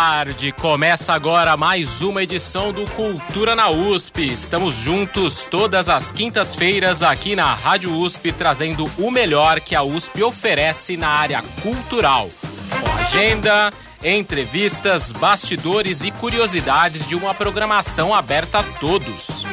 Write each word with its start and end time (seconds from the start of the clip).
Tarde, 0.00 0.50
começa 0.52 1.12
agora 1.12 1.58
mais 1.58 2.00
uma 2.00 2.22
edição 2.22 2.72
do 2.72 2.86
Cultura 2.92 3.54
na 3.54 3.68
USP. 3.68 4.32
Estamos 4.32 4.74
juntos 4.74 5.42
todas 5.42 5.90
as 5.90 6.10
quintas-feiras 6.10 7.02
aqui 7.02 7.36
na 7.36 7.52
Rádio 7.52 7.94
USP, 7.94 8.32
trazendo 8.32 8.90
o 8.96 9.10
melhor 9.10 9.60
que 9.60 9.76
a 9.76 9.82
USP 9.82 10.22
oferece 10.22 10.96
na 10.96 11.08
área 11.08 11.42
cultural. 11.62 12.30
Com 12.70 12.98
agenda, 12.98 13.70
entrevistas, 14.02 15.12
bastidores 15.12 16.02
e 16.02 16.10
curiosidades 16.10 17.06
de 17.06 17.14
uma 17.14 17.34
programação 17.34 18.14
aberta 18.14 18.60
a 18.60 18.62
todos. 18.62 19.44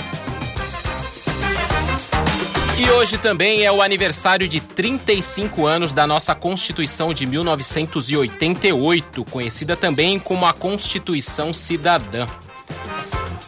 E 2.82 2.90
hoje 2.90 3.16
também 3.16 3.64
é 3.64 3.70
o 3.70 3.80
aniversário 3.80 4.48
de 4.48 4.60
35 4.60 5.66
anos 5.66 5.92
da 5.92 6.04
nossa 6.04 6.34
Constituição 6.34 7.14
de 7.14 7.24
1988, 7.24 9.24
conhecida 9.26 9.76
também 9.76 10.18
como 10.18 10.44
a 10.44 10.52
Constituição 10.52 11.54
Cidadã. 11.54 12.26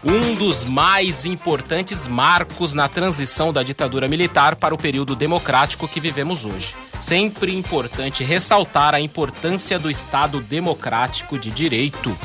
Um 0.04 0.36
dos 0.36 0.64
mais 0.64 1.26
importantes 1.26 2.06
marcos 2.06 2.74
na 2.74 2.88
transição 2.88 3.52
da 3.52 3.64
ditadura 3.64 4.06
militar 4.06 4.54
para 4.54 4.72
o 4.72 4.78
período 4.78 5.16
democrático 5.16 5.88
que 5.88 5.98
vivemos 5.98 6.44
hoje. 6.44 6.72
Sempre 7.00 7.56
importante 7.56 8.22
ressaltar 8.22 8.94
a 8.94 9.00
importância 9.00 9.80
do 9.80 9.90
Estado 9.90 10.40
democrático 10.40 11.36
de 11.36 11.50
direito 11.50 12.16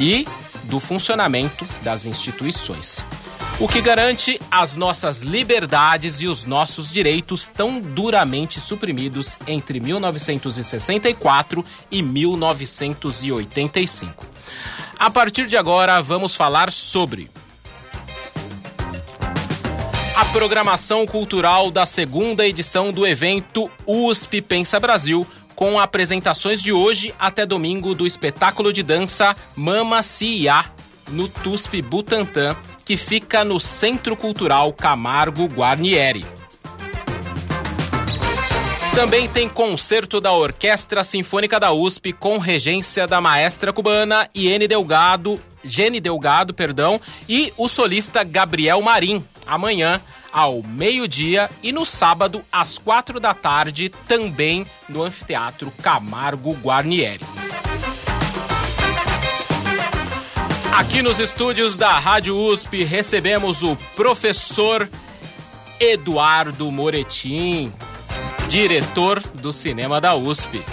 e 0.00 0.26
do 0.62 0.80
funcionamento 0.80 1.68
das 1.82 2.06
instituições 2.06 3.04
o 3.60 3.68
que 3.68 3.80
garante 3.80 4.40
as 4.50 4.74
nossas 4.74 5.22
liberdades 5.22 6.20
e 6.20 6.26
os 6.26 6.44
nossos 6.44 6.90
direitos 6.90 7.46
tão 7.46 7.80
duramente 7.80 8.60
suprimidos 8.60 9.38
entre 9.46 9.78
1964 9.78 11.64
e 11.88 12.02
1985. 12.02 14.26
A 14.98 15.08
partir 15.08 15.46
de 15.46 15.56
agora, 15.56 16.02
vamos 16.02 16.34
falar 16.34 16.72
sobre 16.72 17.30
a 20.16 20.24
programação 20.26 21.04
cultural 21.06 21.70
da 21.70 21.86
segunda 21.86 22.44
edição 22.46 22.92
do 22.92 23.06
evento 23.06 23.70
USP 23.86 24.42
Pensa 24.42 24.80
Brasil, 24.80 25.24
com 25.54 25.78
apresentações 25.78 26.60
de 26.60 26.72
hoje 26.72 27.14
até 27.18 27.46
domingo 27.46 27.94
do 27.94 28.04
espetáculo 28.04 28.72
de 28.72 28.82
dança 28.82 29.36
Mama 29.54 30.02
Cia 30.02 30.64
no 31.08 31.28
TUSP 31.28 31.82
Butantã 31.82 32.56
que 32.84 32.96
fica 32.96 33.44
no 33.44 33.58
Centro 33.58 34.16
Cultural 34.16 34.72
Camargo 34.72 35.46
Guarnieri. 35.46 36.24
Também 38.94 39.28
tem 39.28 39.48
concerto 39.48 40.20
da 40.20 40.32
Orquestra 40.32 41.02
Sinfônica 41.02 41.58
da 41.58 41.72
USP 41.72 42.12
com 42.12 42.38
regência 42.38 43.08
da 43.08 43.20
maestra 43.20 43.72
cubana 43.72 44.28
Iene 44.32 44.68
Delgado, 44.68 45.40
Gene 45.64 45.98
Delgado, 45.98 46.54
perdão, 46.54 47.00
e 47.28 47.52
o 47.56 47.66
solista 47.66 48.22
Gabriel 48.22 48.80
Marim, 48.82 49.24
amanhã 49.46 50.00
ao 50.32 50.62
meio-dia 50.62 51.50
e 51.62 51.72
no 51.72 51.84
sábado 51.84 52.44
às 52.52 52.78
quatro 52.78 53.18
da 53.18 53.34
tarde, 53.34 53.88
também 54.06 54.66
no 54.88 55.02
Anfiteatro 55.02 55.72
Camargo 55.82 56.52
Guarnieri. 56.54 57.24
Aqui 60.74 61.02
nos 61.02 61.20
estúdios 61.20 61.76
da 61.76 62.00
Rádio 62.00 62.36
USP 62.36 62.82
recebemos 62.82 63.62
o 63.62 63.76
professor 63.94 64.90
Eduardo 65.78 66.68
Moretim, 66.72 67.72
diretor 68.48 69.22
do 69.34 69.52
cinema 69.52 70.00
da 70.00 70.16
USP. 70.16 70.64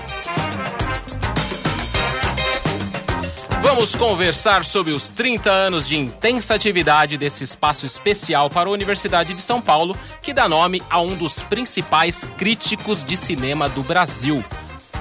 Vamos 3.62 3.96
conversar 3.96 4.66
sobre 4.66 4.92
os 4.92 5.12
30 5.12 5.52
anos 5.52 5.88
de 5.88 5.96
intensa 5.96 6.56
atividade 6.56 7.16
desse 7.16 7.44
espaço 7.44 7.86
especial 7.86 8.50
para 8.50 8.70
a 8.70 8.72
Universidade 8.72 9.36
de 9.36 9.42
São 9.42 9.62
Paulo, 9.62 9.96
que 10.20 10.34
dá 10.34 10.50
nome 10.50 10.82
a 10.90 11.00
um 11.00 11.16
dos 11.16 11.44
principais 11.44 12.26
críticos 12.40 13.04
de 13.04 13.16
cinema 13.16 13.70
do 13.70 13.84
Brasil, 13.84 14.44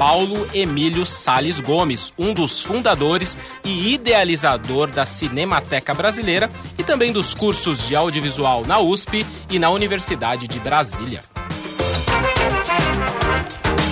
Paulo 0.00 0.48
Emílio 0.54 1.04
Sales 1.04 1.60
Gomes, 1.60 2.14
um 2.18 2.32
dos 2.32 2.62
fundadores 2.62 3.36
e 3.62 3.92
idealizador 3.92 4.90
da 4.90 5.04
Cinemateca 5.04 5.92
Brasileira 5.92 6.48
e 6.78 6.82
também 6.82 7.12
dos 7.12 7.34
cursos 7.34 7.86
de 7.86 7.94
audiovisual 7.94 8.64
na 8.64 8.78
USP 8.78 9.26
e 9.50 9.58
na 9.58 9.68
Universidade 9.68 10.48
de 10.48 10.58
Brasília. 10.58 11.22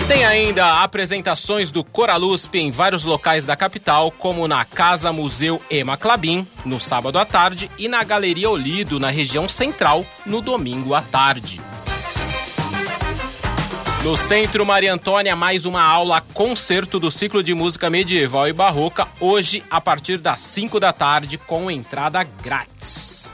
Tem 0.08 0.24
ainda 0.24 0.82
apresentações 0.82 1.70
do 1.70 1.84
Coralusp 1.84 2.54
em 2.54 2.70
vários 2.70 3.04
locais 3.04 3.44
da 3.44 3.54
capital, 3.54 4.10
como 4.10 4.48
na 4.48 4.64
Casa 4.64 5.12
Museu 5.12 5.60
Ema 5.70 5.98
Clabin, 5.98 6.46
no 6.64 6.80
sábado 6.80 7.18
à 7.18 7.26
tarde, 7.26 7.70
e 7.78 7.86
na 7.86 8.02
Galeria 8.02 8.48
Olido, 8.48 8.98
na 8.98 9.10
região 9.10 9.46
central, 9.46 10.06
no 10.24 10.40
domingo 10.40 10.94
à 10.94 11.02
tarde. 11.02 11.60
No 14.04 14.16
Centro 14.16 14.64
Maria 14.64 14.94
Antônia, 14.94 15.34
mais 15.34 15.66
uma 15.66 15.82
aula 15.82 16.20
concerto 16.20 17.00
do 17.00 17.10
ciclo 17.10 17.42
de 17.42 17.52
música 17.52 17.90
medieval 17.90 18.46
e 18.48 18.52
barroca, 18.52 19.08
hoje 19.18 19.62
a 19.68 19.80
partir 19.80 20.18
das 20.18 20.40
5 20.40 20.78
da 20.78 20.92
tarde, 20.92 21.36
com 21.36 21.68
entrada 21.68 22.22
grátis. 22.22 23.28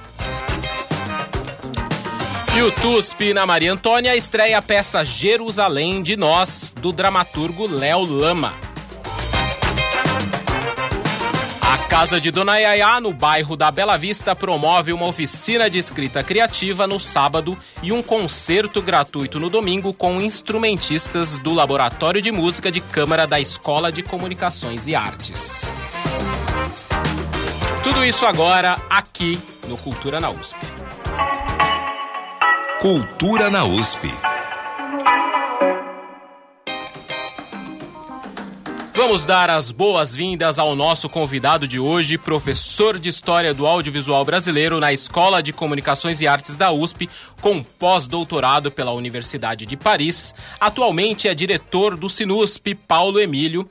E 2.57 2.63
o 2.63 2.73
TUSP 2.73 3.35
na 3.35 3.45
Maria 3.45 3.73
Antônia 3.73 4.17
estreia 4.17 4.57
a 4.57 4.63
peça 4.63 5.05
Jerusalém 5.05 6.03
de 6.03 6.17
Nós, 6.17 6.73
do 6.81 6.93
dramaturgo 6.93 7.67
Léo 7.67 8.05
Lama. 8.05 8.55
Casa 11.95 12.21
de 12.21 12.33
Dona 12.33 12.59
Yaya, 12.59 13.01
no 13.01 13.13
bairro 13.13 13.55
da 13.55 13.71
Bela 13.71 13.97
Vista, 13.97 14.35
promove 14.35 14.93
uma 14.93 15.07
oficina 15.07 15.71
de 15.71 15.79
escrita 15.79 16.25
criativa 16.25 16.89
no 16.89 16.99
sábado 16.99 17.57
e 17.85 17.93
um 17.93 18.03
concerto 18.03 18.83
gratuito 18.83 19.39
no 19.39 19.49
domingo 19.49 19.95
com 19.95 20.21
instrumentistas 20.21 21.39
do 21.39 21.55
Laboratório 21.55 22.21
de 22.21 22.33
Música 22.33 22.73
de 22.73 22.81
Câmara 22.81 23.29
da 23.29 23.39
Escola 23.39 23.93
de 23.93 24.03
Comunicações 24.03 24.89
e 24.89 24.97
Artes. 24.97 25.69
Tudo 27.85 28.05
isso 28.05 28.27
agora 28.27 28.77
aqui 28.91 29.39
no 29.69 29.77
Cultura 29.77 30.19
na 30.19 30.31
USP. 30.31 30.59
Cultura 32.81 33.51
na 33.51 33.65
USP. 33.67 34.34
Vamos 39.07 39.27
dar 39.27 39.51
as 39.51 39.71
boas-vindas 39.71 40.59
ao 40.59 40.75
nosso 40.75 41.11
convidado 41.11 41.69
de 41.69 41.79
hoje, 41.79 42.17
professor 42.17 42.99
de 42.99 43.11
História 43.11 43.53
do 43.53 43.67
Audiovisual 43.67 44.25
Brasileiro 44.25 44.81
na 44.81 44.95
Escola 44.95 45.43
de 45.43 45.53
Comunicações 45.53 46.23
e 46.23 46.27
Artes 46.27 46.57
da 46.57 46.73
USP, 46.73 47.11
com 47.43 47.63
pós-doutorado 47.63 48.71
pela 48.71 48.93
Universidade 48.93 49.67
de 49.67 49.77
Paris. 49.77 50.35
Atualmente 50.59 51.29
é 51.29 51.35
diretor 51.35 51.99
do 51.99 52.09
Sinusp, 52.09 52.75
Paulo 52.89 53.21
Emílio. 53.21 53.69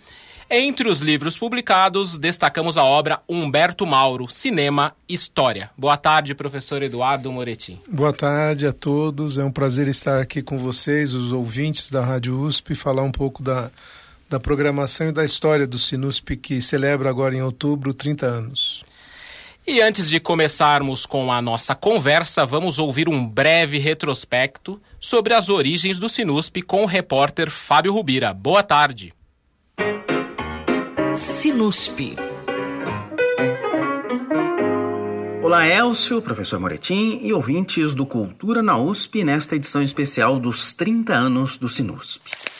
Entre 0.47 0.87
os 0.87 0.99
livros 0.99 1.35
publicados, 1.35 2.15
destacamos 2.15 2.77
a 2.77 2.83
obra 2.83 3.19
Humberto 3.27 3.87
Mauro, 3.87 4.27
Cinema 4.27 4.95
História. 5.09 5.71
Boa 5.75 5.97
tarde, 5.97 6.35
professor 6.35 6.83
Eduardo 6.83 7.31
Moretti. 7.31 7.81
Boa 7.89 8.13
tarde 8.13 8.67
a 8.67 8.71
todos. 8.71 9.39
É 9.39 9.43
um 9.43 9.51
prazer 9.51 9.87
estar 9.87 10.21
aqui 10.21 10.43
com 10.43 10.59
vocês, 10.59 11.11
os 11.11 11.33
ouvintes 11.33 11.89
da 11.89 12.05
Rádio 12.05 12.39
USP, 12.39 12.75
falar 12.75 13.01
um 13.01 13.11
pouco 13.11 13.41
da 13.41 13.71
da 14.33 14.39
programação 14.39 15.09
e 15.09 15.11
da 15.11 15.23
história 15.23 15.67
do 15.67 15.77
Sinusp, 15.77 16.35
que 16.37 16.59
celebra 16.59 17.07
agora 17.07 17.35
em 17.35 17.43
outubro 17.43 17.93
30 17.93 18.25
anos. 18.25 18.83
E 19.65 19.79
antes 19.79 20.09
de 20.09 20.19
começarmos 20.19 21.05
com 21.05 21.31
a 21.31 21.39
nossa 21.39 21.75
conversa, 21.75 22.43
vamos 22.43 22.79
ouvir 22.79 23.07
um 23.07 23.29
breve 23.29 23.77
retrospecto 23.77 24.81
sobre 24.99 25.35
as 25.35 25.49
origens 25.49 25.99
do 25.99 26.09
Sinusp 26.09 26.63
com 26.63 26.81
o 26.81 26.87
repórter 26.87 27.51
Fábio 27.51 27.93
Rubira. 27.93 28.33
Boa 28.33 28.63
tarde. 28.63 29.13
Sinusp. 31.15 32.15
Olá, 35.43 35.67
Elcio, 35.67 36.23
professor 36.23 36.59
Moretim 36.59 37.19
e 37.21 37.31
ouvintes 37.31 37.93
do 37.93 38.03
Cultura 38.03 38.63
na 38.63 38.79
USP 38.79 39.23
nesta 39.23 39.55
edição 39.55 39.83
especial 39.83 40.39
dos 40.39 40.73
30 40.73 41.13
anos 41.13 41.55
do 41.55 41.69
Sinusp. 41.69 42.52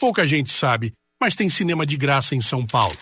Pouca 0.00 0.26
gente 0.26 0.50
sabe, 0.50 0.94
mas 1.20 1.34
tem 1.34 1.50
cinema 1.50 1.84
de 1.84 1.94
graça 1.94 2.34
em 2.34 2.40
São 2.40 2.64
Paulo. 2.64 2.96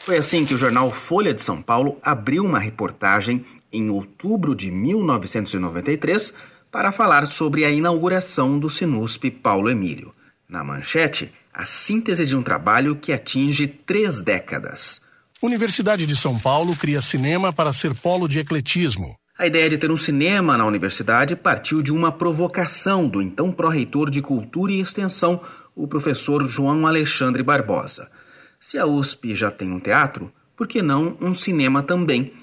Foi 0.00 0.18
assim 0.18 0.44
que 0.44 0.52
o 0.52 0.58
jornal 0.58 0.90
Folha 0.90 1.32
de 1.32 1.40
São 1.40 1.62
Paulo 1.62 1.96
abriu 2.02 2.44
uma 2.44 2.58
reportagem 2.58 3.46
em 3.72 3.88
outubro 3.88 4.54
de 4.54 4.70
1993 4.70 6.34
para 6.70 6.92
falar 6.92 7.26
sobre 7.26 7.64
a 7.64 7.70
inauguração 7.70 8.58
do 8.58 8.68
Sinusp 8.68 9.30
Paulo 9.30 9.70
Emílio. 9.70 10.14
Na 10.46 10.62
manchete, 10.62 11.32
a 11.50 11.64
síntese 11.64 12.26
de 12.26 12.36
um 12.36 12.42
trabalho 12.42 12.94
que 12.94 13.10
atinge 13.10 13.66
três 13.66 14.20
décadas. 14.20 15.00
Universidade 15.40 16.04
de 16.04 16.14
São 16.14 16.38
Paulo 16.38 16.76
cria 16.76 17.00
cinema 17.00 17.54
para 17.54 17.72
ser 17.72 17.94
polo 17.94 18.28
de 18.28 18.38
ecletismo. 18.38 19.16
A 19.40 19.46
ideia 19.46 19.70
de 19.70 19.78
ter 19.78 19.90
um 19.90 19.96
cinema 19.96 20.54
na 20.58 20.66
universidade 20.66 21.34
partiu 21.34 21.80
de 21.80 21.90
uma 21.90 22.12
provocação 22.12 23.08
do 23.08 23.22
então 23.22 23.50
pró-reitor 23.50 24.10
de 24.10 24.20
Cultura 24.20 24.70
e 24.70 24.80
Extensão, 24.80 25.40
o 25.74 25.88
professor 25.88 26.46
João 26.46 26.86
Alexandre 26.86 27.42
Barbosa. 27.42 28.10
Se 28.60 28.76
a 28.76 28.84
USP 28.84 29.34
já 29.34 29.50
tem 29.50 29.72
um 29.72 29.80
teatro, 29.80 30.30
por 30.54 30.68
que 30.68 30.82
não 30.82 31.16
um 31.22 31.34
cinema 31.34 31.82
também? 31.82 32.34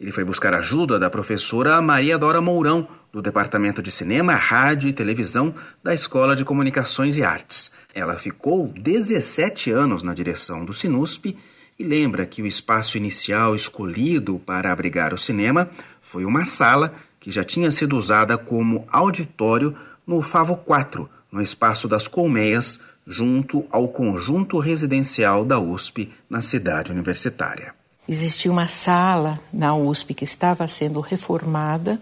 Ele 0.00 0.10
foi 0.10 0.24
buscar 0.24 0.54
ajuda 0.54 0.98
da 0.98 1.10
professora 1.10 1.78
Maria 1.82 2.16
Dora 2.16 2.40
Mourão, 2.40 2.88
do 3.12 3.20
Departamento 3.20 3.82
de 3.82 3.92
Cinema, 3.92 4.32
Rádio 4.32 4.88
e 4.88 4.94
Televisão 4.94 5.54
da 5.84 5.92
Escola 5.92 6.34
de 6.34 6.42
Comunicações 6.42 7.18
e 7.18 7.22
Artes. 7.22 7.70
Ela 7.94 8.14
ficou 8.14 8.68
17 8.68 9.70
anos 9.70 10.02
na 10.02 10.14
direção 10.14 10.64
do 10.64 10.72
Sinusp 10.72 11.36
e 11.78 11.84
lembra 11.84 12.24
que 12.24 12.40
o 12.40 12.46
espaço 12.46 12.96
inicial 12.96 13.54
escolhido 13.54 14.38
para 14.38 14.72
abrigar 14.72 15.12
o 15.12 15.18
cinema 15.18 15.68
foi 16.16 16.24
uma 16.24 16.46
sala 16.46 16.94
que 17.20 17.30
já 17.30 17.44
tinha 17.44 17.70
sido 17.70 17.94
usada 17.94 18.38
como 18.38 18.86
auditório 18.90 19.76
no 20.06 20.22
Favo 20.22 20.56
4, 20.56 21.06
no 21.30 21.42
Espaço 21.42 21.86
das 21.86 22.08
Colmeias, 22.08 22.80
junto 23.06 23.66
ao 23.70 23.86
conjunto 23.88 24.58
residencial 24.58 25.44
da 25.44 25.60
USP 25.60 26.10
na 26.30 26.40
cidade 26.40 26.90
universitária. 26.90 27.74
Existia 28.08 28.50
uma 28.50 28.66
sala 28.66 29.38
na 29.52 29.76
USP 29.76 30.14
que 30.14 30.24
estava 30.24 30.66
sendo 30.66 31.00
reformada 31.00 32.00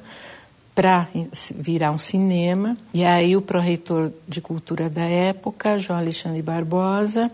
para 0.76 1.08
virar 1.56 1.90
um 1.90 1.99
cinema, 1.99 2.76
e 2.93 3.05
aí 3.05 3.37
o 3.37 3.43
pró-reitor 3.43 4.12
de 4.28 4.40
cultura 4.40 4.88
da 4.88 5.02
época, 5.02 5.76
João 5.76 5.99
Alexandre 5.99 6.40
Barbosa, 6.40 7.32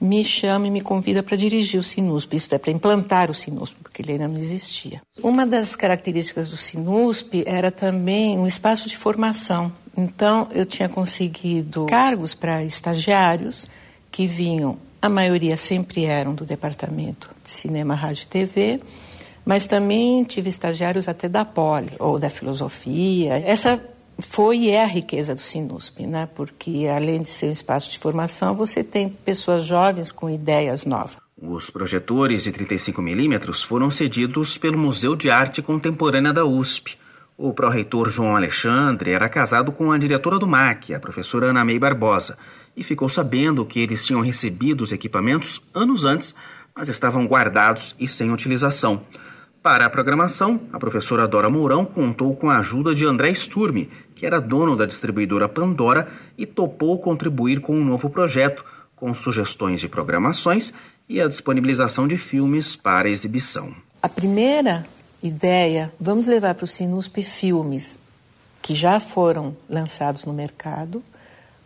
me 0.00 0.22
chama 0.22 0.66
e 0.68 0.70
me 0.70 0.80
convida 0.80 1.22
para 1.22 1.36
dirigir 1.36 1.78
o 1.80 1.82
Sinusp, 1.82 2.34
isso 2.34 2.54
é 2.54 2.58
para 2.58 2.70
implantar 2.70 3.30
o 3.30 3.34
Sinusp, 3.34 3.76
porque 3.82 4.02
ele 4.02 4.12
ainda 4.12 4.28
não 4.28 4.38
existia. 4.38 5.02
Uma 5.22 5.46
das 5.46 5.74
características 5.74 6.48
do 6.48 6.56
Sinusp 6.56 7.42
era 7.44 7.70
também 7.70 8.38
um 8.38 8.46
espaço 8.46 8.88
de 8.88 8.96
formação. 8.96 9.72
Então, 9.96 10.48
eu 10.52 10.64
tinha 10.64 10.88
conseguido 10.88 11.86
cargos 11.86 12.32
para 12.32 12.64
estagiários 12.64 13.68
que 14.10 14.26
vinham, 14.26 14.78
a 15.02 15.08
maioria 15.08 15.56
sempre 15.56 16.04
eram 16.04 16.34
do 16.34 16.44
departamento 16.44 17.30
de 17.44 17.50
cinema, 17.50 17.94
rádio 17.94 18.24
e 18.24 18.26
TV, 18.26 18.80
mas 19.44 19.66
também 19.66 20.22
tive 20.24 20.50
estagiários 20.50 21.08
até 21.08 21.28
da 21.28 21.44
Poli 21.44 21.92
ou 21.98 22.18
da 22.18 22.28
filosofia. 22.28 23.34
Essa 23.44 23.80
foi 24.20 24.58
e 24.58 24.70
é 24.70 24.82
a 24.82 24.86
riqueza 24.86 25.34
do 25.34 25.40
Sinusp, 25.40 26.00
né? 26.06 26.28
porque 26.34 26.86
além 26.94 27.22
de 27.22 27.28
ser 27.28 27.46
um 27.46 27.52
espaço 27.52 27.90
de 27.90 27.98
formação, 27.98 28.54
você 28.54 28.82
tem 28.82 29.08
pessoas 29.08 29.64
jovens 29.64 30.10
com 30.10 30.28
ideias 30.28 30.84
novas. 30.84 31.16
Os 31.40 31.70
projetores 31.70 32.44
de 32.44 32.52
35mm 32.52 33.64
foram 33.64 33.90
cedidos 33.92 34.58
pelo 34.58 34.76
Museu 34.76 35.14
de 35.14 35.30
Arte 35.30 35.62
Contemporânea 35.62 36.32
da 36.32 36.44
USP. 36.44 36.98
O 37.36 37.52
pró-reitor 37.54 38.10
João 38.10 38.34
Alexandre 38.34 39.12
era 39.12 39.28
casado 39.28 39.70
com 39.70 39.92
a 39.92 39.98
diretora 39.98 40.40
do 40.40 40.48
MAC, 40.48 40.92
a 40.92 40.98
professora 40.98 41.50
Ana 41.50 41.64
May 41.64 41.78
Barbosa, 41.78 42.36
e 42.76 42.82
ficou 42.82 43.08
sabendo 43.08 43.64
que 43.64 43.78
eles 43.78 44.04
tinham 44.04 44.20
recebido 44.20 44.82
os 44.82 44.90
equipamentos 44.90 45.62
anos 45.72 46.04
antes, 46.04 46.34
mas 46.74 46.88
estavam 46.88 47.24
guardados 47.26 47.94
e 48.00 48.08
sem 48.08 48.32
utilização. 48.32 49.04
Para 49.62 49.86
a 49.86 49.90
programação, 49.90 50.60
a 50.72 50.78
professora 50.78 51.28
Dora 51.28 51.50
Mourão 51.50 51.84
contou 51.84 52.34
com 52.34 52.48
a 52.48 52.58
ajuda 52.58 52.94
de 52.94 53.04
André 53.04 53.34
Sturme, 53.34 53.90
que 54.18 54.26
era 54.26 54.40
dono 54.40 54.76
da 54.76 54.84
distribuidora 54.84 55.48
Pandora 55.48 56.08
e 56.36 56.44
topou 56.44 56.98
contribuir 56.98 57.60
com 57.60 57.72
um 57.72 57.84
novo 57.84 58.10
projeto, 58.10 58.64
com 58.96 59.14
sugestões 59.14 59.80
de 59.80 59.88
programações 59.88 60.72
e 61.08 61.20
a 61.20 61.28
disponibilização 61.28 62.08
de 62.08 62.18
filmes 62.18 62.74
para 62.74 63.08
exibição. 63.08 63.72
A 64.02 64.08
primeira 64.08 64.84
ideia, 65.22 65.92
vamos 66.00 66.26
levar 66.26 66.56
para 66.56 66.64
o 66.64 66.66
Sinusp 66.66 67.22
filmes 67.22 67.96
que 68.60 68.74
já 68.74 68.98
foram 68.98 69.56
lançados 69.70 70.24
no 70.24 70.32
mercado, 70.32 71.00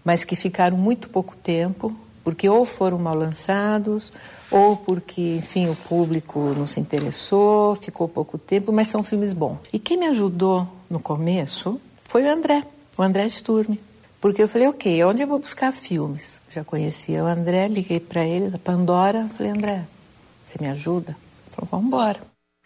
mas 0.05 0.23
que 0.23 0.37
ficaram 0.37 0.77
muito 0.77 1.09
pouco 1.09 1.35
tempo, 1.35 1.97
porque 2.23 2.47
ou 2.51 2.67
foram 2.67 2.99
mal 2.99 3.15
lançados, 3.15 4.13
ou 4.51 4.77
porque, 4.77 5.37
enfim, 5.39 5.71
o 5.71 5.75
público 5.75 6.55
não 6.55 6.67
se 6.67 6.79
interessou, 6.79 7.75
ficou 7.77 8.07
pouco 8.07 8.37
tempo, 8.37 8.71
mas 8.71 8.89
são 8.89 9.03
filmes 9.03 9.33
bons. 9.33 9.57
E 9.73 9.79
quem 9.79 9.97
me 9.97 10.07
ajudou 10.07 10.69
no 10.91 11.01
começo 11.01 11.81
foi 12.13 12.25
o 12.25 12.31
André, 12.31 12.63
o 12.95 13.03
André 13.03 13.27
Sturme. 13.31 13.81
Porque 14.21 14.43
eu 14.43 14.47
falei, 14.47 14.69
ok, 14.69 15.03
onde 15.03 15.23
eu 15.23 15.27
vou 15.27 15.39
buscar 15.39 15.73
filmes? 15.73 16.39
Já 16.47 16.63
conhecia 16.63 17.25
o 17.25 17.27
André, 17.27 17.69
liguei 17.69 17.99
para 17.99 18.23
ele 18.23 18.51
da 18.51 18.59
Pandora, 18.59 19.31
falei, 19.35 19.51
André, 19.51 19.87
você 20.45 20.63
me 20.63 20.69
ajuda? 20.69 21.13
Ele 21.13 21.57
falou, 21.57 21.69
vamos 21.71 21.87
embora. 21.87 22.21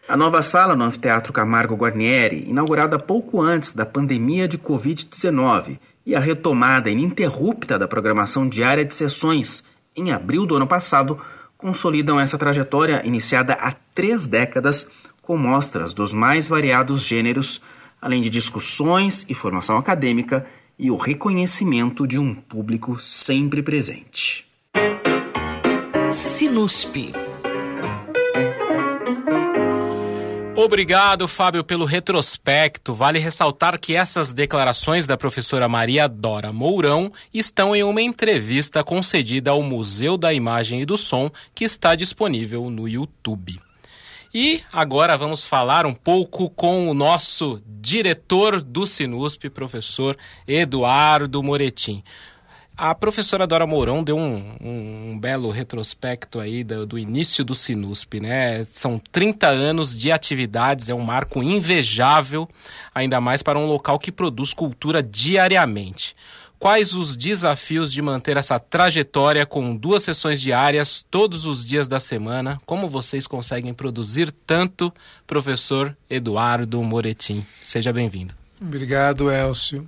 A 0.09 0.17
nova 0.17 0.43
sala 0.43 0.75
no 0.75 0.83
Anfiteatro 0.83 1.33
Camargo 1.33 1.77
Guarnieri, 1.77 2.45
inaugurada 2.51 2.99
pouco 2.99 3.41
antes 3.41 3.73
da 3.73 3.87
pandemia 3.87 4.49
de 4.49 4.59
Covid-19 4.59 5.79
e 6.05 6.17
a 6.17 6.19
retomada 6.19 6.91
ininterrupta 6.91 7.79
da 7.79 7.87
programação 7.87 8.49
diária 8.49 8.85
de 8.85 8.95
sessões 8.95 9.63
em 9.95 10.11
abril 10.11 10.45
do 10.45 10.57
ano 10.57 10.67
passado, 10.67 11.21
consolidam 11.57 12.19
essa 12.19 12.37
trajetória 12.37 13.01
iniciada 13.05 13.53
há 13.53 13.73
três 13.95 14.27
décadas 14.27 14.89
com 15.23 15.37
mostras 15.37 15.95
dos 15.95 16.13
mais 16.13 16.49
variados 16.49 17.03
gêneros, 17.03 17.61
além 18.01 18.23
de 18.23 18.31
discussões 18.31 19.25
e 19.29 19.35
formação 19.35 19.77
acadêmica 19.77 20.47
e 20.79 20.91
o 20.91 20.97
reconhecimento 20.97 22.07
de 22.07 22.19
um 22.19 22.35
público 22.35 23.01
sempre 23.01 23.63
presente. 23.63 24.47
Sinusp. 26.11 27.13
Obrigado, 30.55 31.29
Fábio, 31.29 31.63
pelo 31.63 31.85
retrospecto. 31.85 32.95
Vale 32.95 33.19
ressaltar 33.19 33.79
que 33.79 33.95
essas 33.95 34.33
declarações 34.33 35.07
da 35.07 35.17
professora 35.17 35.69
Maria 35.69 36.09
Dora 36.09 36.53
Mourão 36.53 37.13
estão 37.33 37.77
em 37.77 37.83
uma 37.83 38.01
entrevista 38.01 38.83
concedida 38.83 39.51
ao 39.51 39.63
Museu 39.63 40.17
da 40.17 40.33
Imagem 40.33 40.81
e 40.81 40.87
do 40.87 40.97
Som, 40.97 41.31
que 41.55 41.65
está 41.65 41.95
disponível 41.95 42.71
no 42.71 42.89
YouTube. 42.89 43.66
E 44.39 44.61
agora 44.71 45.17
vamos 45.17 45.47
falar 45.47 45.87
um 45.87 45.95
pouco 45.95 46.51
com 46.51 46.91
o 46.91 46.93
nosso 46.93 47.59
diretor 47.67 48.61
do 48.61 48.87
Sinusp, 48.87 49.49
professor 49.49 50.15
Eduardo 50.47 51.43
Moretim. 51.43 52.05
A 52.77 52.95
professora 52.95 53.47
Dora 53.47 53.67
Mourão 53.67 54.05
deu 54.05 54.19
um, 54.19 54.55
um, 54.61 55.13
um 55.13 55.19
belo 55.19 55.51
retrospecto 55.51 56.39
aí 56.39 56.63
do, 56.63 56.85
do, 56.85 56.99
início 56.99 57.43
do 57.47 57.55
Sinusp, 57.55 58.21
né? 58.21 58.67
São 58.67 59.01
30 59.11 59.47
anos 59.47 59.99
de 59.99 60.13
atividades, 60.13 60.91
é 60.91 60.95
um 60.95 61.01
marco 61.01 61.43
invejável, 61.43 62.47
ainda 62.95 63.19
mais 63.23 63.43
para 63.43 63.59
um 63.59 63.65
local 63.65 63.99
que 63.99 64.13
produz 64.13 64.53
cultura 64.53 65.03
diariamente. 65.03 66.15
Quais 66.59 66.95
os 66.95 67.17
desafios 67.17 67.93
de 67.93 68.01
manter 68.01 68.37
essa 68.37 68.59
trajetória 68.59 69.45
com 69.45 69.77
duas 69.77 70.03
sessões 70.03 70.41
diárias 70.41 71.05
todos 71.11 71.45
os 71.45 71.65
dias 71.65 71.87
da 71.87 72.01
semana? 72.01 72.59
Como 72.65 72.89
vocês 72.89 73.27
conseguem 73.27 73.75
produzir 73.75 74.33
tanto, 74.47 74.93
professor 75.27 75.95
Eduardo 76.09 76.83
Moretim? 76.83 77.45
Seja 77.63 77.93
bem-vindo. 77.93 78.35
Obrigado, 78.61 79.31
Elcio. 79.31 79.87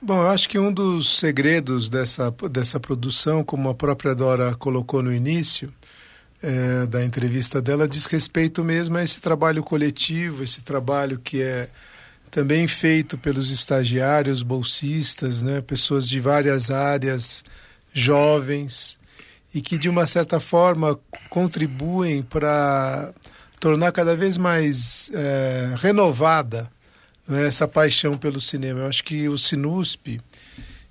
Bom, 0.00 0.22
eu 0.22 0.28
acho 0.28 0.48
que 0.48 0.58
um 0.58 0.72
dos 0.72 1.18
segredos 1.18 1.90
dessa, 1.90 2.30
dessa 2.50 2.80
produção, 2.80 3.44
como 3.44 3.68
a 3.68 3.74
própria 3.74 4.14
Dora 4.14 4.54
colocou 4.54 5.02
no 5.02 5.12
início 5.12 5.72
é, 6.42 6.86
da 6.86 7.04
entrevista 7.04 7.60
dela, 7.60 7.86
diz 7.86 8.06
respeito 8.06 8.64
mesmo 8.64 8.96
a 8.96 9.02
esse 9.02 9.20
trabalho 9.20 9.62
coletivo, 9.62 10.42
esse 10.42 10.62
trabalho 10.62 11.18
que 11.18 11.42
é 11.42 11.68
também 12.36 12.68
feito 12.68 13.16
pelos 13.16 13.50
estagiários, 13.50 14.42
bolsistas, 14.42 15.40
né, 15.40 15.62
pessoas 15.62 16.06
de 16.06 16.20
várias 16.20 16.70
áreas, 16.70 17.42
jovens, 17.94 18.98
e 19.54 19.62
que 19.62 19.78
de 19.78 19.88
uma 19.88 20.06
certa 20.06 20.38
forma 20.38 21.00
contribuem 21.30 22.22
para 22.22 23.10
tornar 23.58 23.90
cada 23.90 24.14
vez 24.14 24.36
mais 24.36 25.10
é, 25.14 25.74
renovada 25.78 26.70
né, 27.26 27.46
essa 27.46 27.66
paixão 27.66 28.18
pelo 28.18 28.38
cinema. 28.38 28.80
Eu 28.80 28.88
acho 28.88 29.02
que 29.02 29.30
o 29.30 29.38
Sinusp 29.38 30.20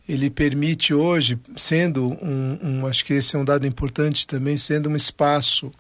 ele 0.10 0.32
permite 0.32 0.96
hoje, 0.96 1.38
sendo 1.56 2.08
um, 2.24 2.58
um, 2.60 2.88
acho 2.88 3.06
que 3.06 3.14
esse 3.14 3.36
é 3.36 3.40
um 3.40 3.46
dado 3.46 3.68
importante 3.68 4.26
também, 4.26 4.58
sendo 4.58 4.90
um 4.90 4.96
espaço 4.96 5.72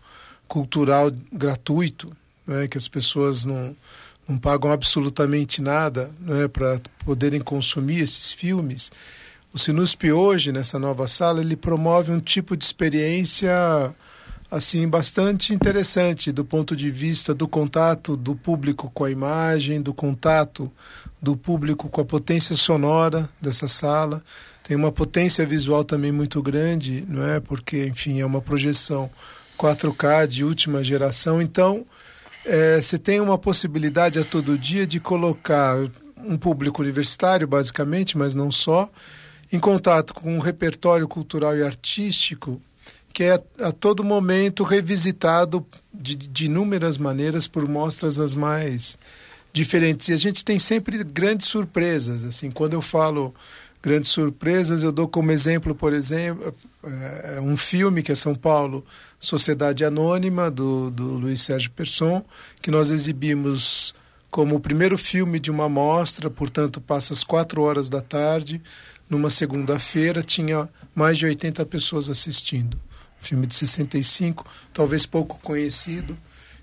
cultural 0.47 1.11
gratuito, 1.33 2.15
né, 2.45 2.67
que 2.67 2.77
as 2.77 2.87
pessoas 2.87 3.45
não, 3.45 3.75
não 4.27 4.37
pagam 4.37 4.71
absolutamente 4.71 5.61
nada 5.61 6.09
né, 6.19 6.47
para 6.47 6.81
poderem 7.05 7.39
consumir 7.39 7.99
esses 7.99 8.33
filmes. 8.33 8.91
O 9.53 9.59
Sinusp 9.59 10.11
hoje, 10.11 10.51
nessa 10.51 10.77
nova 10.77 11.07
sala, 11.07 11.41
ele 11.41 11.55
promove 11.55 12.11
um 12.11 12.19
tipo 12.19 12.57
de 12.57 12.65
experiência 12.65 13.95
assim 14.49 14.87
bastante 14.87 15.53
interessante 15.53 16.31
do 16.31 16.45
ponto 16.45 16.75
de 16.75 16.91
vista 16.91 17.33
do 17.33 17.47
contato 17.47 18.15
do 18.15 18.35
público 18.35 18.91
com 18.93 19.03
a 19.03 19.11
imagem, 19.11 19.81
do 19.81 19.93
contato 19.93 20.71
do 21.21 21.35
público 21.35 21.89
com 21.89 22.01
a 22.01 22.05
potência 22.05 22.55
sonora 22.55 23.29
dessa 23.41 23.67
sala. 23.67 24.23
Tem 24.63 24.75
uma 24.75 24.91
potência 24.91 25.45
visual 25.45 25.83
também 25.83 26.11
muito 26.11 26.41
grande, 26.41 27.05
não 27.07 27.25
é? 27.25 27.39
Porque, 27.39 27.85
enfim, 27.85 28.19
é 28.19 28.25
uma 28.25 28.41
projeção 28.41 29.09
4K 29.57 30.27
de 30.27 30.43
última 30.43 30.83
geração. 30.83 31.41
Então, 31.41 31.85
é, 32.45 32.81
você 32.81 32.97
tem 32.97 33.19
uma 33.19 33.37
possibilidade 33.37 34.19
a 34.19 34.23
todo 34.23 34.57
dia 34.57 34.85
de 34.85 34.99
colocar 34.99 35.77
um 36.17 36.37
público 36.37 36.81
universitário, 36.81 37.47
basicamente, 37.47 38.17
mas 38.17 38.33
não 38.33 38.49
só, 38.49 38.89
em 39.51 39.59
contato 39.59 40.13
com 40.13 40.35
um 40.35 40.39
repertório 40.39 41.07
cultural 41.07 41.55
e 41.57 41.63
artístico 41.63 42.61
que 43.15 43.23
é 43.23 43.41
a 43.61 43.71
todo 43.71 44.03
momento 44.03 44.61
revisitado 44.65 45.65
de, 45.93 46.17
de 46.17 46.47
inúmeras 46.47 46.97
maneiras 46.97 47.47
por 47.47 47.65
mostras 47.65 48.19
as 48.19 48.35
mais 48.35 48.97
diferentes. 49.53 50.09
E 50.09 50.13
a 50.13 50.17
gente 50.17 50.43
tem 50.43 50.59
sempre 50.59 51.01
grandes 51.01 51.47
surpresas. 51.47 52.25
Assim, 52.25 52.51
quando 52.51 52.73
eu 52.73 52.81
falo 52.81 53.33
grandes 53.85 54.09
surpresas, 54.09 54.81
eu 54.81 54.91
dou 54.91 55.07
como 55.07 55.31
exemplo, 55.31 55.75
por 55.75 55.93
exemplo, 55.93 56.53
é, 56.83 57.39
um 57.39 57.55
filme 57.55 58.01
que 58.01 58.11
é 58.11 58.15
São 58.15 58.33
Paulo, 58.33 58.83
Sociedade 59.19 59.85
Anônima, 59.85 60.49
do, 60.49 60.89
do 60.89 61.05
Luiz 61.13 61.43
Sérgio 61.43 61.69
Persson, 61.69 62.25
que 62.61 62.71
nós 62.71 62.89
exibimos 62.89 63.93
como 64.31 64.55
o 64.55 64.59
primeiro 64.59 64.97
filme 64.97 65.39
de 65.39 65.51
uma 65.51 65.69
mostra, 65.69 66.29
portanto, 66.29 66.81
passa 66.81 67.13
às 67.13 67.23
quatro 67.23 67.61
horas 67.61 67.87
da 67.87 68.01
tarde, 68.01 68.59
numa 69.07 69.29
segunda-feira, 69.29 70.23
tinha 70.23 70.67
mais 70.95 71.17
de 71.17 71.25
80 71.25 71.63
pessoas 71.67 72.09
assistindo 72.09 72.77
filme 73.25 73.47
de 73.47 73.55
65, 73.55 74.45
talvez 74.71 75.05
pouco 75.05 75.39
conhecido. 75.39 76.15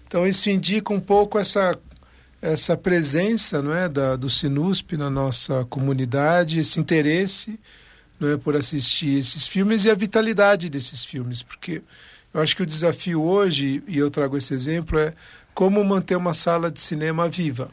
Então 0.07 0.27
isso 0.27 0.49
indica 0.49 0.93
um 0.93 1.01
pouco 1.01 1.39
essa 1.39 1.77
essa 2.43 2.77
presença, 2.77 3.63
não 3.63 3.73
é, 3.73 3.89
da 3.89 4.17
do 4.17 4.29
Sinusp 4.29 4.97
na 4.97 5.09
nossa 5.09 5.65
comunidade, 5.67 6.59
esse 6.59 6.81
interesse, 6.81 7.59
não 8.19 8.31
é, 8.31 8.37
por 8.37 8.57
assistir 8.57 9.21
esses 9.21 9.47
filmes 9.47 9.85
e 9.85 9.91
a 9.91 9.95
vitalidade 9.95 10.69
desses 10.69 11.05
filmes, 11.05 11.43
porque 11.43 11.83
eu 12.35 12.41
acho 12.41 12.57
que 12.57 12.63
o 12.63 12.67
desafio 12.67 13.23
hoje, 13.23 13.83
e 13.87 13.97
eu 13.97 14.11
trago 14.11 14.37
esse 14.37 14.53
exemplo, 14.53 14.99
é 14.99 15.15
como 15.55 15.85
manter 15.85 16.17
uma 16.17 16.35
sala 16.35 16.71
de 16.71 16.81
cinema 16.81 17.29
viva. 17.29 17.71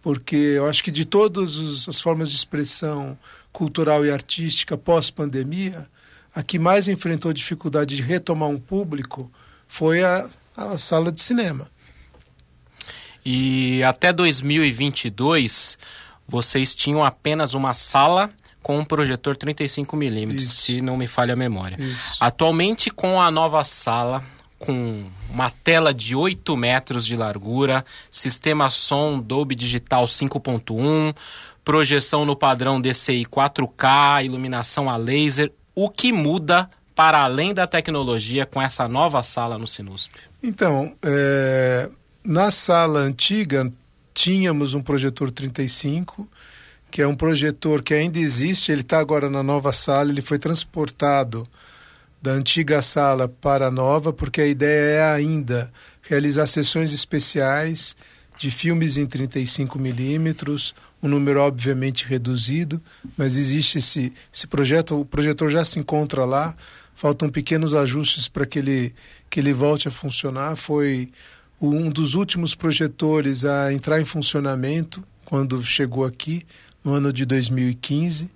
Porque 0.00 0.36
eu 0.36 0.66
acho 0.66 0.82
que 0.84 0.90
de 0.90 1.04
todas 1.04 1.88
as 1.88 2.00
formas 2.00 2.30
de 2.30 2.36
expressão 2.36 3.18
cultural 3.52 4.04
e 4.04 4.10
artística 4.10 4.76
pós-pandemia, 4.76 5.88
a 6.34 6.42
que 6.42 6.58
mais 6.58 6.86
enfrentou 6.88 7.32
dificuldade 7.32 7.96
de 7.96 8.02
retomar 8.02 8.48
um 8.48 8.58
público 8.58 9.30
foi 9.66 10.02
a, 10.02 10.28
a 10.56 10.76
sala 10.76 11.10
de 11.10 11.22
cinema. 11.22 11.71
E 13.24 13.82
até 13.84 14.12
2022, 14.12 15.78
vocês 16.26 16.74
tinham 16.74 17.04
apenas 17.04 17.54
uma 17.54 17.74
sala 17.74 18.30
com 18.62 18.78
um 18.78 18.84
projetor 18.84 19.36
35mm, 19.36 20.38
se 20.40 20.80
não 20.80 20.96
me 20.96 21.06
falha 21.06 21.34
a 21.34 21.36
memória. 21.36 21.76
Isso. 21.80 22.16
Atualmente, 22.20 22.90
com 22.90 23.20
a 23.20 23.30
nova 23.30 23.62
sala, 23.64 24.22
com 24.58 25.04
uma 25.28 25.50
tela 25.50 25.92
de 25.92 26.14
8 26.14 26.56
metros 26.56 27.04
de 27.04 27.16
largura, 27.16 27.84
sistema 28.10 28.70
som 28.70 29.18
Dolby 29.18 29.54
Digital 29.54 30.04
5.1, 30.04 31.14
projeção 31.64 32.24
no 32.24 32.36
padrão 32.36 32.80
DCI 32.80 33.26
4K, 33.26 34.24
iluminação 34.24 34.88
a 34.88 34.96
laser, 34.96 35.52
o 35.74 35.88
que 35.90 36.12
muda 36.12 36.68
para 36.94 37.22
além 37.22 37.52
da 37.52 37.66
tecnologia 37.66 38.46
com 38.46 38.60
essa 38.60 38.86
nova 38.86 39.22
sala 39.22 39.58
no 39.58 39.66
Sinusp? 39.66 40.12
Então, 40.42 40.94
é, 41.02 41.88
na 42.24 42.50
sala 42.50 43.00
antiga 43.00 43.70
tínhamos 44.14 44.74
um 44.74 44.82
projetor 44.82 45.30
35, 45.30 46.28
que 46.90 47.02
é 47.02 47.06
um 47.06 47.14
projetor 47.14 47.82
que 47.82 47.94
ainda 47.94 48.18
existe, 48.18 48.70
ele 48.70 48.82
está 48.82 48.98
agora 48.98 49.30
na 49.30 49.42
nova 49.42 49.72
sala, 49.72 50.10
ele 50.10 50.20
foi 50.20 50.38
transportado 50.38 51.46
da 52.20 52.32
antiga 52.32 52.80
sala 52.82 53.26
para 53.28 53.66
a 53.66 53.70
nova, 53.70 54.12
porque 54.12 54.40
a 54.40 54.46
ideia 54.46 54.98
é 54.98 55.12
ainda 55.12 55.72
realizar 56.02 56.46
sessões 56.46 56.92
especiais 56.92 57.96
de 58.38 58.50
filmes 58.50 58.96
em 58.96 59.06
35 59.06 59.78
milímetros, 59.78 60.74
um 61.02 61.08
número 61.08 61.40
obviamente 61.40 62.06
reduzido, 62.06 62.80
mas 63.16 63.36
existe 63.36 63.78
esse, 63.78 64.12
esse 64.32 64.46
projeto, 64.46 65.00
o 65.00 65.04
projetor 65.04 65.50
já 65.50 65.64
se 65.64 65.78
encontra 65.78 66.24
lá, 66.24 66.54
faltam 66.94 67.28
pequenos 67.28 67.74
ajustes 67.74 68.28
para 68.28 68.46
que 68.46 68.58
ele, 68.58 68.94
que 69.28 69.40
ele 69.40 69.52
volte 69.52 69.88
a 69.88 69.90
funcionar. 69.90 70.54
Foi 70.54 71.10
um 71.68 71.88
dos 71.88 72.14
últimos 72.14 72.54
projetores 72.54 73.44
a 73.44 73.72
entrar 73.72 74.00
em 74.00 74.04
funcionamento 74.04 75.02
quando 75.24 75.62
chegou 75.62 76.04
aqui, 76.04 76.44
no 76.84 76.92
ano 76.92 77.12
de 77.12 77.24
2015. 77.24 78.30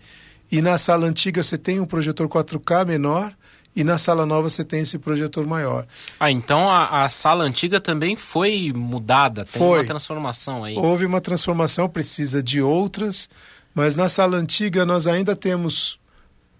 E 0.51 0.63
na 0.63 0.79
sala 0.79 1.07
antiga 1.07 1.43
você 1.43 1.59
tem 1.59 1.81
um 1.81 1.87
projetor 1.87 2.29
4K 2.29 2.87
menor, 2.87 3.35
e 3.75 3.85
na 3.85 3.99
sala 3.99 4.25
nova 4.25 4.49
você 4.49 4.65
tem 4.65 4.81
esse 4.81 4.99
projetor 4.99 5.47
maior. 5.47 5.87
Ah, 6.19 6.31
então 6.31 6.71
a, 6.71 7.05
a 7.05 7.11
sala 7.11 7.45
antiga 7.45 7.79
também 7.79 8.17
foi 8.17 8.73
mudada, 8.75 9.45
tem 9.45 9.61
foi. 9.61 9.81
uma 9.81 9.85
transformação 9.85 10.65
aí. 10.65 10.77
Houve 10.77 11.05
uma 11.05 11.21
transformação, 11.21 11.89
precisa 11.89 12.43
de 12.43 12.63
outras, 12.63 13.29
mas 13.75 13.95
na 13.95 14.09
sala 14.09 14.39
antiga 14.39 14.87
nós 14.87 15.07
ainda 15.07 15.37
temos 15.37 15.99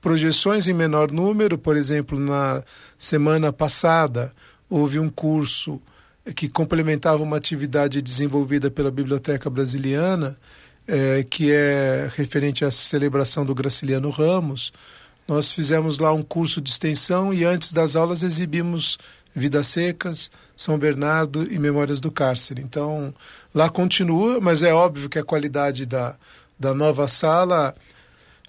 projeções 0.03 0.69
em 0.69 0.75
menor 0.75 1.11
número, 1.11 1.57
por 1.57 1.77
exemplo, 1.77 2.19
na 2.19 2.63
semana 2.99 3.53
passada 3.53 4.33
houve 4.69 4.99
um 4.99 5.09
curso 5.09 5.81
que 6.35 6.49
complementava 6.49 7.23
uma 7.23 7.37
atividade 7.37 8.03
desenvolvida 8.03 8.71
pela 8.71 8.91
Biblioteca 8.91 9.49
Brasiliana, 9.49 10.37
é, 10.87 11.25
que 11.29 11.53
é 11.53 12.11
referente 12.15 12.65
à 12.65 12.71
celebração 12.71 13.45
do 13.45 13.55
Graciliano 13.55 14.11
Ramos, 14.11 14.73
nós 15.27 15.53
fizemos 15.53 15.99
lá 15.99 16.13
um 16.13 16.23
curso 16.23 16.61
de 16.61 16.71
extensão 16.71 17.35
e 17.35 17.45
antes 17.45 17.73
das 17.73 17.97
aulas 17.97 18.23
exibimos 18.23 18.97
Vidas 19.35 19.67
Secas, 19.67 20.31
São 20.57 20.79
Bernardo 20.79 21.47
e 21.53 21.59
Memórias 21.59 22.01
do 22.01 22.11
Cárcere. 22.11 22.63
Então, 22.63 23.15
lá 23.53 23.69
continua, 23.69 24.41
mas 24.41 24.63
é 24.63 24.73
óbvio 24.73 25.09
que 25.09 25.19
a 25.19 25.25
qualidade 25.25 25.85
da, 25.85 26.17
da 26.59 26.73
nova 26.73 27.09
sala 27.09 27.75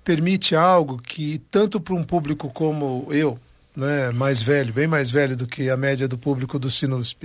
permite 0.03 0.55
algo 0.55 1.01
que, 1.01 1.41
tanto 1.51 1.81
para 1.81 1.93
um 1.93 2.03
público 2.03 2.49
como 2.49 3.07
eu, 3.11 3.37
né, 3.75 4.11
mais 4.11 4.41
velho, 4.41 4.71
bem 4.71 4.87
mais 4.87 5.11
velho 5.11 5.35
do 5.35 5.45
que 5.45 5.69
a 5.69 5.75
média 5.75 6.07
do 6.07 6.17
público 6.17 6.57
do 6.57 6.71
Sinusp, 6.71 7.23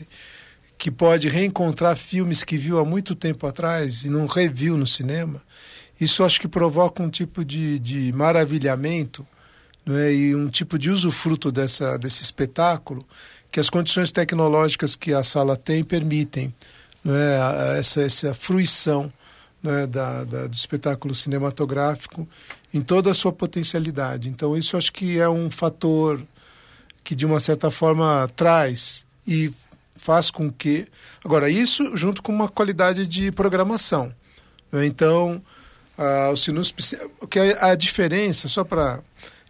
que 0.82 0.90
pode 0.90 1.28
reencontrar 1.28 1.96
filmes 1.96 2.42
que 2.42 2.58
viu 2.58 2.76
há 2.76 2.84
muito 2.84 3.14
tempo 3.14 3.46
atrás 3.46 4.04
e 4.04 4.10
não 4.10 4.26
reviu 4.26 4.76
no 4.76 4.84
cinema, 4.84 5.40
isso 6.00 6.24
acho 6.24 6.40
que 6.40 6.48
provoca 6.48 7.00
um 7.00 7.08
tipo 7.08 7.44
de, 7.44 7.78
de 7.78 8.12
maravilhamento 8.12 9.24
né, 9.86 10.12
e 10.12 10.34
um 10.34 10.48
tipo 10.48 10.76
de 10.76 10.90
usufruto 10.90 11.52
dessa, 11.52 11.96
desse 11.96 12.24
espetáculo 12.24 13.06
que 13.48 13.60
as 13.60 13.70
condições 13.70 14.10
tecnológicas 14.10 14.96
que 14.96 15.14
a 15.14 15.22
sala 15.22 15.56
tem 15.56 15.84
permitem 15.84 16.52
né, 17.04 17.78
essa, 17.78 18.02
essa 18.02 18.34
fruição 18.34 19.12
né, 19.62 19.86
da, 19.86 20.24
da, 20.24 20.48
do 20.48 20.52
espetáculo 20.52 21.14
cinematográfico 21.14 22.28
em 22.74 22.80
toda 22.80 23.12
a 23.12 23.14
sua 23.14 23.32
potencialidade. 23.32 24.28
Então, 24.28 24.56
isso 24.56 24.76
acho 24.76 24.92
que 24.92 25.20
é 25.20 25.28
um 25.28 25.48
fator 25.48 26.20
que, 27.04 27.14
de 27.14 27.24
uma 27.24 27.38
certa 27.38 27.70
forma, 27.70 28.28
traz 28.34 29.06
e 29.24 29.52
faz 29.94 30.30
com 30.30 30.50
que. 30.50 30.87
Agora, 31.25 31.50
isso 31.50 31.96
junto 31.96 32.22
com 32.22 32.32
uma 32.32 32.49
qualidade 32.49 33.06
de 33.06 33.30
programação. 33.32 34.12
Né? 34.70 34.87
Então, 34.87 35.42
a, 35.96 36.30
o 36.30 36.37
Sinus. 36.37 36.75
Que 37.28 37.38
é 37.38 37.64
a 37.64 37.75
diferença, 37.75 38.49
só 38.49 38.64
para. 38.64 39.00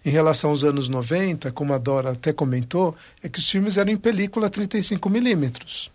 Em 0.05 0.11
relação 0.11 0.51
aos 0.51 0.65
anos 0.65 0.89
90, 0.89 1.53
como 1.53 1.73
a 1.73 1.79
Dora 1.79 2.11
até 2.11 2.33
comentou, 2.33 2.97
é 3.23 3.29
que 3.29 3.39
os 3.39 3.49
filmes 3.49 3.77
eram 3.77 3.93
em 3.93 3.97
película 3.97 4.51
35 4.51 5.09
milímetros. 5.09 5.93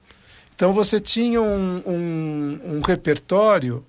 Então 0.56 0.72
você 0.72 0.98
tinha 0.98 1.42
um, 1.42 1.84
um, 1.86 2.60
um 2.64 2.82
repertório 2.82 3.86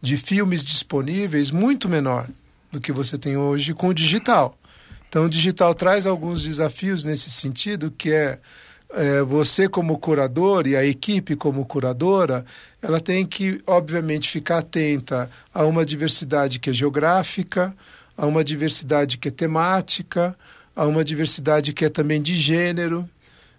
de 0.00 0.16
filmes 0.16 0.64
disponíveis 0.64 1.50
muito 1.50 1.90
menor 1.90 2.26
do 2.72 2.80
que 2.80 2.90
você 2.90 3.18
tem 3.18 3.36
hoje 3.36 3.74
com 3.74 3.88
o 3.88 3.94
digital. 3.94 4.58
Então, 5.08 5.24
o 5.24 5.28
digital 5.28 5.74
traz 5.74 6.06
alguns 6.06 6.44
desafios 6.44 7.02
nesse 7.02 7.30
sentido, 7.30 7.90
que 7.90 8.12
é, 8.12 8.38
é, 8.92 9.22
você 9.22 9.68
como 9.68 9.98
curador 9.98 10.66
e 10.66 10.76
a 10.76 10.84
equipe 10.84 11.36
como 11.36 11.64
curadora, 11.64 12.44
ela 12.82 13.00
tem 13.00 13.24
que, 13.24 13.62
obviamente, 13.66 14.28
ficar 14.28 14.58
atenta 14.58 15.30
a 15.54 15.64
uma 15.64 15.84
diversidade 15.84 16.58
que 16.58 16.70
é 16.70 16.72
geográfica, 16.72 17.74
a 18.16 18.26
uma 18.26 18.42
diversidade 18.42 19.16
que 19.18 19.28
é 19.28 19.30
temática, 19.30 20.36
a 20.74 20.86
uma 20.86 21.04
diversidade 21.04 21.72
que 21.72 21.84
é 21.84 21.88
também 21.88 22.20
de 22.20 22.34
gênero, 22.34 23.08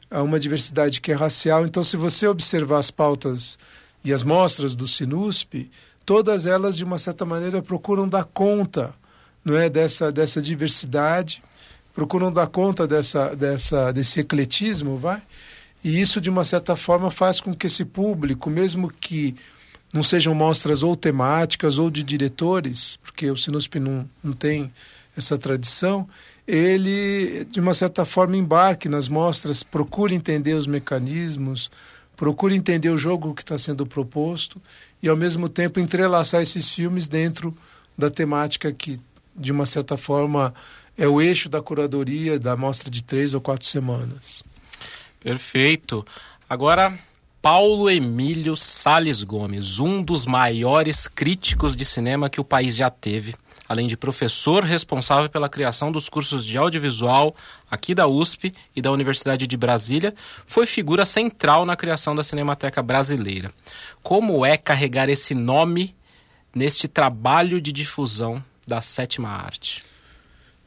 a 0.10 0.22
uma 0.22 0.40
diversidade 0.40 1.00
que 1.00 1.12
é 1.12 1.16
racial. 1.16 1.66
Então, 1.66 1.84
se 1.84 1.96
você 1.96 2.28
observar 2.28 2.80
as 2.80 2.92
pautas 2.92 3.58
e 4.04 4.12
as 4.14 4.24
mostras 4.24 4.76
do 4.76 4.88
Sinusp, 4.88 5.70
todas 6.06 6.46
elas, 6.46 6.76
de 6.76 6.84
uma 6.84 7.00
certa 7.00 7.26
maneira, 7.26 7.62
procuram 7.62 8.08
dar 8.08 8.26
conta 8.26 8.94
não 9.44 9.58
é 9.58 9.70
dessa 9.70 10.12
dessa 10.12 10.42
diversidade, 10.42 11.42
procuram 11.94 12.32
dar 12.32 12.48
conta 12.48 12.88
dessa 12.88 13.36
dessa 13.36 13.92
desse 13.92 14.20
ecletismo, 14.20 14.98
vai? 14.98 15.22
E 15.84 16.00
isso 16.00 16.22
de 16.22 16.30
uma 16.30 16.44
certa 16.44 16.76
forma 16.76 17.10
faz 17.10 17.42
com 17.42 17.54
que 17.54 17.68
esse 17.68 17.84
público, 17.84 18.50
mesmo 18.50 18.92
que 18.92 19.36
não 19.92 20.04
sejam 20.04 20.34
mostras 20.34 20.84
ou 20.84 20.96
temáticas 20.96 21.78
ou 21.78 21.90
de 21.90 22.04
diretores, 22.04 22.98
porque 23.04 23.30
o 23.30 23.36
Sinusp 23.36 23.76
não, 23.76 24.08
não 24.24 24.32
tem 24.32 24.72
essa 25.18 25.38
tradição, 25.38 26.08
ele 26.48 27.46
de 27.46 27.60
uma 27.60 27.74
certa 27.74 28.06
forma 28.06 28.38
embarque 28.38 28.88
nas 28.88 29.08
mostras, 29.08 29.64
procure 29.64 30.16
entender 30.16 30.54
os 30.54 30.68
mecanismos, 30.68 31.70
procure 32.16 32.56
entender 32.56 32.90
o 32.90 32.98
jogo 32.98 33.34
que 33.34 33.42
está 33.42 33.58
sendo 33.58 33.86
proposto 33.86 34.62
e 35.02 35.10
ao 35.10 35.18
mesmo 35.18 35.50
tempo 35.50 35.80
entrelaçar 35.80 36.42
esses 36.42 36.70
filmes 36.70 37.08
dentro 37.08 37.56
da 37.98 38.10
temática 38.10 38.72
que 38.72 39.00
de 39.36 39.52
uma 39.52 39.66
certa 39.66 39.98
forma, 39.98 40.54
é 41.02 41.08
o 41.08 41.20
eixo 41.20 41.50
da 41.50 41.60
curadoria 41.64 42.38
da 42.38 42.56
mostra 42.56 42.88
de 42.88 43.04
três 43.04 43.34
ou 43.34 43.42
quatro 43.42 43.66
semanas. 43.66 44.44
Perfeito. 45.20 46.06
Agora, 46.48 46.96
Paulo 47.42 47.90
Emílio 47.90 48.56
Sales 48.56 49.24
Gomes, 49.24 49.80
um 49.80 50.04
dos 50.04 50.28
maiores 50.28 51.08
críticos 51.08 51.76
de 51.76 51.86
cinema 51.86 52.30
que 52.30 52.40
o 52.40 52.44
país 52.44 52.76
já 52.76 52.92
teve, 52.92 53.34
além 53.68 53.88
de 53.88 53.98
professor 53.98 54.64
responsável 54.64 55.28
pela 55.28 55.50
criação 55.50 55.92
dos 55.92 56.08
cursos 56.08 56.46
de 56.46 56.56
audiovisual 56.56 57.34
aqui 57.70 57.96
da 57.96 58.06
USP 58.06 58.54
e 58.76 58.80
da 58.80 58.92
Universidade 58.92 59.48
de 59.48 59.58
Brasília, 59.58 60.14
foi 60.46 60.68
figura 60.68 61.04
central 61.04 61.66
na 61.66 61.76
criação 61.76 62.16
da 62.16 62.24
Cinemateca 62.24 62.84
Brasileira. 62.84 63.52
Como 64.04 64.46
é 64.46 64.56
carregar 64.56 65.10
esse 65.10 65.34
nome 65.34 65.96
neste 66.54 66.88
trabalho 66.88 67.60
de 67.60 67.72
difusão 67.72 68.44
da 68.68 68.84
sétima 68.84 69.30
arte? 69.30 69.90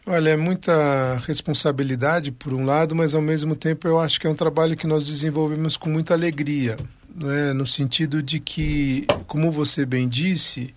Olha, 0.06 0.30
é 0.30 0.36
muita 0.36 1.16
responsabilidade 1.26 2.30
por 2.30 2.52
um 2.52 2.66
lado, 2.66 2.94
mas 2.94 3.14
ao 3.14 3.22
mesmo 3.22 3.56
tempo 3.56 3.88
eu 3.88 3.98
acho 3.98 4.20
que 4.20 4.26
é 4.26 4.30
um 4.30 4.34
trabalho 4.34 4.76
que 4.76 4.86
nós 4.86 5.06
desenvolvemos 5.06 5.78
com 5.78 5.88
muita 5.88 6.12
alegria, 6.12 6.76
né? 7.14 7.54
no 7.54 7.66
sentido 7.66 8.22
de 8.22 8.38
que, 8.38 9.06
como 9.26 9.50
você 9.50 9.86
bem 9.86 10.06
disse, 10.06 10.74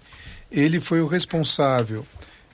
ele 0.49 0.79
foi 0.79 1.01
o 1.01 1.07
responsável 1.07 2.05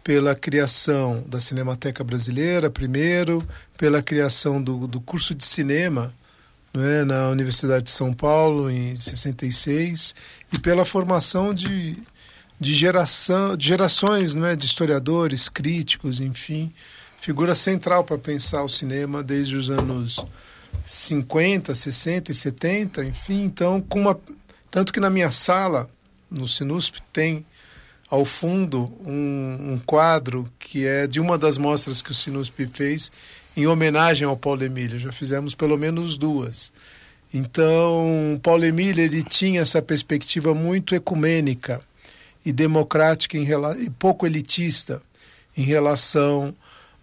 pela 0.04 0.34
criação 0.34 1.24
da 1.28 1.40
Cinemateca 1.40 2.04
Brasileira, 2.04 2.72
primeiro, 2.72 3.48
pela 3.78 4.02
criação 4.02 4.60
do, 4.60 4.88
do 4.88 5.00
curso 5.00 5.36
de 5.36 5.46
cinema 5.46 6.12
né, 6.74 7.04
na 7.04 7.30
Universidade 7.30 7.84
de 7.84 7.92
São 7.92 8.12
Paulo, 8.12 8.70
em 8.70 8.96
66, 8.96 10.16
e 10.52 10.58
pela 10.58 10.84
formação 10.84 11.54
de 11.54 11.98
de 12.64 12.74
geração, 12.74 13.58
de 13.58 13.68
gerações 13.68 14.34
não 14.34 14.48
é, 14.48 14.56
de 14.56 14.66
historiadores, 14.66 15.50
críticos, 15.50 16.22
enfim, 16.22 16.72
figura 17.20 17.54
central 17.54 18.04
para 18.06 18.18
pensar 18.18 18.64
o 18.64 18.70
cinema 18.70 19.22
desde 19.22 19.58
os 19.58 19.70
anos 19.70 20.24
50, 20.86 21.76
60 21.76 22.32
e 22.32 22.36
70, 22.36 23.06
enfim, 23.06 23.44
então 23.44 23.82
com 23.82 24.00
uma 24.00 24.18
tanto 24.72 24.92
que 24.92 25.00
na 25.00 25.10
minha 25.10 25.30
sala 25.30 25.88
no 26.32 26.48
Sinusp 26.48 26.96
tem 27.12 27.46
ao 28.10 28.26
fundo 28.26 28.92
um, 29.06 29.74
um, 29.74 29.82
quadro 29.86 30.48
que 30.58 30.88
é 30.88 31.06
de 31.06 31.20
uma 31.20 31.38
das 31.38 31.58
mostras 31.58 32.02
que 32.02 32.12
o 32.12 32.14
Sinusp 32.14 32.58
fez 32.74 33.12
em 33.56 33.68
homenagem 33.68 34.28
ao 34.28 34.36
Paulo 34.36 34.64
Emílio. 34.64 34.98
Já 35.00 35.12
fizemos 35.12 35.54
pelo 35.54 35.78
menos 35.78 36.18
duas. 36.18 36.72
Então, 37.32 38.40
Paulo 38.42 38.66
Emílio 38.66 39.04
ele 39.04 39.22
tinha 39.24 39.62
essa 39.62 39.82
perspectiva 39.82 40.56
muito 40.56 40.96
ecumênica 40.96 41.82
e 42.46 42.52
democrática 42.52 43.38
em, 43.38 43.48
e 43.82 43.90
pouco 43.90 44.26
elitista 44.26 45.02
em 45.56 45.64
relação 45.64 46.54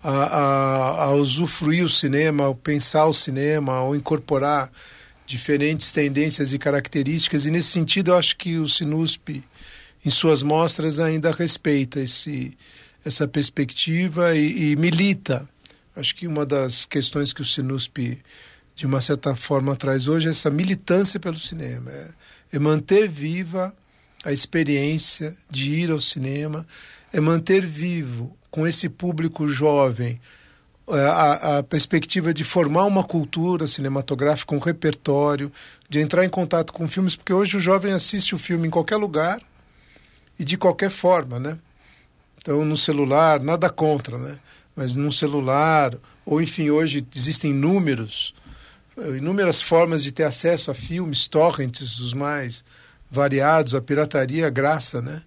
a, 0.03 0.11
a, 0.11 1.05
a 1.05 1.12
usufruir 1.12 1.85
o 1.85 1.90
cinema, 1.90 2.44
ao 2.44 2.55
pensar 2.55 3.07
o 3.07 3.12
cinema, 3.12 3.74
ao 3.74 3.94
incorporar 3.94 4.70
diferentes 5.26 5.92
tendências 5.92 6.53
e 6.53 6.59
características. 6.59 7.44
E 7.44 7.50
nesse 7.50 7.68
sentido, 7.68 8.11
eu 8.11 8.16
acho 8.16 8.37
que 8.37 8.57
o 8.57 8.68
Sinusp, 8.68 9.42
em 10.05 10.11
suas 10.11 10.42
mostras, 10.42 10.98
ainda 10.98 11.31
respeita 11.31 12.00
esse, 12.00 12.57
essa 13.05 13.29
perspectiva 13.29 14.35
e, 14.35 14.72
e 14.72 14.76
milita. 14.76 15.48
Acho 15.94 16.14
que 16.16 16.26
uma 16.26 16.44
das 16.44 16.85
questões 16.85 17.33
que 17.33 17.42
o 17.42 17.46
Sinusp, 17.46 18.18
de 18.74 18.87
uma 18.87 19.00
certa 19.00 19.37
forma, 19.37 19.76
traz 19.76 20.09
hoje 20.09 20.29
é 20.29 20.31
essa 20.31 20.50
militância 20.50 21.20
pelo 21.20 21.38
cinema. 21.38 21.90
É, 21.90 22.09
é 22.53 22.59
manter 22.59 23.09
viva 23.09 23.72
a 24.24 24.33
experiência 24.33 25.37
de 25.50 25.70
ir 25.70 25.90
ao 25.90 26.00
cinema, 26.00 26.66
é 27.12 27.20
manter 27.20 27.64
vivo 27.64 28.37
com 28.50 28.66
esse 28.66 28.88
público 28.88 29.48
jovem 29.48 30.20
é, 30.88 31.06
a, 31.06 31.59
a, 31.59 31.62
perspectiva 31.62 32.35
de 32.35 32.42
formar 32.42 32.85
uma 32.85 33.04
cultura 33.04 33.68
cinematográfica, 33.68 34.54
um 34.54 34.59
repertório, 34.59 35.52
de 35.88 36.00
entrar 36.00 36.24
em 36.24 36.28
contato 36.28 36.72
com 36.72 36.88
filmes, 36.88 37.14
porque 37.14 37.33
hoje 37.33 37.56
o 37.56 37.61
jovem 37.61 37.92
assiste 37.92 38.35
o 38.35 38.38
filme 38.38 38.66
em 38.66 38.70
qualquer 38.70 38.96
lugar 38.96 39.40
e 40.38 40.44
de 40.44 40.56
qualquer 40.56 40.90
forma, 40.90 41.38
né? 41.38 41.56
Então, 42.38 42.64
no 42.64 42.76
celular, 42.76 43.40
nada 43.40 43.70
contra, 43.70 44.18
né? 44.18 44.38
Mas 44.74 44.96
num 44.96 45.12
celular, 45.12 45.96
ou 46.26 46.40
enfim, 46.42 46.70
hoje 46.70 47.06
existem 47.14 47.52
inúmeros, 47.52 48.35
inúmeras 49.16 49.62
formas 49.62 50.02
de 50.02 50.11
ter 50.11 50.24
acesso 50.24 50.70
a 50.70 50.74
filmes, 50.74 51.28
torrents, 51.28 52.00
os 52.00 52.12
mais 52.12 52.64
variados, 53.11 53.75
a 53.75 53.81
pirataria 53.81 54.49
graça, 54.49 55.03
né? 55.03 55.23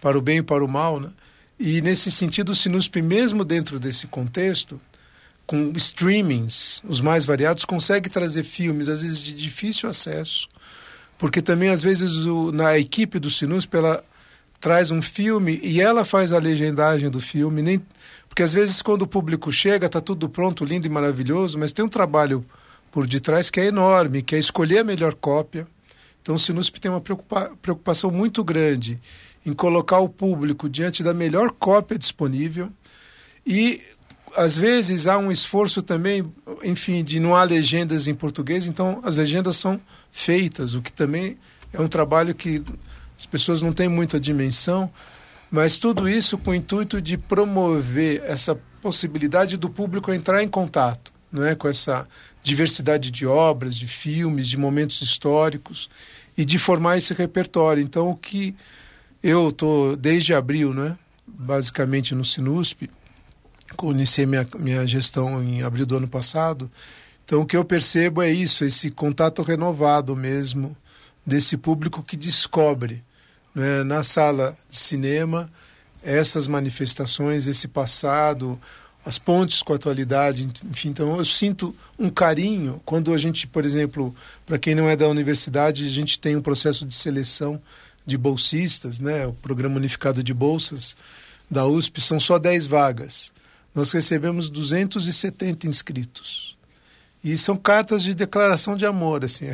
Para 0.00 0.18
o 0.18 0.22
bem 0.22 0.38
e 0.38 0.42
para 0.42 0.64
o 0.64 0.68
mal, 0.68 1.00
né? 1.00 1.10
E 1.58 1.80
nesse 1.80 2.10
sentido, 2.10 2.52
o 2.52 2.54
Sinusp, 2.54 2.96
mesmo 2.96 3.44
dentro 3.44 3.78
desse 3.78 4.06
contexto, 4.06 4.80
com 5.46 5.72
streamings, 5.76 6.82
os 6.84 7.00
mais 7.00 7.24
variados, 7.24 7.64
consegue 7.64 8.08
trazer 8.08 8.44
filmes, 8.44 8.88
às 8.88 9.02
vezes 9.02 9.20
de 9.20 9.34
difícil 9.34 9.88
acesso, 9.88 10.48
porque 11.18 11.40
também, 11.40 11.68
às 11.68 11.82
vezes, 11.82 12.26
o, 12.26 12.50
na 12.50 12.78
equipe 12.78 13.18
do 13.18 13.30
Sinusp, 13.30 13.74
ela 13.74 14.02
traz 14.60 14.90
um 14.90 15.02
filme 15.02 15.60
e 15.62 15.80
ela 15.80 16.04
faz 16.04 16.32
a 16.32 16.38
legendagem 16.38 17.10
do 17.10 17.20
filme, 17.20 17.60
nem 17.60 17.82
porque 18.34 18.42
às 18.42 18.52
vezes 18.52 18.82
quando 18.82 19.02
o 19.02 19.06
público 19.06 19.52
chega, 19.52 19.86
está 19.86 20.00
tudo 20.00 20.28
pronto, 20.28 20.64
lindo 20.64 20.86
e 20.86 20.90
maravilhoso, 20.90 21.56
mas 21.56 21.70
tem 21.70 21.84
um 21.84 21.88
trabalho 21.88 22.44
por 22.90 23.06
detrás 23.06 23.48
que 23.48 23.60
é 23.60 23.66
enorme, 23.66 24.22
que 24.22 24.34
é 24.34 24.38
escolher 24.38 24.78
a 24.78 24.84
melhor 24.84 25.14
cópia. 25.14 25.68
Então 26.24 26.36
o 26.36 26.38
Sinusp 26.38 26.80
tem 26.80 26.90
uma 26.90 27.02
preocupa 27.02 27.52
preocupação 27.60 28.10
muito 28.10 28.42
grande 28.42 28.98
em 29.44 29.52
colocar 29.52 29.98
o 29.98 30.08
público 30.08 30.70
diante 30.70 31.02
da 31.02 31.12
melhor 31.12 31.50
cópia 31.50 31.98
disponível 31.98 32.72
e 33.46 33.82
às 34.34 34.56
vezes 34.56 35.06
há 35.06 35.18
um 35.18 35.30
esforço 35.30 35.82
também, 35.82 36.24
enfim, 36.62 37.04
de 37.04 37.20
não 37.20 37.36
há 37.36 37.44
legendas 37.44 38.08
em 38.08 38.14
português, 38.14 38.66
então 38.66 39.00
as 39.04 39.16
legendas 39.16 39.58
são 39.58 39.78
feitas, 40.10 40.72
o 40.72 40.80
que 40.80 40.90
também 40.90 41.36
é 41.74 41.78
um 41.78 41.88
trabalho 41.88 42.34
que 42.34 42.62
as 43.18 43.26
pessoas 43.26 43.60
não 43.60 43.74
têm 43.74 43.90
muita 43.90 44.18
dimensão, 44.18 44.90
mas 45.50 45.76
tudo 45.76 46.08
isso 46.08 46.38
com 46.38 46.52
o 46.52 46.54
intuito 46.54 47.02
de 47.02 47.18
promover 47.18 48.22
essa 48.24 48.58
possibilidade 48.80 49.58
do 49.58 49.68
público 49.68 50.10
entrar 50.10 50.42
em 50.42 50.48
contato 50.48 51.12
não 51.34 51.44
é, 51.44 51.56
com 51.56 51.66
essa 51.66 52.06
diversidade 52.44 53.10
de 53.10 53.26
obras, 53.26 53.74
de 53.74 53.88
filmes, 53.88 54.46
de 54.46 54.56
momentos 54.56 55.02
históricos 55.02 55.90
e 56.36 56.44
de 56.44 56.58
formar 56.58 56.98
esse 56.98 57.14
repertório. 57.14 57.82
Então, 57.82 58.08
o 58.08 58.16
que 58.16 58.54
eu 59.22 59.48
estou 59.48 59.96
desde 59.96 60.34
abril, 60.34 60.74
né, 60.74 60.96
basicamente 61.26 62.14
no 62.14 62.24
Sinusp, 62.24 62.90
iniciei 63.84 64.26
minha, 64.26 64.46
minha 64.58 64.86
gestão 64.86 65.42
em 65.42 65.62
abril 65.62 65.86
do 65.86 65.96
ano 65.96 66.08
passado. 66.08 66.70
Então, 67.24 67.40
o 67.40 67.46
que 67.46 67.56
eu 67.56 67.64
percebo 67.64 68.22
é 68.22 68.30
isso, 68.30 68.64
esse 68.64 68.90
contato 68.90 69.42
renovado 69.42 70.14
mesmo 70.14 70.76
desse 71.26 71.56
público 71.56 72.02
que 72.02 72.16
descobre 72.16 73.02
né, 73.54 73.82
na 73.82 74.02
sala 74.02 74.56
de 74.68 74.76
cinema 74.76 75.50
essas 76.02 76.46
manifestações, 76.46 77.46
esse 77.46 77.66
passado, 77.66 78.60
as 79.04 79.18
pontes 79.18 79.62
com 79.62 79.72
a 79.72 79.76
atualidade, 79.76 80.48
enfim, 80.64 80.88
então 80.88 81.16
eu 81.16 81.24
sinto 81.24 81.74
um 81.98 82.08
carinho 82.08 82.80
quando 82.84 83.12
a 83.12 83.18
gente, 83.18 83.46
por 83.46 83.64
exemplo, 83.64 84.14
para 84.46 84.58
quem 84.58 84.74
não 84.74 84.88
é 84.88 84.96
da 84.96 85.06
universidade, 85.08 85.86
a 85.86 85.90
gente 85.90 86.18
tem 86.18 86.36
um 86.36 86.42
processo 86.42 86.86
de 86.86 86.94
seleção 86.94 87.60
de 88.06 88.16
bolsistas, 88.16 88.98
né, 88.98 89.26
o 89.26 89.32
programa 89.32 89.76
unificado 89.76 90.22
de 90.22 90.32
bolsas 90.32 90.96
da 91.50 91.66
USP 91.66 92.00
são 92.00 92.18
só 92.18 92.38
10 92.38 92.66
vagas. 92.66 93.32
Nós 93.74 93.92
recebemos 93.92 94.48
270 94.48 95.66
inscritos. 95.66 96.56
E 97.22 97.36
são 97.38 97.56
cartas 97.56 98.02
de 98.02 98.14
declaração 98.14 98.76
de 98.76 98.84
amor, 98.84 99.24
assim. 99.24 99.46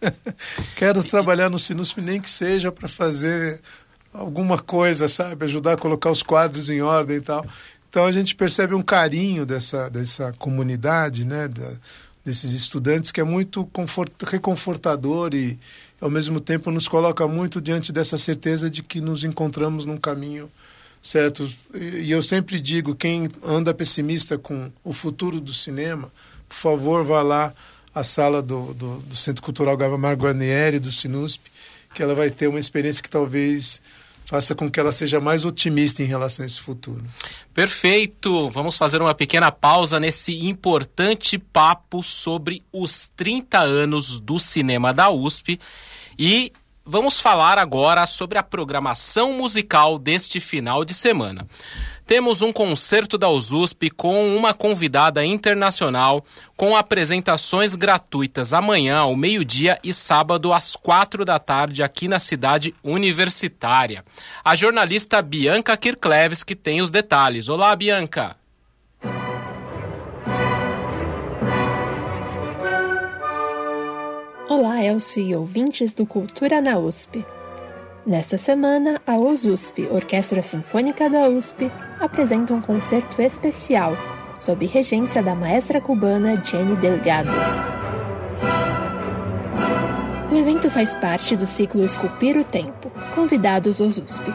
Quero 0.76 1.04
trabalhar 1.04 1.50
no 1.50 1.58
Sinusp 1.58 1.98
nem 2.00 2.20
que 2.20 2.30
seja 2.30 2.72
para 2.72 2.88
fazer 2.88 3.60
alguma 4.12 4.58
coisa, 4.58 5.06
sabe? 5.06 5.44
Ajudar 5.44 5.74
a 5.74 5.76
colocar 5.76 6.10
os 6.10 6.22
quadros 6.22 6.70
em 6.70 6.80
ordem 6.80 7.18
e 7.18 7.20
tal. 7.20 7.46
Então 7.96 8.04
a 8.04 8.12
gente 8.12 8.34
percebe 8.34 8.74
um 8.74 8.82
carinho 8.82 9.46
dessa, 9.46 9.88
dessa 9.88 10.30
comunidade, 10.34 11.24
né? 11.24 11.48
Da, 11.48 11.72
desses 12.22 12.52
estudantes 12.52 13.10
que 13.10 13.22
é 13.22 13.24
muito 13.24 13.64
confort, 13.72 14.12
reconfortador 14.22 15.34
e 15.34 15.58
ao 15.98 16.10
mesmo 16.10 16.38
tempo 16.38 16.70
nos 16.70 16.86
coloca 16.86 17.26
muito 17.26 17.58
diante 17.58 17.92
dessa 17.92 18.18
certeza 18.18 18.68
de 18.68 18.82
que 18.82 19.00
nos 19.00 19.24
encontramos 19.24 19.86
num 19.86 19.96
caminho 19.96 20.50
certo? 21.00 21.50
E 21.72 22.10
eu 22.10 22.22
sempre 22.22 22.60
digo, 22.60 22.94
quem 22.94 23.30
anda 23.42 23.72
pessimista 23.72 24.36
com 24.36 24.70
o 24.84 24.92
futuro 24.92 25.40
do 25.40 25.54
cinema, 25.54 26.12
por 26.46 26.56
favor, 26.56 27.02
vá 27.02 27.22
lá 27.22 27.54
à 27.94 28.04
sala 28.04 28.42
do, 28.42 28.74
do, 28.74 28.98
do 28.98 29.16
Centro 29.16 29.42
Cultural 29.42 29.74
Gavamar 29.74 30.16
Guarnieri, 30.16 30.78
do 30.78 30.92
Sinusp, 30.92 31.46
que 31.94 32.02
ela 32.02 32.14
vai 32.14 32.28
ter 32.28 32.46
uma 32.46 32.60
experiência 32.60 33.02
que 33.02 33.08
talvez 33.08 33.80
faça 34.26 34.54
com 34.54 34.68
que 34.68 34.78
ela 34.78 34.92
seja 34.92 35.20
mais 35.20 35.44
otimista 35.44 36.02
em 36.02 36.06
relação 36.06 36.42
a 36.42 36.46
esse 36.46 36.60
futuro. 36.60 37.02
Perfeito! 37.54 38.50
Vamos 38.50 38.76
fazer 38.76 39.00
uma 39.00 39.14
pequena 39.14 39.50
pausa 39.50 39.98
nesse 39.98 40.46
importante 40.46 41.38
papo 41.38 42.02
sobre 42.02 42.62
os 42.72 43.08
30 43.16 43.58
anos 43.58 44.18
do 44.20 44.38
cinema 44.38 44.92
da 44.92 45.08
USP 45.08 45.58
e 46.18 46.52
vamos 46.84 47.20
falar 47.20 47.56
agora 47.56 48.04
sobre 48.04 48.36
a 48.36 48.42
programação 48.42 49.32
musical 49.32 49.98
deste 49.98 50.40
final 50.40 50.84
de 50.84 50.92
semana. 50.92 51.46
Temos 52.06 52.40
um 52.40 52.52
concerto 52.52 53.18
da 53.18 53.28
USP 53.28 53.90
com 53.90 54.36
uma 54.36 54.54
convidada 54.54 55.24
internacional, 55.24 56.24
com 56.56 56.76
apresentações 56.76 57.74
gratuitas 57.74 58.52
amanhã 58.52 58.98
ao 58.98 59.16
meio-dia 59.16 59.76
e 59.82 59.92
sábado 59.92 60.52
às 60.52 60.76
quatro 60.76 61.24
da 61.24 61.40
tarde 61.40 61.82
aqui 61.82 62.06
na 62.06 62.20
cidade 62.20 62.72
universitária. 62.80 64.04
A 64.44 64.54
jornalista 64.54 65.20
Bianca 65.20 65.76
Kirkleves 65.76 66.44
que 66.44 66.54
tem 66.54 66.80
os 66.80 66.92
detalhes. 66.92 67.48
Olá, 67.48 67.74
Bianca! 67.74 68.36
Olá, 74.48 74.80
Elcio 74.80 75.22
e 75.26 75.34
ouvintes 75.34 75.92
do 75.92 76.06
Cultura 76.06 76.60
na 76.60 76.78
USP. 76.78 77.26
Nesta 78.06 78.38
semana, 78.38 79.00
a 79.04 79.16
OSUSP, 79.16 79.88
Orquestra 79.90 80.40
Sinfônica 80.40 81.10
da 81.10 81.28
USP, 81.28 81.72
apresenta 81.98 82.54
um 82.54 82.60
concerto 82.60 83.20
especial, 83.20 83.96
sob 84.38 84.64
regência 84.64 85.20
da 85.24 85.34
maestra 85.34 85.80
cubana 85.80 86.36
Jenny 86.36 86.76
Delgado. 86.76 87.32
O 90.30 90.36
evento 90.36 90.70
faz 90.70 90.94
parte 90.94 91.34
do 91.34 91.48
ciclo 91.48 91.84
Esculpir 91.84 92.36
o 92.36 92.44
Tempo, 92.44 92.92
Convidados 93.12 93.80
OSUSP. 93.80 94.32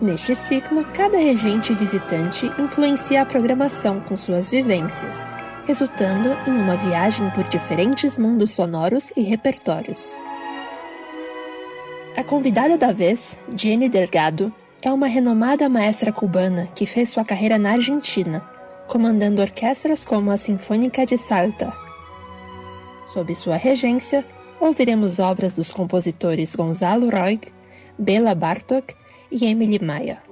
Neste 0.00 0.36
ciclo, 0.36 0.84
cada 0.94 1.18
regente 1.18 1.74
visitante 1.74 2.48
influencia 2.56 3.22
a 3.22 3.26
programação 3.26 3.98
com 3.98 4.16
suas 4.16 4.48
vivências, 4.48 5.26
resultando 5.66 6.28
em 6.46 6.56
uma 6.56 6.76
viagem 6.76 7.28
por 7.30 7.42
diferentes 7.48 8.16
mundos 8.16 8.52
sonoros 8.52 9.12
e 9.16 9.22
repertórios. 9.22 10.16
A 12.14 12.22
convidada 12.22 12.76
da 12.76 12.92
vez, 12.92 13.38
Jenny 13.56 13.88
Delgado, 13.88 14.52
é 14.82 14.92
uma 14.92 15.06
renomada 15.06 15.66
maestra 15.68 16.12
cubana 16.12 16.68
que 16.74 16.84
fez 16.84 17.08
sua 17.08 17.24
carreira 17.24 17.56
na 17.56 17.72
Argentina, 17.72 18.40
comandando 18.86 19.40
orquestras 19.40 20.04
como 20.04 20.30
a 20.30 20.36
Sinfônica 20.36 21.06
de 21.06 21.16
Salta. 21.16 21.72
Sob 23.06 23.34
sua 23.34 23.56
regência, 23.56 24.26
ouviremos 24.60 25.18
obras 25.18 25.54
dos 25.54 25.72
compositores 25.72 26.54
Gonzalo 26.54 27.08
Roig, 27.08 27.40
Bela 27.98 28.34
Bartok 28.34 28.94
e 29.30 29.46
Emily 29.46 29.82
Maia. 29.82 30.22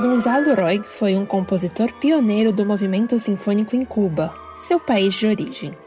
Gonzalo 0.00 0.54
Roig 0.54 0.86
foi 0.86 1.16
um 1.16 1.26
compositor 1.26 1.92
pioneiro 1.94 2.52
do 2.52 2.64
movimento 2.64 3.18
sinfônico 3.18 3.74
em 3.74 3.84
Cuba, 3.84 4.32
seu 4.58 4.78
país 4.78 5.14
de 5.14 5.26
origem. 5.26 5.85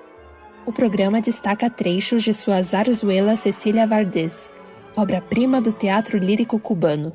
O 0.69 0.71
programa 0.71 1.19
destaca 1.19 1.67
trechos 1.67 2.21
de 2.21 2.31
sua 2.31 2.61
zarzuela 2.61 3.35
Cecília 3.35 3.87
Vardés, 3.87 4.51
obra-prima 4.95 5.59
do 5.59 5.71
teatro 5.71 6.19
lírico 6.19 6.59
cubano. 6.59 7.11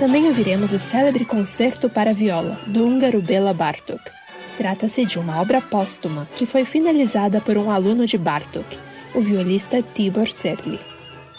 Também 0.00 0.26
ouviremos 0.26 0.72
o 0.72 0.78
célebre 0.78 1.26
Concerto 1.26 1.90
para 1.90 2.14
Viola, 2.14 2.58
do 2.66 2.82
húngaro 2.86 3.20
Bela 3.20 3.52
Bartok. 3.52 4.00
Trata-se 4.56 5.04
de 5.04 5.18
uma 5.18 5.38
obra 5.38 5.60
póstuma 5.60 6.26
que 6.34 6.46
foi 6.46 6.64
finalizada 6.64 7.42
por 7.42 7.58
um 7.58 7.70
aluno 7.70 8.06
de 8.06 8.16
Bartok, 8.16 8.78
o 9.14 9.20
violista 9.20 9.82
Tibor 9.82 10.32
Serli. 10.32 10.80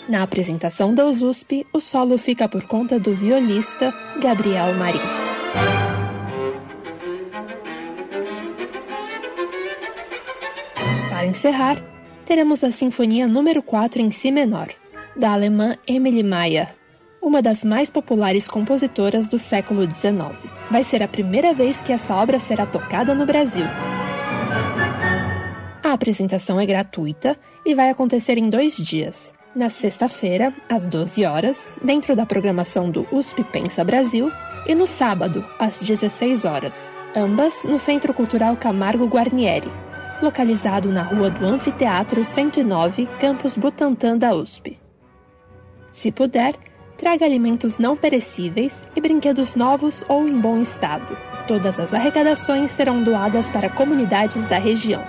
Na 0.08 0.22
apresentação 0.22 0.93
da 0.93 1.04
USP, 1.04 1.65
o 1.74 1.80
solo 1.80 2.15
fica 2.15 2.48
por 2.48 2.62
conta 2.67 3.00
do 3.00 3.15
violista 3.15 3.91
Gabriel 4.22 4.76
Marim. 4.76 5.33
Para 11.24 11.30
encerrar, 11.30 11.82
teremos 12.26 12.66
a 12.66 12.70
Sinfonia 12.70 13.30
número 13.30 13.64
4 13.64 14.02
em 14.02 14.12
Si 14.12 14.30
menor, 14.30 14.68
da 15.16 15.32
alemã 15.32 15.78
Emily 15.88 16.22
Maia, 16.22 16.76
uma 17.22 17.42
das 17.42 17.64
mais 17.64 17.90
populares 17.90 18.46
compositoras 18.46 19.30
do 19.30 19.40
século 19.40 19.90
XIX. 19.90 20.38
Vai 20.70 20.84
ser 20.84 21.02
a 21.02 21.08
primeira 21.08 21.54
vez 21.54 21.82
que 21.82 21.94
essa 21.94 22.14
obra 22.14 22.38
será 22.40 22.66
tocada 22.66 23.16
no 23.16 23.26
Brasil. 23.26 23.64
A 25.82 25.94
apresentação 25.94 26.60
é 26.60 26.66
gratuita 26.66 27.40
e 27.66 27.74
vai 27.74 27.90
acontecer 27.90 28.38
em 28.38 28.50
dois 28.50 28.76
dias 28.76 29.34
na 29.56 29.70
sexta-feira, 29.70 30.54
às 30.68 30.86
12 30.86 31.24
horas, 31.24 31.72
dentro 31.82 32.18
da 32.18 32.26
programação 32.26 32.90
do 32.90 33.08
USP 33.14 33.46
Pensa 33.46 33.82
Brasil, 33.84 34.30
e 34.68 34.76
no 34.76 34.86
sábado, 34.86 35.46
às 35.58 35.80
16 35.80 36.44
horas, 36.44 36.94
ambas 37.16 37.64
no 37.64 37.80
Centro 37.80 38.14
Cultural 38.14 38.58
Camargo 38.58 39.06
Guarnieri, 39.06 39.72
localizado 40.21 40.89
na 40.89 41.02
Rua 41.02 41.30
do 41.30 41.45
Anfiteatro 41.45 42.23
109, 42.23 43.08
Campus 43.19 43.58
Butantã 43.58 44.17
da 44.17 44.34
USP. 44.34 44.80
Se 45.91 46.12
puder, 46.12 46.56
traga 46.97 47.26
alimentos 47.26 47.78
não 47.78 47.95
perecíveis 47.95 48.86
e 48.95 49.02
brinquedos 49.02 49.56
novos 49.56 50.04
ou 50.08 50.28
em 50.28 50.39
bom 50.39 50.60
estado. 50.60 51.17
Todas 51.47 51.80
as 51.80 51.93
arrecadações 51.93 52.71
serão 52.71 53.04
doadas 53.04 53.49
para 53.49 53.69
comunidades 53.69 54.47
da 54.47 54.58
região. 54.58 55.04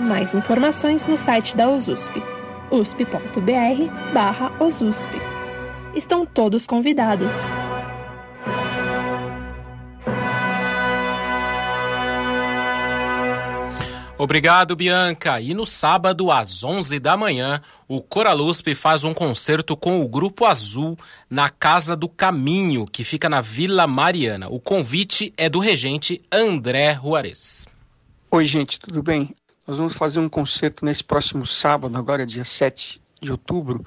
Mais 0.00 0.34
informações 0.34 1.06
no 1.06 1.16
site 1.16 1.56
da 1.56 1.70
USUSP 1.70 2.22
usp.br 2.72 4.12
barra 4.14 4.50
osusp. 4.58 5.10
Estão 5.94 6.24
todos 6.24 6.66
convidados. 6.66 7.50
Obrigado, 14.22 14.76
Bianca. 14.76 15.40
E 15.40 15.52
no 15.52 15.66
sábado, 15.66 16.30
às 16.30 16.62
11 16.62 17.00
da 17.00 17.16
manhã, 17.16 17.60
o 17.88 18.00
Coraluspe 18.00 18.72
faz 18.72 19.02
um 19.02 19.12
concerto 19.12 19.76
com 19.76 20.00
o 20.00 20.06
Grupo 20.06 20.44
Azul 20.44 20.96
na 21.28 21.50
Casa 21.50 21.96
do 21.96 22.08
Caminho, 22.08 22.84
que 22.84 23.02
fica 23.02 23.28
na 23.28 23.40
Vila 23.40 23.84
Mariana. 23.84 24.46
O 24.48 24.60
convite 24.60 25.34
é 25.36 25.48
do 25.48 25.58
regente 25.58 26.20
André 26.30 26.94
Juarez. 27.02 27.66
Oi, 28.30 28.44
gente, 28.44 28.78
tudo 28.78 29.02
bem? 29.02 29.34
Nós 29.66 29.76
vamos 29.76 29.94
fazer 29.94 30.20
um 30.20 30.28
concerto 30.28 30.84
nesse 30.84 31.02
próximo 31.02 31.44
sábado, 31.44 31.98
agora 31.98 32.24
dia 32.24 32.44
7 32.44 33.02
de 33.20 33.32
outubro, 33.32 33.84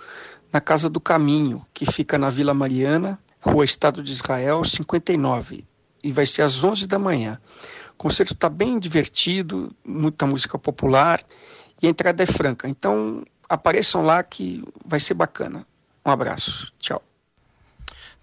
na 0.51 0.59
Casa 0.59 0.89
do 0.89 0.99
Caminho, 0.99 1.65
que 1.73 1.89
fica 1.89 2.17
na 2.17 2.29
Vila 2.29 2.53
Mariana, 2.53 3.17
Rua 3.39 3.63
Estado 3.63 4.03
de 4.03 4.11
Israel, 4.11 4.65
59. 4.65 5.63
E 6.03 6.11
vai 6.11 6.25
ser 6.25 6.41
às 6.41 6.61
11 6.61 6.87
da 6.87 6.99
manhã. 6.99 7.39
O 7.95 7.97
concerto 7.97 8.33
está 8.33 8.49
bem 8.49 8.77
divertido, 8.77 9.73
muita 9.83 10.27
música 10.27 10.59
popular 10.59 11.23
e 11.81 11.87
a 11.87 11.89
entrada 11.89 12.21
é 12.21 12.25
franca. 12.25 12.67
Então 12.67 13.25
apareçam 13.47 14.03
lá 14.03 14.21
que 14.21 14.63
vai 14.85 14.99
ser 14.99 15.13
bacana. 15.13 15.65
Um 16.05 16.11
abraço. 16.11 16.73
Tchau. 16.77 17.01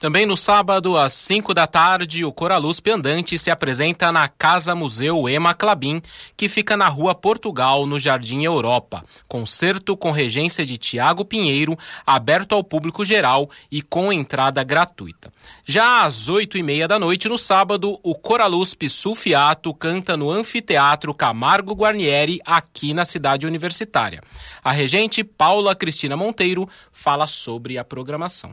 Também 0.03 0.27
no 0.27 0.37
sábado, 0.37 0.99
às 0.99 1.13
5 1.13 1.55
da 1.55 1.65
tarde, 1.65 2.25
o 2.25 2.33
Coraluz 2.33 2.83
Andante 2.93 3.39
se 3.39 3.53
apresenta 3.53 4.11
na 4.11 4.27
Casa 4.27 4.75
Museu 4.75 5.29
Ema 5.29 5.55
Clabin, 5.55 6.03
que 6.37 6.49
fica 6.49 6.77
na 6.77 6.89
Rua 6.89 7.15
Portugal, 7.15 7.87
no 7.87 8.01
Jardim 8.01 8.43
Europa. 8.43 9.05
Concerto 9.29 9.97
com 9.97 10.11
regência 10.11 10.67
de 10.67 10.77
Tiago 10.77 11.25
Pinheiro, 11.25 11.79
aberto 12.05 12.53
ao 12.53 12.65
público 12.65 13.05
geral 13.05 13.49
e 13.71 13.81
com 13.81 14.13
entrada 14.13 14.65
gratuita. 14.65 15.33
Já 15.65 16.03
às 16.03 16.29
8 16.29 16.59
e 16.59 16.65
meia 16.65 16.89
da 16.89 16.99
noite, 16.99 17.29
no 17.29 17.39
sábado, 17.39 17.97
o 18.03 18.17
Coralusp 18.17 18.89
Sulfiato 18.89 19.73
canta 19.73 20.17
no 20.17 20.33
Anfiteatro 20.33 21.15
Camargo 21.15 21.77
Guarnieri, 21.77 22.41
aqui 22.45 22.93
na 22.93 23.05
cidade 23.05 23.47
universitária. 23.47 24.21
A 24.65 24.73
regente 24.73 25.23
Paula 25.23 25.77
Cristina 25.77 26.17
Monteiro 26.17 26.69
fala 26.91 27.29
sobre 27.29 27.79
a 27.79 27.85
programação. 27.85 28.53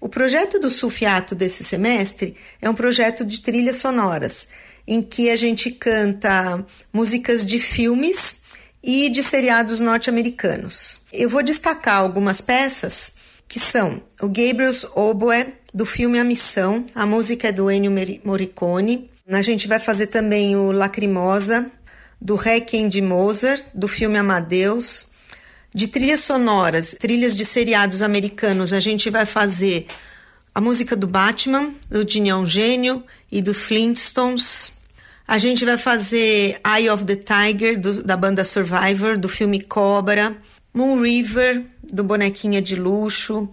O 0.00 0.08
projeto 0.08 0.58
do 0.58 0.70
Sulfiato 0.70 1.34
desse 1.34 1.62
semestre 1.62 2.34
é 2.60 2.70
um 2.70 2.74
projeto 2.74 3.24
de 3.24 3.42
trilhas 3.42 3.76
sonoras, 3.76 4.48
em 4.86 5.02
que 5.02 5.28
a 5.28 5.36
gente 5.36 5.70
canta 5.70 6.64
músicas 6.92 7.44
de 7.44 7.58
filmes 7.58 8.42
e 8.82 9.10
de 9.10 9.22
seriados 9.22 9.78
norte-americanos. 9.78 11.00
Eu 11.12 11.28
vou 11.28 11.42
destacar 11.42 11.98
algumas 11.98 12.40
peças 12.40 13.14
que 13.46 13.60
são 13.60 14.00
o 14.22 14.28
Gabriel's 14.28 14.86
Oboe, 14.94 15.54
do 15.74 15.84
filme 15.84 16.18
A 16.18 16.24
Missão, 16.24 16.86
a 16.94 17.04
música 17.04 17.48
é 17.48 17.52
do 17.52 17.70
Ennio 17.70 17.92
Morricone. 18.24 19.10
A 19.28 19.42
gente 19.42 19.68
vai 19.68 19.78
fazer 19.78 20.06
também 20.06 20.56
o 20.56 20.72
Lacrimosa, 20.72 21.70
do 22.20 22.36
Requiem 22.36 22.88
de 22.88 23.00
Mozart, 23.00 23.64
do 23.74 23.86
filme 23.86 24.18
Amadeus. 24.18 25.09
De 25.72 25.86
trilhas 25.86 26.20
sonoras, 26.20 26.96
trilhas 26.98 27.36
de 27.36 27.44
seriados 27.44 28.02
americanos, 28.02 28.72
a 28.72 28.80
gente 28.80 29.08
vai 29.08 29.24
fazer 29.24 29.86
a 30.54 30.60
música 30.60 30.96
do 30.96 31.06
Batman, 31.06 31.72
do 31.88 32.04
Dinião 32.04 32.44
Gênio 32.44 33.04
e 33.30 33.40
do 33.40 33.54
Flintstones. 33.54 34.80
A 35.26 35.38
gente 35.38 35.64
vai 35.64 35.78
fazer 35.78 36.60
Eye 36.66 36.90
of 36.90 37.04
the 37.04 37.14
Tiger, 37.14 37.80
do, 37.80 38.02
da 38.02 38.16
banda 38.16 38.44
Survivor, 38.44 39.16
do 39.16 39.28
filme 39.28 39.60
Cobra. 39.60 40.36
Moon 40.74 41.00
River, 41.02 41.64
do 41.82 42.02
Bonequinha 42.02 42.60
de 42.60 42.74
Luxo. 42.74 43.48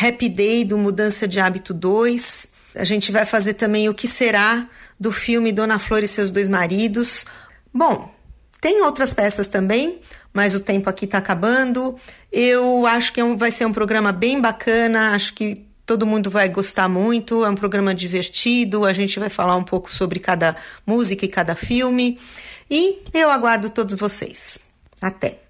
Happy 0.00 0.28
Day, 0.28 0.64
do 0.64 0.78
Mudança 0.78 1.26
de 1.26 1.40
Hábito 1.40 1.74
2. 1.74 2.52
A 2.76 2.84
gente 2.84 3.10
vai 3.10 3.24
fazer 3.24 3.54
também 3.54 3.88
O 3.88 3.94
Que 3.94 4.06
Será, 4.06 4.68
do 4.98 5.10
filme 5.10 5.50
Dona 5.50 5.78
Flor 5.78 6.02
e 6.02 6.08
Seus 6.08 6.30
Dois 6.30 6.48
Maridos. 6.48 7.24
Bom, 7.72 8.14
tem 8.60 8.82
outras 8.82 9.14
peças 9.14 9.48
também, 9.48 10.00
mas 10.38 10.54
o 10.54 10.60
tempo 10.60 10.88
aqui 10.88 11.04
está 11.04 11.18
acabando. 11.18 11.96
Eu 12.30 12.86
acho 12.86 13.12
que 13.12 13.20
é 13.20 13.34
vai 13.34 13.50
ser 13.50 13.66
um 13.66 13.72
programa 13.72 14.12
bem 14.12 14.40
bacana, 14.40 15.12
acho 15.12 15.34
que 15.34 15.66
todo 15.84 16.06
mundo 16.06 16.30
vai 16.30 16.48
gostar 16.48 16.88
muito. 16.88 17.44
É 17.44 17.50
um 17.50 17.56
programa 17.56 17.92
divertido, 17.92 18.84
a 18.84 18.92
gente 18.92 19.18
vai 19.18 19.28
falar 19.28 19.56
um 19.56 19.64
pouco 19.64 19.92
sobre 19.92 20.20
cada 20.20 20.54
música 20.86 21.24
e 21.24 21.28
cada 21.28 21.56
filme. 21.56 22.20
E 22.70 23.02
eu 23.12 23.32
aguardo 23.32 23.68
todos 23.68 23.96
vocês. 23.96 24.60
Até! 25.02 25.48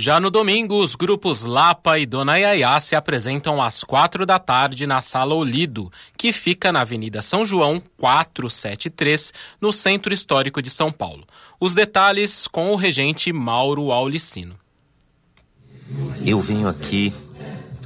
Já 0.00 0.20
no 0.20 0.30
domingo, 0.30 0.80
os 0.80 0.94
grupos 0.94 1.42
Lapa 1.42 1.98
e 1.98 2.06
Dona 2.06 2.36
Yaya 2.36 2.78
se 2.78 2.94
apresentam 2.94 3.60
às 3.60 3.82
quatro 3.82 4.24
da 4.24 4.38
tarde 4.38 4.86
na 4.86 5.00
Sala 5.00 5.34
Olido, 5.34 5.90
que 6.16 6.32
fica 6.32 6.70
na 6.70 6.82
Avenida 6.82 7.20
São 7.20 7.44
João 7.44 7.82
473, 7.96 9.32
no 9.60 9.72
Centro 9.72 10.14
Histórico 10.14 10.62
de 10.62 10.70
São 10.70 10.92
Paulo. 10.92 11.26
Os 11.60 11.74
detalhes 11.74 12.46
com 12.46 12.70
o 12.70 12.76
regente 12.76 13.32
Mauro 13.32 13.90
Aulicino. 13.90 14.54
Eu 16.24 16.40
venho 16.40 16.68
aqui 16.68 17.12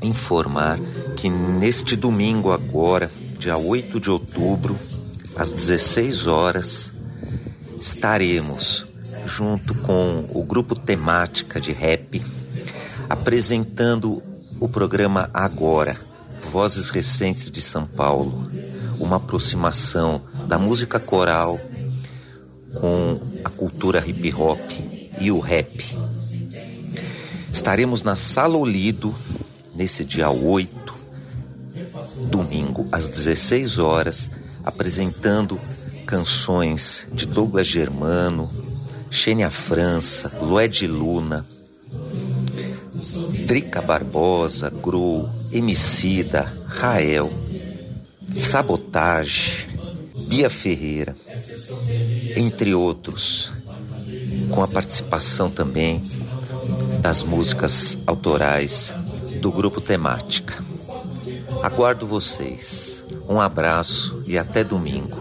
informar 0.02 0.78
que 1.16 1.30
neste 1.30 1.96
domingo 1.96 2.52
agora, 2.52 3.10
dia 3.38 3.56
8 3.56 3.98
de 3.98 4.10
outubro, 4.10 4.78
às 5.36 5.50
16 5.50 6.26
horas, 6.26 6.92
estaremos 7.80 8.84
junto 9.24 9.74
com 9.76 10.26
o 10.34 10.44
grupo 10.44 10.74
temática 10.74 11.58
de 11.58 11.72
rap, 11.72 12.22
apresentando 13.08 14.22
o 14.60 14.68
programa 14.68 15.30
Agora, 15.32 15.98
Vozes 16.50 16.90
Recentes 16.90 17.50
de 17.50 17.62
São 17.62 17.86
Paulo, 17.86 18.50
uma 19.00 19.16
aproximação 19.16 20.20
da 20.46 20.58
música 20.58 21.00
coral 21.00 21.58
com 22.74 23.20
a 23.44 23.50
cultura 23.50 24.02
hip 24.06 24.32
hop 24.34 24.60
e 25.20 25.30
o 25.30 25.38
rap. 25.38 25.96
Estaremos 27.52 28.02
na 28.02 28.16
Sala 28.16 28.56
Olido 28.56 29.14
nesse 29.74 30.04
dia 30.04 30.30
8, 30.30 30.94
domingo, 32.30 32.86
às 32.90 33.06
16 33.06 33.78
horas, 33.78 34.30
apresentando 34.64 35.58
canções 36.06 37.06
de 37.12 37.26
Douglas 37.26 37.66
Germano, 37.66 38.50
Xênia 39.10 39.50
França, 39.50 40.44
Lued 40.44 40.86
Luna, 40.86 41.46
Drica 43.46 43.82
Barbosa, 43.82 44.70
Grow, 44.70 45.28
Emicida, 45.52 46.52
Rael, 46.66 47.30
Sabotage, 48.36 49.68
Bia 50.28 50.48
Ferreira, 50.48 51.14
entre 52.36 52.74
outros, 52.74 53.50
com 54.50 54.62
a 54.62 54.68
participação 54.68 55.50
também 55.50 56.00
das 57.00 57.22
músicas 57.22 57.98
autorais 58.06 58.92
do 59.40 59.50
grupo 59.50 59.80
Temática. 59.80 60.62
Aguardo 61.62 62.06
vocês. 62.06 63.04
Um 63.28 63.40
abraço 63.40 64.22
e 64.26 64.38
até 64.38 64.62
domingo. 64.62 65.20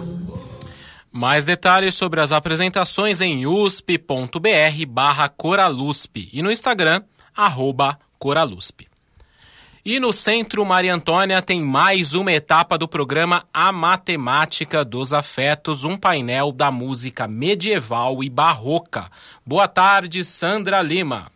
Mais 1.12 1.44
detalhes 1.44 1.94
sobre 1.96 2.22
as 2.22 2.32
apresentações 2.32 3.20
em 3.20 3.46
usp.br 3.46 4.86
barra 4.88 5.28
Coralusp 5.28 6.30
e 6.32 6.42
no 6.42 6.52
Instagram, 6.52 7.04
arroba 7.36 8.00
Coralusp. 8.18 8.91
E 9.84 10.00
no 10.00 10.14
Centro 10.14 10.64
Maria 10.64 10.94
Antônia 10.94 11.42
tem 11.42 11.60
mais 11.60 12.14
uma 12.14 12.32
etapa 12.32 12.78
do 12.78 12.88
programa 12.88 13.46
A 13.52 13.72
Matemática 13.72 14.86
dos 14.86 15.12
Afetos, 15.12 15.84
um 15.84 15.98
painel 15.98 16.52
da 16.52 16.70
música 16.70 17.28
medieval 17.28 18.24
e 18.24 18.30
barroca. 18.30 19.06
Boa 19.44 19.68
tarde, 19.68 20.24
Sandra 20.24 20.84
Lima. 20.84 21.32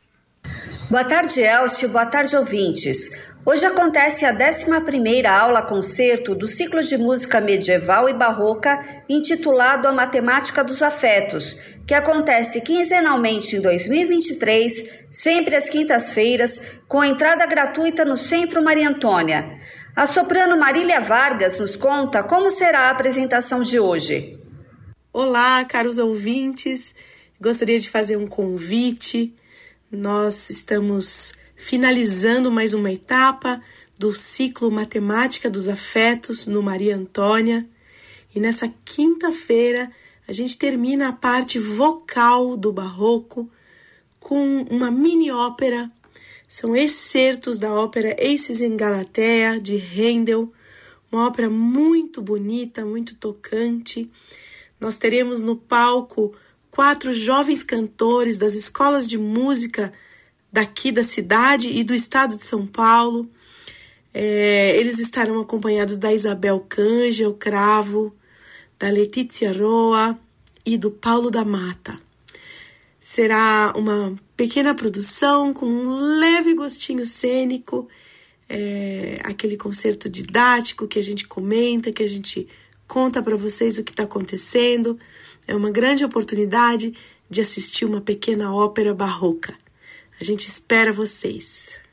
Boa 0.91 1.03
tarde, 1.03 1.41
Elcio. 1.41 1.89
Boa 1.89 2.05
tarde, 2.05 2.35
ouvintes. 2.35 3.09
Hoje 3.43 3.65
acontece 3.65 4.25
a 4.25 4.33
11ª 4.35 5.25
aula 5.25 5.63
concerto 5.63 6.35
do 6.35 6.47
ciclo 6.47 6.83
de 6.83 6.97
música 6.97 7.41
medieval 7.41 8.07
e 8.07 8.13
barroca 8.13 8.83
intitulado 9.09 9.87
A 9.87 9.91
Matemática 9.91 10.63
dos 10.63 10.83
Afetos, 10.83 11.57
que 11.85 11.93
acontece 11.93 12.61
quinzenalmente 12.61 13.55
em 13.55 13.61
2023, 13.61 14.89
sempre 15.11 15.55
às 15.55 15.69
quintas-feiras, 15.69 16.81
com 16.87 17.03
entrada 17.03 17.45
gratuita 17.45 18.03
no 18.03 18.17
Centro 18.17 18.63
Maria 18.63 18.89
Antônia. 18.89 19.59
A 19.95 20.05
soprano 20.05 20.57
Marília 20.57 20.99
Vargas 20.99 21.59
nos 21.59 21.75
conta 21.75 22.23
como 22.23 22.49
será 22.49 22.81
a 22.81 22.89
apresentação 22.89 23.61
de 23.61 23.79
hoje. 23.79 24.37
Olá, 25.13 25.63
caros 25.63 25.99
ouvintes. 25.99 26.93
Gostaria 27.39 27.79
de 27.79 27.89
fazer 27.89 28.17
um 28.17 28.27
convite. 28.27 29.33
Nós 29.91 30.49
estamos 30.49 31.33
finalizando 31.55 32.51
mais 32.51 32.73
uma 32.73 32.91
etapa 32.91 33.61
do 33.97 34.13
ciclo 34.13 34.69
Matemática 34.69 35.49
dos 35.49 35.67
Afetos 35.67 36.45
no 36.47 36.61
Maria 36.61 36.97
Antônia. 36.97 37.65
E 38.35 38.39
nessa 38.39 38.69
quinta-feira 38.83 39.89
a 40.27 40.33
gente 40.33 40.57
termina 40.57 41.09
a 41.09 41.13
parte 41.13 41.59
vocal 41.59 42.57
do 42.57 42.71
Barroco 42.71 43.49
com 44.19 44.63
uma 44.69 44.89
mini 44.89 45.31
ópera. 45.31 45.91
São 46.47 46.75
excertos 46.75 47.59
da 47.59 47.73
ópera 47.73 48.15
Aces 48.19 48.61
em 48.61 48.75
Galatea, 48.75 49.59
de 49.59 49.77
Handel, 49.77 50.51
uma 51.11 51.27
ópera 51.27 51.49
muito 51.49 52.21
bonita, 52.21 52.85
muito 52.85 53.15
tocante. 53.15 54.09
Nós 54.79 54.97
teremos 54.97 55.41
no 55.41 55.55
palco 55.55 56.33
quatro 56.71 57.13
jovens 57.13 57.63
cantores 57.63 58.37
das 58.37 58.53
escolas 58.53 59.07
de 59.07 59.17
música 59.17 59.93
daqui 60.51 60.91
da 60.91 61.03
cidade 61.03 61.69
e 61.69 61.83
do 61.83 61.93
estado 61.93 62.35
de 62.35 62.43
São 62.43 62.65
Paulo. 62.65 63.29
É, 64.13 64.75
eles 64.77 64.99
estarão 64.99 65.39
acompanhados 65.39 65.97
da 65.97 66.13
Isabel 66.13 66.59
Canja, 66.67 67.29
o 67.29 67.33
Cravo, 67.33 68.13
da 68.79 68.89
Letícia 68.89 69.51
Roa 69.51 70.17
e 70.65 70.77
do 70.77 70.91
Paulo 70.91 71.29
da 71.29 71.45
Mata. 71.45 71.95
Será 72.99 73.71
uma 73.75 74.15
pequena 74.35 74.73
produção 74.73 75.53
com 75.53 75.65
um 75.65 76.19
leve 76.19 76.53
gostinho 76.53 77.05
cênico, 77.05 77.87
é, 78.49 79.19
aquele 79.23 79.57
concerto 79.57 80.09
didático 80.09 80.87
que 80.87 80.99
a 80.99 81.03
gente 81.03 81.27
comenta, 81.27 81.91
que 81.91 82.03
a 82.03 82.09
gente 82.09 82.47
conta 82.87 83.21
para 83.21 83.35
vocês 83.35 83.77
o 83.77 83.83
que 83.83 83.91
está 83.91 84.03
acontecendo. 84.03 84.99
É 85.47 85.55
uma 85.55 85.69
grande 85.69 86.03
oportunidade 86.03 86.93
de 87.29 87.41
assistir 87.41 87.85
uma 87.85 88.01
pequena 88.01 88.53
ópera 88.53 88.93
barroca. 88.93 89.55
A 90.19 90.23
gente 90.23 90.47
espera 90.47 90.91
vocês. 90.91 91.84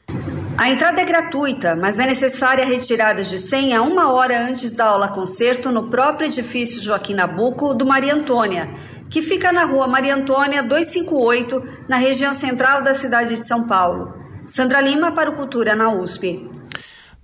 A 0.56 0.70
entrada 0.70 1.00
é 1.00 1.04
gratuita, 1.04 1.74
mas 1.74 1.98
é 1.98 2.06
necessária 2.06 2.62
a 2.62 2.66
retirada 2.66 3.22
de 3.22 3.38
senha 3.38 3.82
uma 3.82 4.12
hora 4.12 4.38
antes 4.38 4.76
da 4.76 4.86
aula 4.86 5.08
concerto 5.08 5.72
no 5.72 5.88
próprio 5.88 6.26
edifício 6.26 6.82
Joaquim 6.82 7.14
Nabuco 7.14 7.74
do 7.74 7.86
Maria 7.86 8.14
Antônia, 8.14 8.70
que 9.08 9.22
fica 9.22 9.50
na 9.50 9.64
rua 9.64 9.88
Maria 9.88 10.14
Antônia 10.14 10.62
258, 10.62 11.86
na 11.88 11.96
região 11.96 12.34
central 12.34 12.82
da 12.82 12.94
cidade 12.94 13.34
de 13.34 13.44
São 13.44 13.66
Paulo. 13.66 14.14
Sandra 14.44 14.80
Lima 14.80 15.12
para 15.12 15.30
o 15.30 15.36
Cultura 15.36 15.74
na 15.74 15.92
USP. 15.92 16.48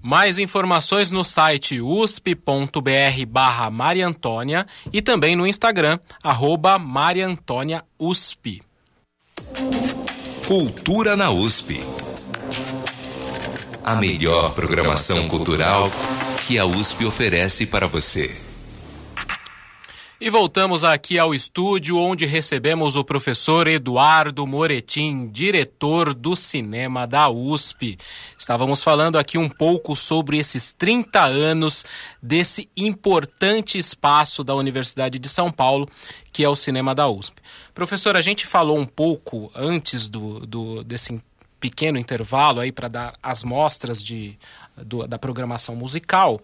Mais 0.03 0.39
informações 0.39 1.11
no 1.11 1.25
site 1.25 1.81
usp.br 1.81 3.27
barra 3.27 3.69
Maria 3.69 4.07
Antônia 4.07 4.67
e 4.93 5.03
também 5.03 5.37
no 5.37 5.47
Instagram, 5.47 5.99
arroba 6.23 6.79
Maria 6.79 7.27
Antônia 7.27 7.85
USP. 7.99 8.63
Cultura 10.47 11.17
na 11.17 11.31
USP. 11.31 11.98
A 13.89 13.95
melhor 13.95 14.53
programação 14.53 15.27
cultural 15.31 15.91
que 16.47 16.59
a 16.59 16.67
USP 16.67 17.07
oferece 17.07 17.65
para 17.65 17.87
você. 17.87 18.31
E 20.21 20.29
voltamos 20.29 20.85
aqui 20.85 21.19
ao 21.19 21.35
estúdio 21.35 21.97
onde 21.97 22.27
recebemos 22.27 22.97
o 22.97 23.05
professor 23.05 23.67
Eduardo 23.67 24.47
Moretim, 24.47 25.31
diretor 25.31 26.13
do 26.13 26.37
cinema 26.37 27.07
da 27.07 27.31
USP. 27.31 27.97
Estávamos 28.37 28.85
falando 28.85 29.17
aqui 29.17 29.39
um 29.39 29.49
pouco 29.49 29.97
sobre 29.97 30.37
esses 30.37 30.71
30 30.75 31.25
anos 31.25 31.83
desse 32.23 32.69
importante 32.77 33.79
espaço 33.79 34.45
da 34.45 34.55
Universidade 34.55 35.19
de 35.19 35.31
São 35.31 35.51
Paulo, 35.51 35.89
que 36.31 36.45
é 36.45 36.49
o 36.49 36.55
cinema 36.55 36.95
da 36.95 37.09
USP. 37.09 37.41
Professor, 37.73 38.19
a 38.19 38.21
gente 38.21 38.47
falou 38.47 38.79
um 38.79 38.85
pouco 38.85 39.51
antes 39.55 40.11
do, 40.11 40.47
do 40.47 40.85
desse 40.85 41.15
pequeno 41.61 41.99
intervalo 41.99 42.61
aí 42.61 42.73
para 42.73 42.89
dar 42.89 43.15
as 43.23 43.43
mostras 43.43 44.03
de, 44.03 44.39
do, 44.77 45.07
da 45.07 45.19
programação 45.19 45.75
musical 45.75 46.41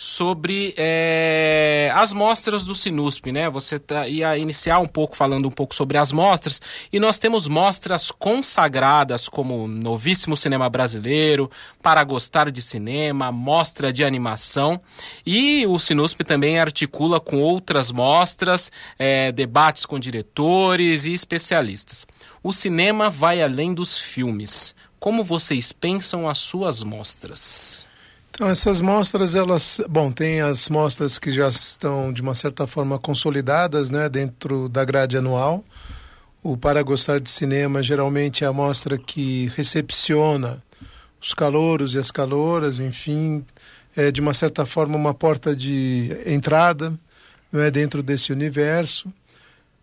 sobre 0.00 0.74
é, 0.76 1.90
as 1.92 2.12
mostras 2.12 2.62
do 2.62 2.72
Sinusp, 2.72 3.32
né? 3.32 3.50
Você 3.50 3.80
tá, 3.80 4.06
ia 4.06 4.38
iniciar 4.38 4.78
um 4.78 4.86
pouco 4.86 5.16
falando 5.16 5.48
um 5.48 5.50
pouco 5.50 5.74
sobre 5.74 5.98
as 5.98 6.12
mostras 6.12 6.62
e 6.92 7.00
nós 7.00 7.18
temos 7.18 7.48
mostras 7.48 8.12
consagradas 8.12 9.28
como 9.28 9.66
Novíssimo 9.66 10.36
Cinema 10.36 10.70
Brasileiro, 10.70 11.50
Para 11.82 12.04
Gostar 12.04 12.48
de 12.52 12.62
Cinema, 12.62 13.32
Mostra 13.32 13.92
de 13.92 14.04
Animação 14.04 14.80
e 15.26 15.66
o 15.66 15.76
Sinusp 15.80 16.20
também 16.20 16.60
articula 16.60 17.18
com 17.18 17.42
outras 17.42 17.90
mostras, 17.90 18.70
é, 18.96 19.32
debates 19.32 19.84
com 19.84 19.98
diretores 19.98 21.06
e 21.06 21.12
especialistas. 21.12 22.06
O 22.40 22.52
cinema 22.52 23.10
vai 23.10 23.42
além 23.42 23.74
dos 23.74 23.98
filmes. 23.98 24.76
Como 25.00 25.24
vocês 25.24 25.72
pensam 25.72 26.28
as 26.28 26.38
suas 26.38 26.84
mostras? 26.84 27.88
Então, 28.38 28.48
essas 28.48 28.80
mostras, 28.80 29.34
elas. 29.34 29.80
Bom, 29.90 30.12
tem 30.12 30.40
as 30.40 30.68
mostras 30.68 31.18
que 31.18 31.32
já 31.32 31.48
estão, 31.48 32.12
de 32.12 32.22
uma 32.22 32.36
certa 32.36 32.68
forma, 32.68 32.96
consolidadas 32.96 33.90
né, 33.90 34.08
dentro 34.08 34.68
da 34.68 34.84
grade 34.84 35.16
anual. 35.16 35.64
O 36.40 36.56
Para 36.56 36.80
Gostar 36.84 37.18
de 37.18 37.28
Cinema 37.28 37.82
geralmente 37.82 38.44
é 38.44 38.46
a 38.46 38.52
mostra 38.52 38.96
que 38.96 39.50
recepciona 39.56 40.62
os 41.20 41.34
calouros 41.34 41.94
e 41.94 41.98
as 41.98 42.12
caloras, 42.12 42.78
enfim, 42.78 43.44
é 43.96 44.12
de 44.12 44.20
uma 44.20 44.32
certa 44.32 44.64
forma 44.64 44.94
uma 44.94 45.12
porta 45.12 45.56
de 45.56 46.16
entrada 46.24 46.96
é 47.52 47.72
dentro 47.72 48.04
desse 48.04 48.32
universo. 48.32 49.12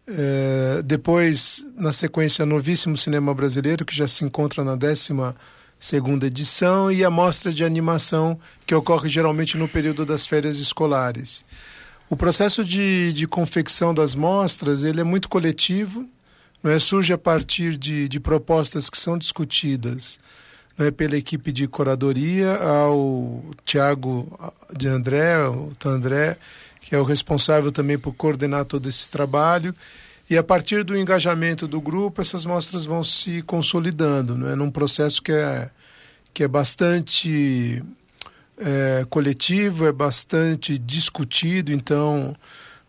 É, 0.07 0.81
depois, 0.81 1.65
na 1.75 1.91
sequência, 1.91 2.45
Novíssimo 2.45 2.95
Cinema 2.95 3.33
Brasileiro, 3.33 3.83
que 3.83 3.93
já 3.93 4.07
se 4.07 4.23
encontra 4.23 4.63
na 4.63 4.77
décima 4.77 5.35
segunda 5.79 6.27
edição, 6.27 6.91
e 6.91 7.03
a 7.03 7.09
mostra 7.09 7.51
de 7.51 7.63
animação, 7.63 8.39
que 8.65 8.73
ocorre 8.73 9.09
geralmente 9.09 9.57
no 9.57 9.67
período 9.67 10.05
das 10.05 10.25
férias 10.25 10.57
escolares. 10.57 11.43
O 12.09 12.15
processo 12.15 12.63
de, 12.63 13.11
de 13.13 13.27
confecção 13.27 13.93
das 13.93 14.13
mostras 14.15 14.83
ele 14.83 15.01
é 15.01 15.03
muito 15.03 15.27
coletivo, 15.27 16.07
não 16.61 16.71
é? 16.71 16.79
surge 16.79 17.11
a 17.13 17.17
partir 17.17 17.77
de, 17.77 18.07
de 18.07 18.19
propostas 18.19 18.89
que 18.89 18.97
são 18.97 19.17
discutidas 19.17 20.19
não 20.77 20.85
é? 20.85 20.91
pela 20.91 21.17
equipe 21.17 21.51
de 21.51 21.67
curadoria, 21.67 22.55
ao 22.57 23.43
Tiago 23.63 24.27
de 24.75 24.87
André, 24.87 25.47
o 25.47 25.71
Tandré, 25.79 26.37
que 26.79 26.93
é 26.95 26.99
o 26.99 27.03
responsável 27.03 27.71
também 27.71 27.97
por 27.97 28.13
coordenar 28.13 28.65
todo 28.65 28.87
esse 28.87 29.09
trabalho, 29.09 29.73
e 30.29 30.37
a 30.37 30.43
partir 30.43 30.83
do 30.83 30.97
engajamento 30.97 31.67
do 31.67 31.79
grupo, 31.79 32.21
essas 32.21 32.45
mostras 32.45 32.85
vão 32.85 33.03
se 33.03 33.41
consolidando, 33.43 34.35
não 34.35 34.49
é? 34.49 34.55
num 34.55 34.71
processo 34.71 35.21
que 35.21 35.31
é, 35.31 35.69
que 36.33 36.43
é 36.43 36.47
bastante 36.47 37.83
é, 38.57 39.05
coletivo, 39.09 39.85
é 39.85 39.91
bastante 39.91 40.79
discutido. 40.79 41.71
Então, 41.71 42.35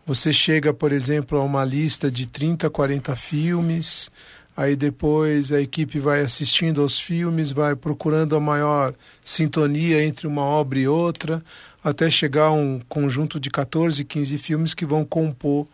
você 0.05 0.33
chega, 0.33 0.73
por 0.73 0.91
exemplo, 0.91 1.37
a 1.37 1.43
uma 1.43 1.63
lista 1.63 2.09
de 2.09 2.25
30, 2.25 2.69
40 2.71 3.15
filmes, 3.15 4.09
aí 4.55 4.75
depois 4.75 5.51
a 5.51 5.61
equipe 5.61 5.99
vai 5.99 6.21
assistindo 6.21 6.81
aos 6.81 6.99
filmes, 6.99 7.51
vai 7.51 7.75
procurando 7.75 8.35
a 8.35 8.39
maior 8.39 8.95
sintonia 9.21 10.03
entre 10.03 10.25
uma 10.25 10.41
obra 10.41 10.79
e 10.79 10.87
outra, 10.87 11.43
até 11.83 12.09
chegar 12.09 12.45
a 12.45 12.51
um 12.51 12.81
conjunto 12.89 13.39
de 13.39 13.51
14, 13.51 14.03
15 14.03 14.37
filmes 14.39 14.73
que 14.73 14.85
vão 14.87 15.05
compor 15.05 15.67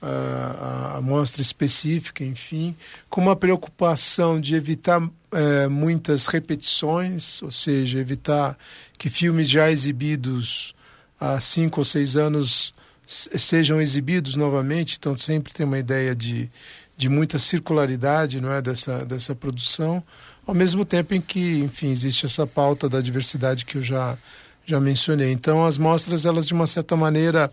a, 0.00 0.96
a 0.96 1.02
mostra 1.02 1.42
específica, 1.42 2.24
enfim, 2.24 2.74
com 3.08 3.20
uma 3.20 3.36
preocupação 3.36 4.40
de 4.40 4.54
evitar 4.54 5.02
é, 5.32 5.68
muitas 5.68 6.26
repetições, 6.26 7.42
ou 7.42 7.50
seja, 7.50 7.98
evitar 7.98 8.56
que 8.96 9.10
filmes 9.10 9.48
já 9.48 9.70
exibidos 9.70 10.74
há 11.20 11.38
cinco 11.40 11.80
ou 11.80 11.84
seis 11.84 12.16
anos 12.16 12.72
sejam 13.04 13.80
exibidos 13.80 14.34
novamente, 14.34 14.96
então 14.98 15.16
sempre 15.16 15.52
tem 15.52 15.64
uma 15.64 15.78
ideia 15.78 16.14
de, 16.14 16.50
de 16.96 17.08
muita 17.08 17.38
circularidade 17.38 18.40
não 18.40 18.52
é, 18.52 18.60
dessa, 18.60 19.04
dessa 19.04 19.34
produção, 19.34 20.02
ao 20.46 20.54
mesmo 20.54 20.84
tempo 20.84 21.14
em 21.14 21.20
que, 21.20 21.58
enfim, 21.58 21.90
existe 21.90 22.26
essa 22.26 22.46
pauta 22.46 22.88
da 22.88 23.00
diversidade 23.00 23.64
que 23.64 23.76
eu 23.76 23.82
já, 23.82 24.16
já 24.64 24.78
mencionei. 24.78 25.32
Então, 25.32 25.64
as 25.64 25.78
mostras, 25.78 26.26
elas 26.26 26.46
de 26.46 26.52
uma 26.52 26.66
certa 26.66 26.96
maneira 26.96 27.50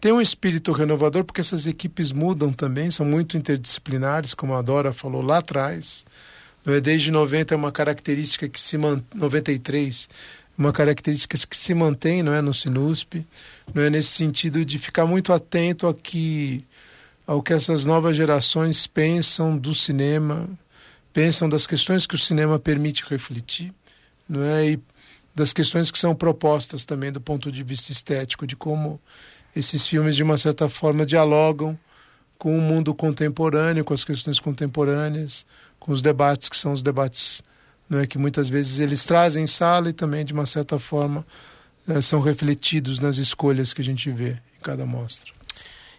tem 0.00 0.12
um 0.12 0.20
espírito 0.20 0.72
renovador 0.72 1.24
porque 1.24 1.40
essas 1.40 1.66
equipes 1.66 2.12
mudam 2.12 2.52
também, 2.52 2.90
são 2.90 3.04
muito 3.04 3.36
interdisciplinares, 3.36 4.34
como 4.34 4.54
a 4.54 4.62
Dora 4.62 4.92
falou 4.92 5.22
lá 5.22 5.38
atrás. 5.38 6.04
É? 6.66 6.80
Desde 6.80 7.10
90 7.10 7.54
é 7.54 7.56
uma 7.56 7.72
característica 7.72 8.48
que 8.48 8.60
se 8.60 8.78
mantém, 8.78 9.04
93 9.14 10.08
uma 10.60 10.72
característica 10.74 11.38
que 11.48 11.56
se 11.56 11.72
mantém 11.72 12.22
não 12.22 12.34
é 12.34 12.42
no 12.42 12.52
Sinusp, 12.52 13.26
não 13.72 13.82
é 13.82 13.88
nesse 13.88 14.10
sentido 14.10 14.62
de 14.62 14.78
ficar 14.78 15.06
muito 15.06 15.32
atento 15.32 15.86
a 15.86 15.94
que 15.94 16.62
ao 17.26 17.42
que 17.42 17.54
essas 17.54 17.86
novas 17.86 18.14
gerações 18.14 18.86
pensam 18.86 19.56
do 19.56 19.74
cinema, 19.74 20.46
pensam 21.14 21.48
das 21.48 21.66
questões 21.66 22.06
que 22.06 22.14
o 22.14 22.18
cinema 22.18 22.58
permite 22.58 23.04
refletir, 23.08 23.72
não 24.28 24.42
é? 24.42 24.72
E 24.72 24.80
das 25.34 25.52
questões 25.52 25.90
que 25.90 25.98
são 25.98 26.14
propostas 26.14 26.84
também 26.84 27.10
do 27.10 27.20
ponto 27.20 27.50
de 27.50 27.62
vista 27.62 27.90
estético, 27.90 28.46
de 28.46 28.56
como 28.56 29.00
esses 29.54 29.86
filmes, 29.86 30.16
de 30.16 30.22
uma 30.22 30.38
certa 30.38 30.68
forma, 30.68 31.04
dialogam 31.04 31.78
com 32.38 32.56
o 32.56 32.60
mundo 32.60 32.94
contemporâneo, 32.94 33.84
com 33.84 33.92
as 33.92 34.04
questões 34.04 34.40
contemporâneas, 34.40 35.44
com 35.78 35.92
os 35.92 36.00
debates 36.00 36.48
que 36.48 36.56
são 36.56 36.72
os 36.72 36.82
debates 36.82 37.42
não 37.90 37.98
é, 37.98 38.06
que 38.06 38.16
muitas 38.16 38.48
vezes 38.48 38.78
eles 38.78 39.04
trazem 39.04 39.42
em 39.42 39.48
sala 39.48 39.90
e 39.90 39.92
também, 39.92 40.24
de 40.24 40.32
uma 40.32 40.46
certa 40.46 40.78
forma, 40.78 41.26
é, 41.88 42.00
são 42.00 42.20
refletidos 42.20 43.00
nas 43.00 43.16
escolhas 43.16 43.74
que 43.74 43.80
a 43.80 43.84
gente 43.84 44.08
vê 44.12 44.30
em 44.30 44.62
cada 44.62 44.86
mostra. 44.86 45.32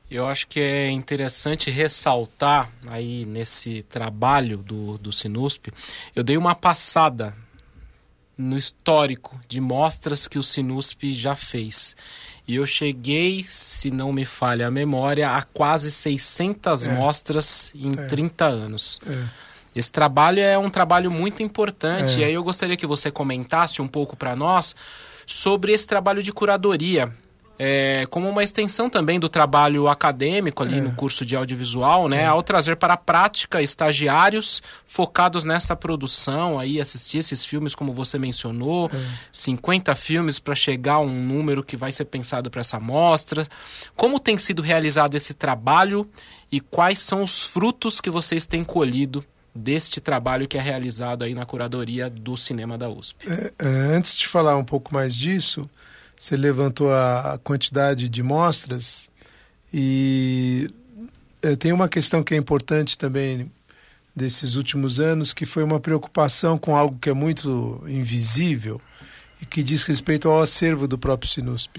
Eu 0.10 0.26
acho 0.26 0.47
que 0.47 0.60
é 0.60 0.89
interessante 0.89 1.70
ressaltar 1.70 2.70
aí 2.89 3.26
nesse 3.26 3.84
trabalho 3.84 4.58
do, 4.58 4.97
do 4.97 5.12
Sinusp, 5.12 5.68
eu 6.16 6.24
dei 6.24 6.38
uma 6.38 6.56
passada 6.56 7.36
no 8.38 8.58
histórico 8.58 9.39
de 9.47 9.60
mostras 9.62 10.28
que 10.28 10.39
o 10.39 10.43
Sinusp 10.43 11.14
já 11.14 11.36
fez. 11.36 11.95
E 12.48 12.56
eu 12.56 12.66
cheguei, 12.66 13.44
se 13.44 13.92
não 13.92 14.12
me 14.12 14.26
falha 14.26 14.68
a 14.68 14.72
memória, 14.72 15.30
a 15.30 15.42
quase 15.42 15.92
600 15.92 16.88
é. 16.88 16.94
mostras 16.94 17.72
em 17.76 17.92
é. 17.92 18.08
30 18.08 18.46
anos. 18.46 19.00
É. 19.06 19.24
Esse 19.76 19.92
trabalho 19.92 20.39
é 20.39 20.58
um 20.58 20.70
trabalho 20.70 21.10
muito 21.10 21.42
importante. 21.42 22.18
É. 22.18 22.20
E 22.20 22.24
aí 22.26 22.34
eu 22.34 22.44
gostaria 22.44 22.76
que 22.76 22.86
você 22.86 23.10
comentasse 23.10 23.82
um 23.82 23.88
pouco 23.88 24.16
para 24.16 24.36
nós 24.36 24.76
sobre 25.26 25.72
esse 25.72 25.88
trabalho 25.88 26.22
de 26.22 26.34
curadoria 26.34 27.14
é, 27.64 28.07
como 28.07 28.28
uma 28.28 28.43
extensão 28.43 28.89
também 28.89 29.20
do 29.20 29.30
trabalho 29.30 29.88
acadêmico 29.88 30.64
ali 30.64 30.80
é. 30.80 30.82
no 30.82 30.93
curso 30.93 31.24
de 31.24 31.36
audiovisual, 31.36 32.09
né? 32.09 32.24
É. 32.24 32.26
Ao 32.26 32.41
trazer 32.41 32.76
para 32.76 32.95
a 32.95 32.97
prática 32.97 33.62
estagiários 33.62 34.64
focados 34.84 35.43
nessa 35.43 35.76
produção, 35.76 36.57
aí 36.57 36.82
assistir 36.82 37.20
esses 37.20 37.45
filmes 37.45 37.76
como 37.76 37.93
você 37.93 38.18
mencionou, 38.18 38.89
é. 38.91 38.97
50 39.32 39.93
filmes 39.93 40.39
para 40.39 40.55
chegar 40.55 40.95
a 40.95 40.99
um 41.01 41.14
número 41.24 41.64
que 41.64 41.78
vai 41.78 41.91
ser 41.91 42.05
pensado 42.05 42.49
para 42.49 42.62
essa 42.62 42.80
mostra. 42.80 43.45
Como 43.95 44.20
tem 44.20 44.39
sido 44.39 44.64
realizado 44.64 45.14
esse 45.14 45.36
trabalho 45.36 46.09
e 46.51 46.59
quais 46.59 46.97
são 46.97 47.22
os 47.22 47.43
frutos 47.43 48.01
que 48.01 48.09
vocês 48.09 48.47
têm 48.47 48.64
colhido 48.64 49.24
deste 49.53 50.01
trabalho 50.01 50.47
que 50.47 50.57
é 50.57 50.62
realizado 50.62 51.24
aí 51.24 51.36
na 51.36 51.45
curadoria 51.45 52.09
do 52.09 52.36
cinema 52.36 52.76
da 52.76 52.89
USP? 52.89 53.28
É, 53.30 53.53
é, 53.59 53.68
antes 53.95 54.18
de 54.18 54.28
falar 54.28 54.57
um 54.57 54.66
pouco 54.66 54.91
mais 54.91 55.16
disso, 55.16 55.70
você 56.22 56.38
levantou 56.38 56.93
a 56.93 57.39
quantidade 57.43 58.07
de 58.07 58.22
mostras 58.22 59.09
e 59.74 60.69
é, 61.41 61.55
tem 61.55 61.72
uma 61.72 61.89
questão 61.89 62.22
que 62.22 62.36
é 62.36 62.38
importante 62.38 62.95
também 62.95 63.51
desses 64.15 64.55
últimos 64.55 64.99
anos, 64.99 65.34
que 65.34 65.47
foi 65.47 65.63
uma 65.63 65.80
preocupação 65.80 66.59
com 66.59 66.76
algo 66.78 66.99
que 66.99 67.09
é 67.09 67.13
muito 67.13 67.84
invisível 67.88 68.80
e 69.41 69.47
que 69.47 69.63
diz 69.63 69.82
respeito 69.82 70.30
ao 70.30 70.39
acervo 70.39 70.88
do 70.88 70.95
próprio 70.95 71.28
Sinusp. 71.28 71.78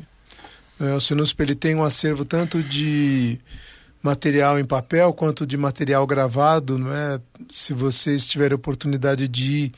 É, 0.81 0.93
o 0.93 1.01
Sinusp 1.01 1.41
ele 1.41 1.55
tem 1.55 1.77
um 1.77 1.85
acervo 1.85 2.25
tanto 2.25 2.61
de 2.65 3.39
material 4.03 4.59
em 4.59 4.65
papel 4.65 5.13
quanto 5.13 5.47
de 5.47 5.57
material 5.57 6.05
gravado, 6.05 6.77
não 6.77 6.93
é? 6.93 7.21
Se 7.49 7.73
vocês 7.73 8.27
tiverem 8.27 8.57
oportunidade 8.57 9.29
de 9.29 9.53
ir 9.53 9.73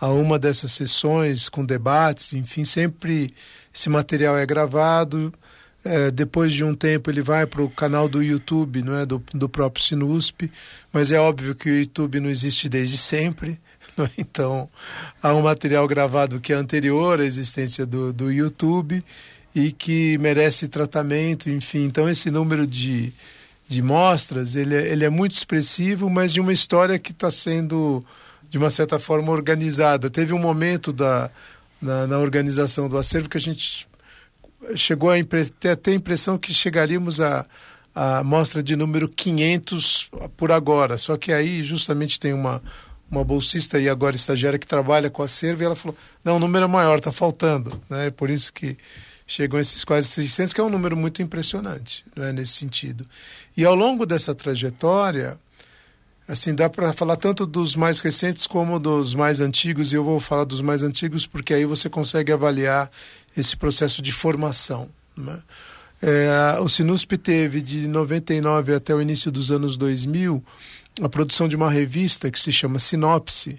a 0.00 0.08
uma 0.08 0.38
dessas 0.38 0.72
sessões 0.72 1.48
com 1.48 1.64
debates, 1.64 2.32
enfim, 2.32 2.64
sempre 2.64 3.34
esse 3.74 3.88
material 3.88 4.36
é 4.36 4.46
gravado. 4.46 5.32
É, 5.84 6.10
depois 6.10 6.52
de 6.52 6.64
um 6.64 6.74
tempo 6.74 7.08
ele 7.10 7.22
vai 7.22 7.46
para 7.46 7.62
o 7.62 7.70
canal 7.70 8.08
do 8.08 8.22
YouTube, 8.22 8.82
não 8.82 8.96
é 8.96 9.06
do, 9.06 9.22
do 9.32 9.48
próprio 9.48 9.84
Sinusp, 9.84 10.50
mas 10.92 11.12
é 11.12 11.18
óbvio 11.18 11.54
que 11.54 11.70
o 11.70 11.78
YouTube 11.78 12.20
não 12.20 12.28
existe 12.28 12.68
desde 12.68 12.98
sempre. 12.98 13.58
É? 13.98 14.08
Então 14.16 14.68
há 15.20 15.34
um 15.34 15.42
material 15.42 15.88
gravado 15.88 16.38
que 16.38 16.52
é 16.52 16.56
anterior 16.56 17.18
à 17.20 17.24
existência 17.24 17.84
do, 17.84 18.12
do 18.12 18.30
YouTube 18.30 19.02
e 19.52 19.72
que 19.72 20.16
merece 20.18 20.68
tratamento, 20.68 21.50
enfim. 21.50 21.84
Então 21.84 22.08
esse 22.08 22.30
número 22.30 22.64
de, 22.64 23.12
de 23.66 23.82
mostras 23.82 24.54
ele 24.54 24.76
é, 24.76 24.92
ele 24.92 25.04
é 25.04 25.10
muito 25.10 25.32
expressivo, 25.32 26.08
mas 26.08 26.32
de 26.32 26.40
uma 26.40 26.52
história 26.52 26.96
que 26.96 27.10
está 27.10 27.28
sendo 27.28 28.04
de 28.50 28.58
uma 28.58 28.70
certa 28.70 28.98
forma 28.98 29.32
organizada. 29.32 30.10
Teve 30.10 30.32
um 30.32 30.38
momento 30.38 30.92
da, 30.92 31.30
na, 31.80 32.06
na 32.06 32.18
organização 32.18 32.88
do 32.88 32.98
acervo 32.98 33.28
que 33.28 33.36
a 33.36 33.40
gente 33.40 33.86
chegou 34.74 35.10
a 35.10 35.14
ter, 35.24 35.76
ter 35.76 35.90
a 35.90 35.94
impressão 35.94 36.36
que 36.38 36.52
chegaríamos 36.52 37.20
a, 37.20 37.46
a 37.94 38.22
mostra 38.22 38.62
de 38.62 38.76
número 38.76 39.08
500 39.08 40.10
por 40.36 40.52
agora. 40.52 40.98
Só 40.98 41.16
que 41.16 41.32
aí 41.32 41.62
justamente 41.62 42.18
tem 42.18 42.32
uma, 42.32 42.62
uma 43.10 43.24
bolsista 43.24 43.78
e 43.78 43.88
agora 43.88 44.16
estagiária 44.16 44.58
que 44.58 44.66
trabalha 44.66 45.10
com 45.10 45.22
acervo 45.22 45.62
e 45.62 45.66
ela 45.66 45.76
falou, 45.76 45.96
não, 46.24 46.36
o 46.36 46.38
número 46.38 46.64
é 46.64 46.68
maior, 46.68 46.98
está 46.98 47.12
faltando. 47.12 47.80
Né? 47.88 48.10
Por 48.10 48.30
isso 48.30 48.52
que 48.52 48.76
chegam 49.26 49.60
esses 49.60 49.84
quase 49.84 50.08
600, 50.08 50.54
que 50.54 50.60
é 50.60 50.64
um 50.64 50.70
número 50.70 50.96
muito 50.96 51.20
impressionante 51.22 52.04
não 52.16 52.24
é, 52.24 52.32
nesse 52.32 52.54
sentido. 52.54 53.06
E 53.56 53.64
ao 53.64 53.74
longo 53.74 54.06
dessa 54.06 54.34
trajetória, 54.34 55.38
assim 56.28 56.54
dá 56.54 56.68
para 56.68 56.92
falar 56.92 57.16
tanto 57.16 57.46
dos 57.46 57.74
mais 57.74 58.00
recentes 58.00 58.46
como 58.46 58.78
dos 58.78 59.14
mais 59.14 59.40
antigos 59.40 59.90
e 59.92 59.96
eu 59.96 60.04
vou 60.04 60.20
falar 60.20 60.44
dos 60.44 60.60
mais 60.60 60.82
antigos 60.82 61.26
porque 61.26 61.54
aí 61.54 61.64
você 61.64 61.88
consegue 61.88 62.30
avaliar 62.30 62.90
esse 63.34 63.56
processo 63.56 64.02
de 64.02 64.12
formação 64.12 64.90
né? 65.16 65.40
é, 66.02 66.58
o 66.60 66.68
Sinusp 66.68 67.16
teve 67.16 67.62
de 67.62 67.88
99 67.88 68.74
até 68.74 68.94
o 68.94 69.00
início 69.00 69.32
dos 69.32 69.50
anos 69.50 69.78
2000 69.78 70.44
a 71.00 71.08
produção 71.08 71.48
de 71.48 71.56
uma 71.56 71.70
revista 71.70 72.30
que 72.30 72.38
se 72.38 72.52
chama 72.52 72.78
Sinopse 72.78 73.58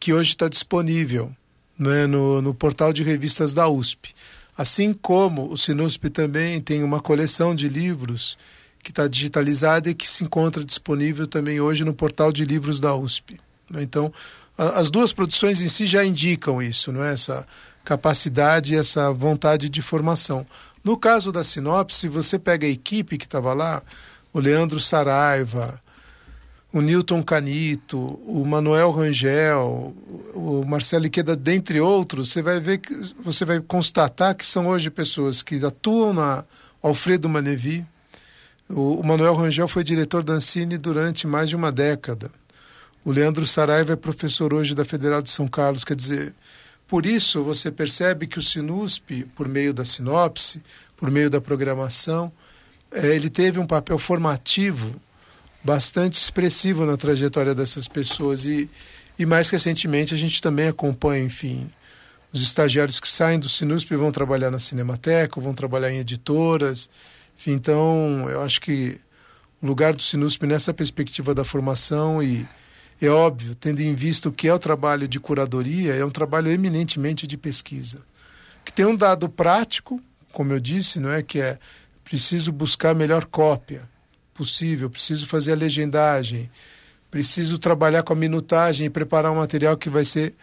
que 0.00 0.12
hoje 0.12 0.30
está 0.30 0.48
disponível 0.48 1.30
né, 1.78 2.06
no, 2.08 2.42
no 2.42 2.52
portal 2.52 2.92
de 2.92 3.04
revistas 3.04 3.54
da 3.54 3.68
USP 3.68 4.12
assim 4.58 4.92
como 4.92 5.48
o 5.48 5.56
Sinusp 5.56 6.10
também 6.10 6.60
tem 6.60 6.82
uma 6.82 7.00
coleção 7.00 7.54
de 7.54 7.68
livros 7.68 8.36
que 8.84 8.90
está 8.90 9.08
digitalizada 9.08 9.90
e 9.90 9.94
que 9.94 10.08
se 10.08 10.22
encontra 10.22 10.64
disponível 10.64 11.26
também 11.26 11.60
hoje 11.60 11.84
no 11.84 11.94
portal 11.94 12.30
de 12.30 12.44
livros 12.44 12.78
da 12.78 12.94
USP. 12.94 13.40
Né? 13.70 13.82
Então, 13.82 14.12
as 14.56 14.90
duas 14.90 15.12
produções 15.12 15.60
em 15.60 15.68
si 15.68 15.86
já 15.86 16.04
indicam 16.04 16.62
isso, 16.62 16.92
não 16.92 17.02
é? 17.02 17.14
essa 17.14 17.46
capacidade, 17.84 18.76
essa 18.76 19.10
vontade 19.10 19.68
de 19.68 19.82
formação. 19.82 20.46
No 20.84 20.96
caso 20.96 21.32
da 21.32 21.42
sinopse, 21.42 22.08
você 22.08 22.38
pega 22.38 22.66
a 22.66 22.70
equipe 22.70 23.16
que 23.16 23.24
estava 23.24 23.54
lá, 23.54 23.82
o 24.32 24.38
Leandro 24.38 24.78
Saraiva, 24.78 25.80
o 26.72 26.80
Newton 26.80 27.22
Canito, 27.22 28.20
o 28.26 28.44
Manuel 28.44 28.90
Rangel, 28.90 29.94
o 30.34 30.64
Marcelo 30.66 31.06
Iqueda, 31.06 31.34
dentre 31.34 31.80
outros, 31.80 32.30
você 32.30 32.42
vai 32.42 32.60
ver 32.60 32.78
que 32.78 32.92
você 33.22 33.44
vai 33.44 33.60
constatar 33.60 34.34
que 34.34 34.44
são 34.44 34.66
hoje 34.66 34.90
pessoas 34.90 35.42
que 35.42 35.64
atuam 35.64 36.12
na 36.12 36.44
Alfredo 36.82 37.28
Manevi, 37.28 37.86
o, 38.68 39.02
Manuel 39.02 39.34
Rangel 39.34 39.68
foi 39.68 39.84
diretor 39.84 40.22
da 40.22 40.34
Ancine 40.34 40.78
durante 40.78 41.26
mais 41.26 41.48
de 41.48 41.56
uma 41.56 41.70
década. 41.70 42.30
O 43.04 43.10
Leandro 43.10 43.46
Saraiva 43.46 43.92
é 43.92 43.96
professor 43.96 44.54
hoje 44.54 44.74
da 44.74 44.84
Federal 44.84 45.20
de 45.20 45.28
São 45.28 45.46
Carlos. 45.46 45.84
Quer 45.84 45.94
dizer, 45.94 46.34
por 46.88 47.04
isso 47.04 47.44
você 47.44 47.70
percebe 47.70 48.26
que 48.26 48.38
o 48.38 48.42
Sinusp, 48.42 49.24
por 49.34 49.46
meio 49.46 49.74
da 49.74 49.84
sinopse, 49.84 50.62
por 50.96 51.10
meio 51.10 51.28
da 51.28 51.40
programação, 51.40 52.32
é, 52.90 53.14
ele 53.14 53.28
teve 53.28 53.58
um 53.58 53.66
papel 53.66 53.98
formativo 53.98 54.94
bastante 55.62 56.14
expressivo 56.14 56.86
na 56.86 56.96
trajetória 56.96 57.54
dessas 57.54 57.86
pessoas. 57.86 58.46
E, 58.46 58.70
e 59.18 59.26
mais 59.26 59.50
recentemente 59.50 60.14
a 60.14 60.16
gente 60.16 60.40
também 60.40 60.68
acompanha, 60.68 61.24
enfim, 61.24 61.70
os 62.32 62.40
estagiários 62.40 62.98
que 62.98 63.08
saem 63.08 63.38
do 63.38 63.48
Sinusp 63.48 63.94
vão 63.94 64.10
trabalhar 64.10 64.50
na 64.50 64.58
Cinemateca, 64.58 65.40
vão 65.40 65.52
trabalhar 65.52 65.90
em 65.90 65.98
editoras 65.98 66.88
então, 67.46 68.28
eu 68.30 68.42
acho 68.42 68.60
que 68.60 68.98
o 69.60 69.66
lugar 69.66 69.94
do 69.94 70.02
Sinusp 70.02 70.46
nessa 70.46 70.72
perspectiva 70.72 71.34
da 71.34 71.44
formação 71.44 72.22
e 72.22 72.46
é 73.00 73.08
óbvio, 73.08 73.54
tendo 73.54 73.80
em 73.80 73.94
vista 73.94 74.28
o 74.28 74.32
que 74.32 74.48
é 74.48 74.54
o 74.54 74.58
trabalho 74.58 75.06
de 75.08 75.18
curadoria, 75.20 75.94
é 75.94 76.04
um 76.04 76.10
trabalho 76.10 76.50
eminentemente 76.50 77.26
de 77.26 77.36
pesquisa. 77.36 78.00
Que 78.64 78.72
tem 78.72 78.86
um 78.86 78.96
dado 78.96 79.28
prático, 79.28 80.00
como 80.32 80.52
eu 80.52 80.60
disse, 80.60 81.00
não 81.00 81.10
é 81.10 81.22
que 81.22 81.40
é 81.40 81.58
preciso 82.02 82.52
buscar 82.52 82.90
a 82.90 82.94
melhor 82.94 83.26
cópia 83.26 83.82
possível, 84.32 84.90
preciso 84.90 85.26
fazer 85.26 85.52
a 85.52 85.56
legendagem, 85.56 86.50
preciso 87.10 87.58
trabalhar 87.58 88.02
com 88.02 88.12
a 88.12 88.16
minutagem 88.16 88.86
e 88.86 88.90
preparar 88.90 89.30
um 89.30 89.36
material 89.36 89.76
que 89.76 89.88
vai 89.88 90.04
ser 90.04 90.34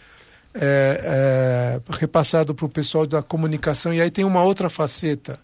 é, 0.54 1.80
é, 1.84 1.96
repassado 1.96 2.54
para 2.54 2.66
o 2.66 2.70
pessoal 2.70 3.06
da 3.06 3.22
comunicação. 3.22 3.94
E 3.94 4.02
aí 4.02 4.10
tem 4.10 4.24
uma 4.24 4.44
outra 4.44 4.70
faceta 4.70 5.40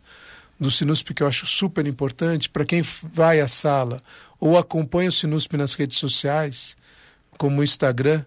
do 0.60 0.72
Sinusp 0.72 1.14
que 1.14 1.24
eu 1.24 1.28
acho 1.28 1.46
super 1.46 1.86
importante 1.86 2.50
para 2.50 2.66
quem 2.66 2.82
vai 3.14 3.40
à 3.40 3.48
sala 3.48 4.02
ou 4.40 4.58
acompanha 4.58 5.10
o 5.10 5.12
Sinusp 5.12 5.54
nas 5.56 5.74
redes 5.74 5.98
sociais, 5.98 6.76
como 7.38 7.62
o 7.62 7.64
Instagram, 7.64 8.24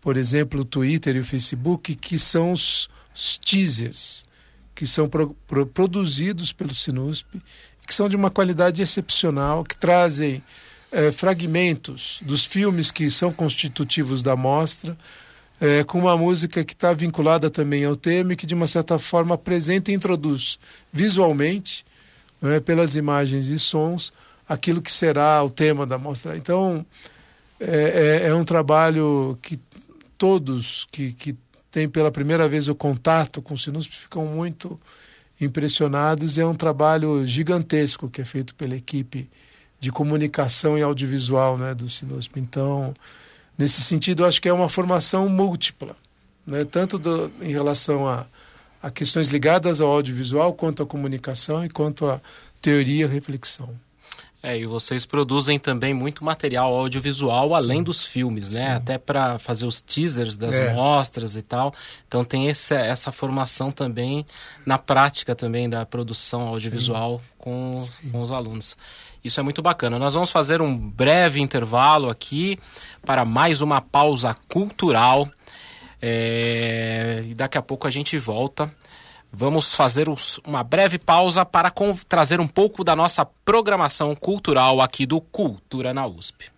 por 0.00 0.16
exemplo, 0.16 0.60
o 0.60 0.64
Twitter 0.64 1.16
e 1.16 1.20
o 1.20 1.24
Facebook, 1.24 1.94
que 1.94 2.18
são 2.18 2.52
os, 2.52 2.88
os 3.14 3.38
teasers 3.38 4.24
que 4.74 4.86
são 4.86 5.08
pro, 5.08 5.34
pro, 5.46 5.66
produzidos 5.66 6.52
pelo 6.52 6.74
Sinusp, 6.74 7.26
que 7.86 7.94
são 7.94 8.08
de 8.08 8.16
uma 8.16 8.30
qualidade 8.30 8.82
excepcional, 8.82 9.64
que 9.64 9.76
trazem 9.76 10.42
é, 10.90 11.12
fragmentos 11.12 12.18
dos 12.22 12.44
filmes 12.44 12.90
que 12.90 13.10
são 13.10 13.32
constitutivos 13.32 14.22
da 14.22 14.34
mostra, 14.34 14.96
é, 15.64 15.82
com 15.82 15.98
uma 15.98 16.14
música 16.14 16.62
que 16.62 16.74
está 16.74 16.92
vinculada 16.92 17.48
também 17.48 17.86
ao 17.86 17.96
tema 17.96 18.34
e 18.34 18.36
que, 18.36 18.44
de 18.44 18.54
uma 18.54 18.66
certa 18.66 18.98
forma, 18.98 19.34
apresenta 19.34 19.90
e 19.90 19.94
introduz 19.94 20.58
visualmente, 20.92 21.86
é, 22.42 22.60
pelas 22.60 22.94
imagens 22.94 23.46
e 23.46 23.58
sons, 23.58 24.12
aquilo 24.46 24.82
que 24.82 24.92
será 24.92 25.42
o 25.42 25.48
tema 25.48 25.86
da 25.86 25.96
mostra. 25.96 26.36
Então, 26.36 26.84
é, 27.58 28.20
é, 28.24 28.28
é 28.28 28.34
um 28.34 28.44
trabalho 28.44 29.38
que 29.40 29.58
todos 30.18 30.86
que, 30.90 31.12
que 31.14 31.34
têm 31.70 31.88
pela 31.88 32.10
primeira 32.10 32.46
vez 32.46 32.68
o 32.68 32.74
contato 32.74 33.40
com 33.40 33.54
o 33.54 33.58
Sinusp 33.58 33.90
ficam 33.90 34.26
muito 34.26 34.78
impressionados. 35.40 36.36
É 36.36 36.44
um 36.44 36.54
trabalho 36.54 37.24
gigantesco 37.24 38.10
que 38.10 38.20
é 38.20 38.24
feito 38.26 38.54
pela 38.54 38.76
equipe 38.76 39.30
de 39.80 39.90
comunicação 39.90 40.76
e 40.78 40.82
audiovisual 40.82 41.56
né, 41.56 41.74
do 41.74 41.88
Sinusp. 41.88 42.38
Então, 42.38 42.92
Nesse 43.56 43.80
sentido, 43.82 44.24
acho 44.24 44.40
que 44.40 44.48
é 44.48 44.52
uma 44.52 44.68
formação 44.68 45.28
múltipla. 45.28 45.96
né? 46.46 46.64
tanto 46.64 46.98
do, 46.98 47.30
em 47.40 47.52
relação 47.52 48.06
a, 48.06 48.26
a 48.82 48.90
questões 48.90 49.28
ligadas 49.28 49.80
ao 49.80 49.90
audiovisual, 49.90 50.52
quanto 50.52 50.82
à 50.82 50.86
comunicação 50.86 51.64
e 51.64 51.70
quanto 51.70 52.06
à 52.06 52.20
teoria 52.60 53.04
e 53.04 53.08
reflexão. 53.08 53.70
É, 54.44 54.58
e 54.58 54.66
vocês 54.66 55.06
produzem 55.06 55.58
também 55.58 55.94
muito 55.94 56.22
material 56.22 56.74
audiovisual 56.74 57.48
Sim. 57.48 57.54
além 57.54 57.82
dos 57.82 58.04
filmes, 58.04 58.50
né? 58.50 58.60
Sim. 58.60 58.66
Até 58.66 58.98
para 58.98 59.38
fazer 59.38 59.64
os 59.64 59.80
teasers 59.80 60.36
das 60.36 60.54
é. 60.54 60.74
mostras 60.74 61.34
e 61.34 61.40
tal. 61.40 61.72
Então 62.06 62.22
tem 62.26 62.46
esse, 62.48 62.74
essa 62.74 63.10
formação 63.10 63.72
também 63.72 64.26
na 64.66 64.76
prática 64.76 65.34
também 65.34 65.66
da 65.70 65.86
produção 65.86 66.42
audiovisual 66.42 67.22
com, 67.38 67.82
com 68.12 68.20
os 68.20 68.30
alunos. 68.30 68.76
Isso 69.24 69.40
é 69.40 69.42
muito 69.42 69.62
bacana. 69.62 69.98
Nós 69.98 70.14
vamos 70.14 70.30
fazer 70.30 70.60
um 70.60 70.78
breve 70.78 71.40
intervalo 71.40 72.10
aqui 72.10 72.58
para 73.06 73.24
mais 73.24 73.62
uma 73.62 73.80
pausa 73.80 74.34
cultural. 74.48 75.26
É... 76.00 77.22
E 77.26 77.34
daqui 77.34 77.56
a 77.56 77.62
pouco 77.62 77.86
a 77.86 77.90
gente 77.90 78.18
volta 78.18 78.70
Vamos 79.36 79.74
fazer 79.74 80.06
uma 80.46 80.62
breve 80.62 80.96
pausa 80.96 81.44
para 81.44 81.68
trazer 82.08 82.40
um 82.40 82.46
pouco 82.46 82.84
da 82.84 82.94
nossa 82.94 83.26
programação 83.44 84.14
cultural 84.14 84.80
aqui 84.80 85.04
do 85.04 85.20
Cultura 85.20 85.92
na 85.92 86.06
USP. 86.06 86.52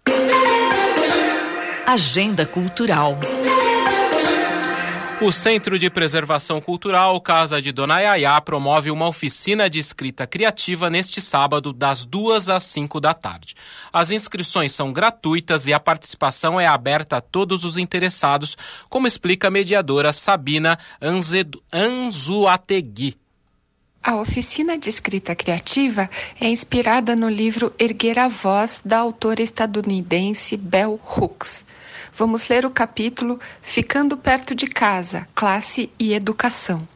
Agenda 1.87 2.45
Cultural. 2.45 3.17
O 5.19 5.33
Centro 5.33 5.79
de 5.79 5.89
Preservação 5.89 6.61
Cultural 6.61 7.19
Casa 7.23 7.61
de 7.63 7.73
Dona 7.73 8.01
Yaya 8.01 8.39
promove 8.43 8.91
uma 8.91 9.09
oficina 9.09 9.69
de 9.69 9.79
escrita 9.79 10.27
criativa 10.27 10.91
neste 10.91 11.23
sábado, 11.23 11.73
das 11.73 12.05
duas 12.05 12.51
às 12.51 12.65
cinco 12.65 13.01
da 13.01 13.15
tarde. 13.15 13.55
As 13.91 14.11
inscrições 14.11 14.73
são 14.73 14.93
gratuitas 14.93 15.67
e 15.67 15.73
a 15.73 15.81
participação 15.81 16.61
é 16.61 16.67
aberta 16.67 17.17
a 17.17 17.21
todos 17.23 17.65
os 17.65 17.79
interessados, 17.79 18.59
como 18.91 19.07
explica 19.07 19.49
a 19.49 19.51
mediadora 19.51 20.13
Sabina 20.13 20.79
Anzuategui. 21.73 23.17
A 24.03 24.17
oficina 24.17 24.79
de 24.79 24.91
escrita 24.91 25.35
criativa 25.35 26.11
é 26.39 26.47
inspirada 26.47 27.17
no 27.17 27.29
livro 27.29 27.73
Erguer 27.79 28.19
a 28.19 28.29
Voz, 28.29 28.83
da 28.85 28.99
autora 28.99 29.43
estadunidense 29.43 30.59
Bell 30.59 31.01
Hooks. 31.05 31.66
Vamos 32.19 32.49
ler 32.49 32.65
o 32.65 32.71
capítulo 32.71 33.39
Ficando 33.61 34.17
Perto 34.17 34.55
de 34.55 34.67
Casa, 34.67 35.29
Classe 35.35 35.91
e 35.99 36.15
Educação. 36.15 36.89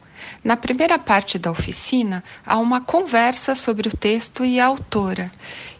Na 0.43 0.57
primeira 0.57 0.97
parte 0.97 1.37
da 1.37 1.51
oficina, 1.51 2.23
há 2.43 2.57
uma 2.57 2.81
conversa 2.81 3.53
sobre 3.53 3.87
o 3.87 3.95
texto 3.95 4.43
e 4.43 4.59
a 4.59 4.65
autora. 4.65 5.29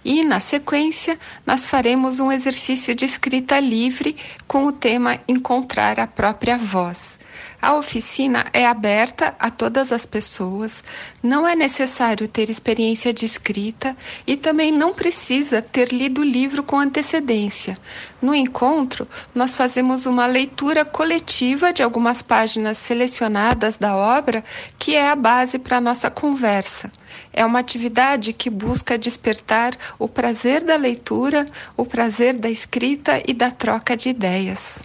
E, 0.03 0.23
na 0.23 0.39
sequência, 0.39 1.19
nós 1.45 1.65
faremos 1.65 2.19
um 2.19 2.31
exercício 2.31 2.95
de 2.95 3.05
escrita 3.05 3.59
livre 3.59 4.15
com 4.47 4.65
o 4.65 4.71
tema 4.71 5.19
Encontrar 5.27 5.99
a 5.99 6.07
própria 6.07 6.57
voz. 6.57 7.19
A 7.61 7.75
oficina 7.75 8.45
é 8.51 8.65
aberta 8.65 9.35
a 9.37 9.51
todas 9.51 9.91
as 9.91 10.03
pessoas, 10.03 10.83
não 11.21 11.47
é 11.47 11.55
necessário 11.55 12.27
ter 12.27 12.49
experiência 12.49 13.13
de 13.13 13.23
escrita 13.23 13.95
e 14.25 14.35
também 14.35 14.71
não 14.71 14.93
precisa 14.95 15.61
ter 15.61 15.93
lido 15.93 16.21
o 16.21 16.25
livro 16.25 16.63
com 16.63 16.79
antecedência. 16.79 17.77
No 18.19 18.33
encontro, 18.33 19.07
nós 19.35 19.53
fazemos 19.53 20.07
uma 20.07 20.25
leitura 20.25 20.83
coletiva 20.83 21.71
de 21.71 21.83
algumas 21.83 22.23
páginas 22.23 22.79
selecionadas 22.79 23.77
da 23.77 23.95
obra, 23.95 24.43
que 24.79 24.95
é 24.95 25.07
a 25.09 25.15
base 25.15 25.59
para 25.59 25.77
a 25.77 25.81
nossa 25.81 26.09
conversa. 26.09 26.91
É 27.31 27.45
uma 27.45 27.59
atividade 27.59 28.33
que 28.33 28.49
busca 28.49 28.97
despertar 28.97 29.77
o 29.97 30.07
prazer 30.07 30.63
da 30.63 30.75
leitura, 30.75 31.45
o 31.75 31.85
prazer 31.85 32.33
da 32.37 32.49
escrita 32.49 33.21
e 33.27 33.33
da 33.33 33.51
troca 33.51 33.95
de 33.95 34.09
ideias. 34.09 34.83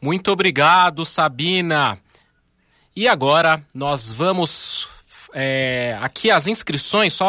Muito 0.00 0.30
obrigado, 0.30 1.04
Sabina. 1.04 1.98
E 2.94 3.08
agora 3.08 3.64
nós 3.74 4.12
vamos 4.12 4.93
é, 5.36 5.98
aqui 6.00 6.30
as 6.30 6.46
inscrições, 6.46 7.12
só 7.12 7.28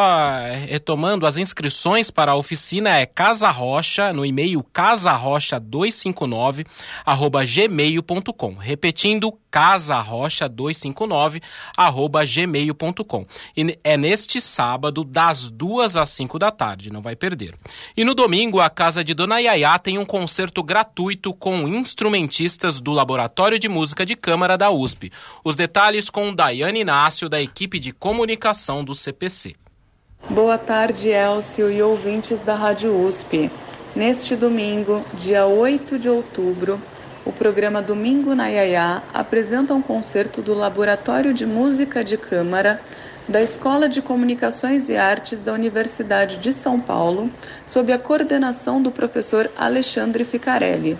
retomando, 0.67 1.25
as 1.25 1.37
inscrições 1.37 2.11
para 2.11 2.33
a 2.33 2.35
oficina 2.35 2.97
é 2.97 3.05
Casa 3.07 3.49
Rocha, 3.49 4.13
no 4.13 4.23
e-mail 4.23 4.63
casarrocha259, 4.71 6.67
arroba 7.03 7.43
gmail.com. 7.43 8.53
Repetindo, 8.53 9.33
casarrocha259, 9.51 11.41
arroba 11.75 12.23
gmail.com. 12.25 13.25
E 13.57 13.79
é 13.83 13.97
neste 13.97 14.39
sábado, 14.39 15.03
das 15.03 15.49
duas 15.49 15.95
às 15.95 16.09
cinco 16.09 16.37
da 16.37 16.51
tarde, 16.51 16.91
não 16.91 17.01
vai 17.01 17.15
perder. 17.15 17.55
E 17.97 18.03
no 18.03 18.13
domingo, 18.13 18.59
a 18.59 18.69
casa 18.69 19.03
de 19.03 19.15
Dona 19.15 19.39
Yaya 19.39 19.79
tem 19.79 19.97
um 19.97 20.05
concerto 20.05 20.61
gratuito 20.61 21.33
com 21.33 21.67
instrumentistas 21.67 22.79
do 22.79 22.91
Laboratório 22.91 23.57
de 23.57 23.67
Música 23.67 24.05
de 24.05 24.15
Câmara 24.15 24.55
da 24.57 24.69
USP. 24.69 25.11
Os 25.43 25.55
detalhes 25.55 26.09
com 26.09 26.35
Daiane 26.35 26.81
Inácio, 26.81 27.27
da 27.27 27.41
equipe 27.41 27.79
de 27.79 27.94
Comunicação 27.99 28.83
do 28.83 28.93
CPC. 28.93 29.55
Boa 30.29 30.57
tarde, 30.57 31.09
Elcio 31.09 31.71
e 31.71 31.81
ouvintes 31.81 32.41
da 32.41 32.53
Rádio 32.53 32.95
USP. 32.95 33.49
Neste 33.95 34.35
domingo, 34.35 35.03
dia 35.13 35.45
8 35.45 35.97
de 35.97 36.09
outubro, 36.09 36.79
o 37.25 37.31
programa 37.31 37.81
Domingo 37.81 38.35
na 38.35 38.47
Iaiá 38.47 39.01
apresenta 39.13 39.73
um 39.73 39.81
concerto 39.81 40.41
do 40.41 40.53
Laboratório 40.53 41.33
de 41.33 41.45
Música 41.45 42.03
de 42.03 42.17
Câmara 42.17 42.81
da 43.27 43.41
Escola 43.41 43.89
de 43.89 44.01
Comunicações 44.01 44.89
e 44.89 44.95
Artes 44.95 45.39
da 45.39 45.53
Universidade 45.53 46.37
de 46.37 46.53
São 46.53 46.79
Paulo, 46.79 47.31
sob 47.65 47.91
a 47.91 47.97
coordenação 47.97 48.81
do 48.81 48.91
professor 48.91 49.49
Alexandre 49.57 50.23
Ficarelli. 50.23 50.97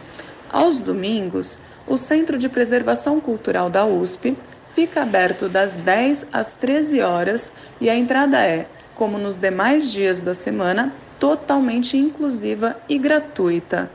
Aos 0.49 0.81
domingos, 0.81 1.57
o 1.85 1.97
Centro 1.97 2.37
de 2.37 2.49
Preservação 2.49 3.19
Cultural 3.19 3.69
da 3.69 3.85
USP 3.85 4.35
fica 4.75 5.01
aberto 5.01 5.47
das 5.47 5.73
10 5.73 6.27
às 6.33 6.51
13 6.51 7.01
horas 7.01 7.51
e 7.79 7.89
a 7.89 7.95
entrada 7.95 8.45
é, 8.45 8.67
como 8.93 9.17
nos 9.17 9.37
demais 9.37 9.91
dias 9.91 10.19
da 10.19 10.33
semana, 10.33 10.93
totalmente 11.17 11.97
inclusiva 11.97 12.77
e 12.89 12.99
gratuita. 12.99 13.89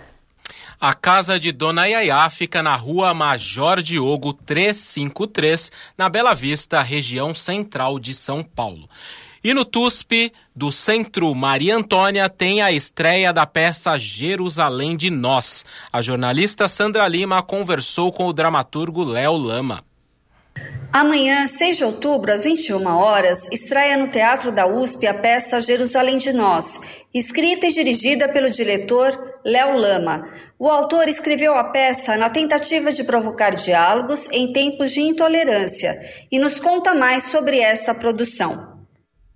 A 0.80 0.94
casa 0.94 1.38
de 1.38 1.52
Dona 1.52 1.84
Yaya 1.84 2.28
fica 2.30 2.62
na 2.62 2.74
rua 2.74 3.12
Major 3.12 3.82
Diogo 3.82 4.32
353, 4.32 5.70
na 5.98 6.08
Bela 6.08 6.34
Vista, 6.34 6.80
região 6.80 7.34
central 7.34 7.98
de 7.98 8.14
São 8.14 8.42
Paulo. 8.42 8.88
E 9.44 9.52
no 9.52 9.64
TUSP 9.64 10.32
do 10.56 10.72
Centro 10.72 11.34
Maria 11.34 11.76
Antônia 11.76 12.28
tem 12.30 12.62
a 12.62 12.72
estreia 12.72 13.32
da 13.32 13.46
peça 13.46 13.98
Jerusalém 13.98 14.96
de 14.96 15.10
Nós. 15.10 15.64
A 15.92 16.00
jornalista 16.00 16.66
Sandra 16.68 17.06
Lima 17.06 17.42
conversou 17.42 18.10
com 18.10 18.26
o 18.26 18.32
dramaturgo 18.32 19.04
Léo 19.04 19.36
Lama. 19.36 19.84
Amanhã, 20.92 21.46
6 21.46 21.76
de 21.76 21.84
outubro, 21.84 22.32
às 22.32 22.42
21 22.42 22.84
horas, 22.84 23.46
estreia 23.52 23.96
no 23.96 24.08
Teatro 24.08 24.50
da 24.50 24.66
USP 24.66 25.06
a 25.06 25.14
peça 25.14 25.60
Jerusalém 25.60 26.18
de 26.18 26.32
Nós, 26.32 26.80
escrita 27.14 27.68
e 27.68 27.70
dirigida 27.70 28.28
pelo 28.28 28.50
diretor 28.50 29.38
Léo 29.44 29.78
Lama. 29.78 30.28
O 30.58 30.68
autor 30.68 31.08
escreveu 31.08 31.54
a 31.54 31.62
peça 31.62 32.16
na 32.16 32.28
tentativa 32.28 32.90
de 32.90 33.04
provocar 33.04 33.50
diálogos 33.50 34.28
em 34.32 34.52
tempos 34.52 34.90
de 34.90 35.00
intolerância 35.00 35.96
e 36.30 36.40
nos 36.40 36.58
conta 36.58 36.92
mais 36.92 37.22
sobre 37.22 37.60
essa 37.60 37.94
produção. 37.94 38.69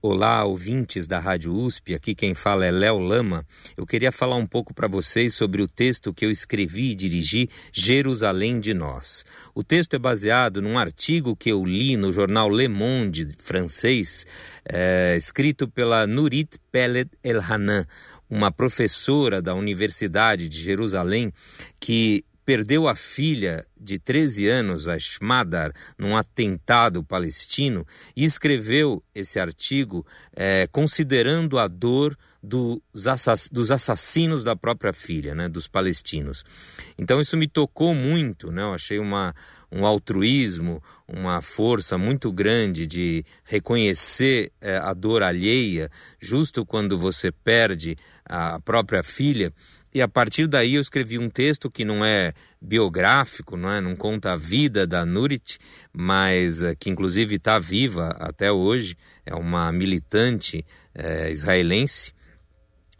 Olá, 0.07 0.45
ouvintes 0.45 1.09
da 1.09 1.19
Rádio 1.19 1.55
USP, 1.55 1.95
aqui 1.95 2.15
quem 2.15 2.35
fala 2.35 2.67
é 2.67 2.71
Léo 2.71 2.99
Lama. 2.99 3.43
Eu 3.75 3.87
queria 3.87 4.13
falar 4.13 4.37
um 4.37 4.47
pouco 4.47 4.75
para 4.75 4.87
vocês 4.87 5.33
sobre 5.33 5.63
o 5.63 5.67
texto 5.67 6.13
que 6.13 6.27
eu 6.27 6.31
escrevi 6.31 6.91
e 6.91 6.95
dirigi, 6.95 7.49
Jerusalém 7.73 8.61
de 8.61 8.75
Nós. 8.75 9.25
O 9.55 9.65
texto 9.65 9.95
é 9.95 9.99
baseado 9.99 10.61
num 10.61 10.77
artigo 10.77 11.35
que 11.35 11.51
eu 11.51 11.65
li 11.65 11.97
no 11.97 12.13
jornal 12.13 12.51
Le 12.51 12.69
Monde 12.69 13.33
francês, 13.39 14.27
é, 14.69 15.17
escrito 15.17 15.67
pela 15.67 16.07
Nurit 16.07 16.59
Peled 16.71 17.09
El 17.23 17.41
Hanan, 17.41 17.87
uma 18.29 18.53
professora 18.53 19.41
da 19.41 19.55
Universidade 19.55 20.51
de 20.51 20.61
Jerusalém 20.61 21.33
que 21.81 22.27
perdeu 22.45 22.87
a 22.87 22.95
filha 22.95 23.67
de 23.85 23.99
13 23.99 24.49
anos, 24.49 24.89
a 24.89 24.99
Shmadar, 24.99 25.73
num 25.99 26.17
atentado 26.17 27.05
palestino 27.05 27.87
e 28.17 28.25
escreveu 28.25 29.05
esse 29.15 29.39
artigo 29.39 30.07
é, 30.35 30.67
considerando 30.73 31.59
a 31.59 31.69
dor 31.69 32.17
dos, 32.43 33.07
assass 33.07 33.49
dos 33.51 33.71
assassinos 33.71 34.43
da 34.43 34.57
própria 34.57 34.93
filha, 34.93 35.35
né, 35.35 35.49
dos 35.49 35.69
palestinos. 35.69 36.45
Então 36.99 37.21
isso 37.21 37.37
me 37.37 37.47
tocou 37.47 37.95
muito, 37.95 38.51
né, 38.51 38.63
eu 38.63 38.75
achei 38.75 38.99
uma, 38.99 39.35
um 39.71 39.87
altruísmo, 39.87 40.83
uma 41.07 41.43
força 41.43 41.99
muito 41.99 42.33
grande 42.33 42.87
de 42.87 43.25
reconhecer 43.45 44.51
é, 44.61 44.77
a 44.79 44.95
dor 44.95 45.23
alheia, 45.23 45.91
justo 46.21 46.65
quando 46.65 46.99
você 46.99 47.31
perde 47.31 47.97
a 48.25 48.59
própria 48.61 49.03
filha 49.03 49.53
e 49.95 50.03
a 50.03 50.09
partir 50.09 50.49
daí 50.49 50.75
eu 50.75 50.81
escrevi 50.81 51.19
um 51.19 51.31
texto 51.31 51.71
que 51.71 51.85
não 51.85 52.05
é 52.05 52.33
biográfico, 52.61 53.57
não, 53.57 53.71
é? 53.71 53.81
não 53.81 53.95
conta 53.95 54.33
a 54.33 54.37
vida 54.37 54.85
da 54.87 55.07
Nurit, 55.07 55.59
mas 55.93 56.63
uh, 56.63 56.75
que 56.77 56.91
inclusive 56.91 57.37
está 57.37 57.61
viva 57.61 58.09
até 58.19 58.51
hoje, 58.51 58.97
é 59.25 59.35
uma 59.35 59.71
militante 59.71 60.67
uh, 60.99 61.31
israelense, 61.31 62.13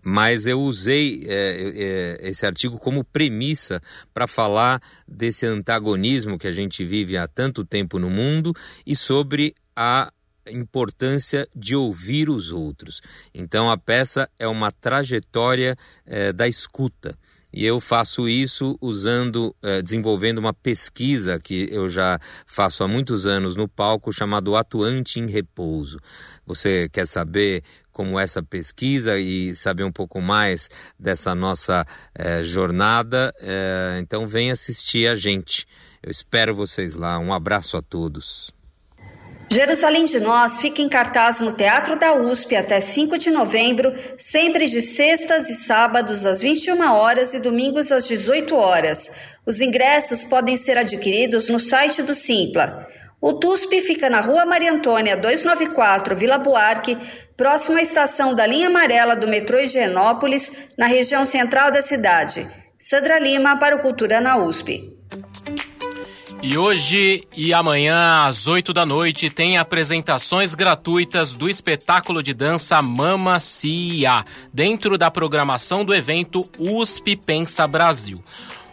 mas 0.07 0.47
eu 0.47 0.61
usei 0.61 1.25
é, 1.27 2.19
é, 2.21 2.29
esse 2.29 2.45
artigo 2.45 2.79
como 2.79 3.03
premissa 3.03 3.81
para 4.13 4.27
falar 4.27 4.81
desse 5.09 5.47
antagonismo 5.47 6.39
que 6.39 6.47
a 6.47 6.53
gente 6.53 6.85
vive 6.85 7.17
há 7.17 7.27
tanto 7.27 7.65
tempo 7.65 7.99
no 7.99 8.11
mundo 8.11 8.53
e 8.87 8.95
sobre 8.95 9.55
a 9.75 10.13
importância 10.51 11.49
de 11.55 11.75
ouvir 11.75 12.29
os 12.29 12.51
outros. 12.51 13.01
Então 13.35 13.71
a 13.71 13.77
peça 13.77 14.29
é 14.39 14.47
uma 14.47 14.71
trajetória 14.71 15.77
é, 16.07 16.33
da 16.33 16.47
escuta. 16.49 17.17
E 17.57 17.65
eu 17.65 17.79
faço 17.79 18.29
isso 18.29 18.77
usando, 18.81 19.55
eh, 19.63 19.81
desenvolvendo 19.81 20.39
uma 20.39 20.53
pesquisa 20.53 21.39
que 21.39 21.69
eu 21.71 21.89
já 21.89 22.19
faço 22.45 22.83
há 22.83 22.89
muitos 22.89 23.27
anos 23.27 23.55
no 23.55 23.69
palco, 23.69 24.13
chamado 24.13 24.57
Atuante 24.57 25.21
em 25.21 25.31
Repouso. 25.31 26.01
Você 26.45 26.89
quer 26.89 27.07
saber 27.07 27.63
como 27.93 28.19
essa 28.19 28.43
pesquisa 28.43 29.17
e 29.21 29.55
saber 29.55 29.85
um 29.85 29.93
pouco 29.93 30.21
mais 30.21 30.69
dessa 30.99 31.33
nossa 31.33 31.87
eh, 32.13 32.43
jornada? 32.43 33.33
Eh, 33.41 33.99
então 34.01 34.27
vem 34.27 34.51
assistir 34.51 35.07
a 35.07 35.15
gente. 35.15 35.65
Eu 36.03 36.11
espero 36.11 36.57
vocês 36.57 36.97
lá. 36.97 37.21
Um 37.21 37.33
abraço 37.33 37.77
a 37.77 37.83
todos. 37.83 38.53
Jerusalém 39.51 40.05
de 40.05 40.19
Nós 40.19 40.59
fica 40.59 40.83
em 40.83 40.89
cartaz 40.89 41.41
no 41.41 41.53
Teatro 41.53 41.99
da 41.99 42.15
USP 42.15 42.57
até 42.57 42.81
5 42.81 43.19
de 43.19 43.31
novembro, 43.31 43.95
sempre 44.19 44.67
de 44.67 44.81
sextas 44.81 45.49
e 45.49 45.55
sábados 45.55 46.27
às 46.27 46.41
21 46.41 46.93
horas 46.93 47.35
e 47.35 47.41
domingos 47.41 47.93
às 47.93 48.07
18 48.07 48.57
horas. 48.57 49.11
Os 49.47 49.61
ingressos 49.61 50.25
podem 50.25 50.57
ser 50.57 50.79
adquiridos 50.79 51.49
no 51.49 51.61
site 51.61 52.03
do 52.03 52.15
Simpla. 52.15 52.87
O 53.21 53.33
TUSP 53.33 53.81
fica 53.81 54.11
na 54.11 54.21
Rua 54.21 54.45
Maria 54.45 54.73
Antônia 54.73 55.17
294, 55.17 56.15
Vila 56.15 56.37
Buarque, 56.37 56.99
próximo 57.37 57.79
à 57.79 57.83
estação 57.83 58.35
da 58.35 58.47
linha 58.47 58.67
amarela 58.67 59.17
do 59.17 59.29
metrô 59.29 59.59
Higienópolis, 59.59 60.53
na 60.77 60.87
região 60.87 61.25
central 61.25 61.71
da 61.71 61.81
cidade. 61.81 62.47
Sandra 62.79 63.19
Lima 63.19 63.59
para 63.59 63.77
o 63.77 63.81
Cultura 63.81 64.21
na 64.21 64.37
USP. 64.37 64.95
E 66.47 66.59
hoje 66.59 67.23
e 67.35 67.55
amanhã, 67.55 68.27
às 68.27 68.47
8 68.47 68.75
da 68.75 68.85
noite, 68.85 69.31
tem 69.31 69.57
apresentações 69.57 70.55
gratuitas 70.55 71.33
do 71.33 71.49
espetáculo 71.49 72.23
de 72.23 72.35
dança 72.35 72.83
Mama 72.83 73.41
Cia, 73.41 74.27
dentro 74.53 74.99
da 74.99 75.11
programação 75.11 75.87
do 75.87 75.95
evento 75.95 76.43
USP 76.59 77.17
Pensa 77.17 77.67
Brasil. 77.67 78.23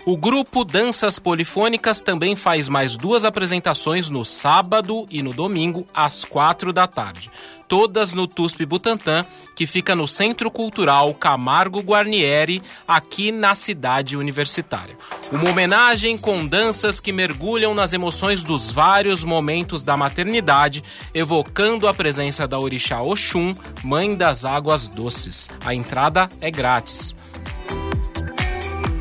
O 0.04 0.18
grupo 0.18 0.66
Danças 0.66 1.20
Polifônicas 1.20 2.02
também 2.02 2.36
faz 2.36 2.68
mais 2.68 2.98
duas 2.98 3.24
apresentações 3.24 4.10
no 4.10 4.26
sábado 4.26 5.06
e 5.12 5.22
no 5.22 5.32
domingo, 5.32 5.86
às 5.94 6.26
quatro 6.26 6.74
da 6.74 6.88
tarde. 6.88 7.30
Todas 7.68 8.12
no 8.12 8.26
TUSP 8.26 8.66
Butantã, 8.66 9.24
que 9.56 9.68
fica 9.68 9.96
no 9.96 10.08
Centro 10.08 10.50
Cultural 10.50 11.14
Camargo 11.14 11.82
Guarnieri, 11.82 12.64
aqui 12.88 13.32
na 13.32 13.54
cidade 13.54 14.18
universitária. 14.18 14.98
Uma 15.32 15.52
homenagem 15.52 16.18
com 16.18 16.48
danças 16.48 17.00
que 17.00 17.14
mergulham 17.14 17.76
nas 17.76 17.94
emoções 17.94 18.44
dos 18.44 18.72
vários 18.72 19.24
momentos 19.24 19.84
da 19.84 19.96
maternidade, 19.96 20.84
evocando 21.14 21.88
a 21.88 21.94
presença 21.94 22.48
da 22.48 22.60
Orixá 22.60 23.04
Oxum, 23.04 23.52
mãe 23.84 24.16
das 24.16 24.46
águas 24.46 24.88
doces. 24.88 25.48
A 25.64 25.76
entrada 25.76 26.28
é 26.42 26.50
grátis. 26.50 27.16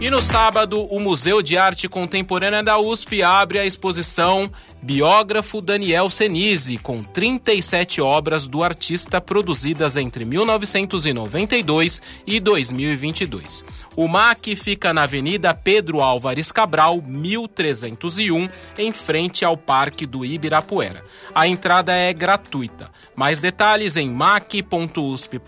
E 0.00 0.08
no 0.08 0.18
sábado, 0.18 0.86
o 0.86 0.98
Museu 0.98 1.42
de 1.42 1.58
Arte 1.58 1.86
Contemporânea 1.86 2.62
da 2.62 2.78
USP 2.78 3.22
abre 3.22 3.58
a 3.58 3.66
exposição 3.66 4.50
Biógrafo 4.82 5.60
Daniel 5.60 6.08
Senise, 6.08 6.78
com 6.78 7.02
37 7.02 8.00
obras 8.00 8.46
do 8.46 8.64
artista 8.64 9.20
produzidas 9.20 9.98
entre 9.98 10.24
1992 10.24 12.00
e 12.26 12.40
2022. 12.40 13.62
O 13.94 14.08
MAC 14.08 14.56
fica 14.56 14.94
na 14.94 15.02
Avenida 15.02 15.52
Pedro 15.52 16.00
Álvares 16.00 16.50
Cabral, 16.50 17.02
1301, 17.02 18.48
em 18.78 18.92
frente 18.94 19.44
ao 19.44 19.54
Parque 19.54 20.06
do 20.06 20.24
Ibirapuera. 20.24 21.04
A 21.34 21.46
entrada 21.46 21.92
é 21.92 22.10
gratuita. 22.14 22.90
Mais 23.14 23.38
detalhes 23.38 23.98
em 23.98 24.08
mac.usp.br 24.08 25.38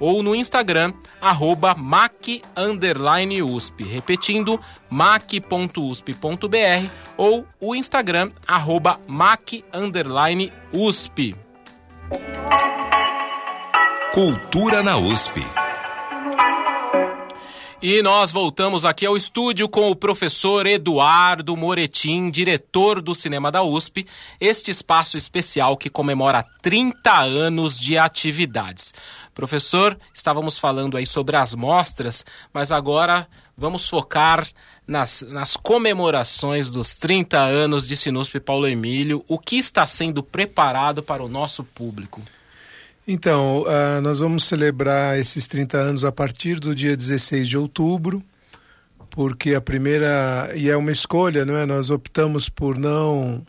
ou 0.00 0.22
no 0.22 0.34
Instagram, 0.34 0.94
arroba 1.20 1.74
mac_usp. 1.74 3.41
Repetindo, 3.80 4.60
mac.usp.br 4.90 6.90
ou 7.16 7.46
o 7.60 7.74
Instagram, 7.74 8.30
arroba 8.46 8.98
mac_usp. 9.06 9.62
Cultura 14.12 14.82
na 14.82 14.98
USP. 14.98 15.61
E 17.84 18.00
nós 18.00 18.30
voltamos 18.30 18.84
aqui 18.84 19.04
ao 19.04 19.16
estúdio 19.16 19.68
com 19.68 19.90
o 19.90 19.96
professor 19.96 20.68
Eduardo 20.68 21.56
Moretim, 21.56 22.30
diretor 22.30 23.02
do 23.02 23.12
Cinema 23.12 23.50
da 23.50 23.64
USP, 23.64 24.06
este 24.40 24.70
espaço 24.70 25.16
especial 25.16 25.76
que 25.76 25.90
comemora 25.90 26.44
30 26.62 27.12
anos 27.12 27.76
de 27.76 27.98
atividades. 27.98 28.94
Professor, 29.34 29.98
estávamos 30.14 30.60
falando 30.60 30.96
aí 30.96 31.04
sobre 31.04 31.36
as 31.36 31.56
mostras, 31.56 32.24
mas 32.54 32.70
agora 32.70 33.26
vamos 33.58 33.88
focar 33.88 34.46
nas, 34.86 35.22
nas 35.22 35.56
comemorações 35.56 36.70
dos 36.70 36.94
30 36.94 37.36
anos 37.36 37.84
de 37.88 37.96
Sinuspe 37.96 38.38
Paulo 38.38 38.68
Emílio. 38.68 39.24
O 39.26 39.40
que 39.40 39.56
está 39.56 39.84
sendo 39.88 40.22
preparado 40.22 41.02
para 41.02 41.20
o 41.20 41.28
nosso 41.28 41.64
público? 41.64 42.22
Então, 43.06 43.62
uh, 43.62 44.00
nós 44.00 44.20
vamos 44.20 44.44
celebrar 44.44 45.18
esses 45.18 45.48
30 45.48 45.76
anos 45.76 46.04
a 46.04 46.12
partir 46.12 46.60
do 46.60 46.72
dia 46.72 46.96
16 46.96 47.48
de 47.48 47.58
outubro, 47.58 48.22
porque 49.10 49.54
a 49.54 49.60
primeira. 49.60 50.52
E 50.54 50.70
é 50.70 50.76
uma 50.76 50.92
escolha, 50.92 51.44
não 51.44 51.56
é? 51.56 51.66
Nós 51.66 51.90
optamos 51.90 52.48
por 52.48 52.78
não 52.78 53.44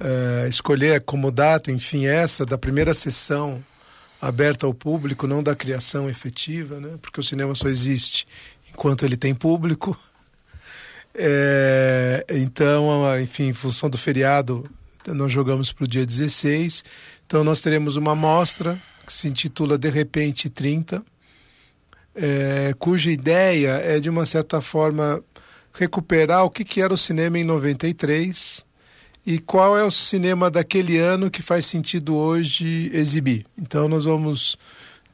uh, 0.00 0.48
escolher 0.48 1.02
como 1.02 1.30
data, 1.30 1.70
enfim, 1.70 2.06
essa 2.06 2.46
da 2.46 2.56
primeira 2.56 2.94
sessão 2.94 3.62
aberta 4.18 4.64
ao 4.64 4.72
público, 4.72 5.26
não 5.26 5.42
da 5.42 5.54
criação 5.54 6.08
efetiva, 6.08 6.80
né? 6.80 6.96
Porque 7.02 7.20
o 7.20 7.22
cinema 7.22 7.54
só 7.54 7.68
existe 7.68 8.26
enquanto 8.70 9.04
ele 9.04 9.18
tem 9.18 9.34
público. 9.34 9.94
É, 11.14 12.24
então, 12.40 13.20
enfim, 13.20 13.48
em 13.48 13.52
função 13.52 13.90
do 13.90 13.98
feriado, 13.98 14.64
nós 15.06 15.30
jogamos 15.30 15.72
para 15.74 15.84
o 15.84 15.88
dia 15.88 16.06
16 16.06 16.84
então 17.32 17.42
nós 17.42 17.62
teremos 17.62 17.96
uma 17.96 18.14
mostra 18.14 18.78
que 19.06 19.10
se 19.10 19.26
intitula 19.26 19.78
De 19.78 19.88
Repente 19.88 20.50
30, 20.50 21.02
é, 22.14 22.74
cuja 22.78 23.10
ideia 23.10 23.70
é 23.82 23.98
de 23.98 24.10
uma 24.10 24.26
certa 24.26 24.60
forma 24.60 25.24
recuperar 25.72 26.44
o 26.44 26.50
que, 26.50 26.62
que 26.62 26.82
era 26.82 26.92
o 26.92 26.98
cinema 26.98 27.38
em 27.38 27.44
93 27.44 28.66
e 29.24 29.38
qual 29.38 29.78
é 29.78 29.82
o 29.82 29.90
cinema 29.90 30.50
daquele 30.50 30.98
ano 30.98 31.30
que 31.30 31.40
faz 31.40 31.64
sentido 31.64 32.16
hoje 32.16 32.90
exibir. 32.92 33.46
Então 33.56 33.88
nós 33.88 34.04
vamos 34.04 34.58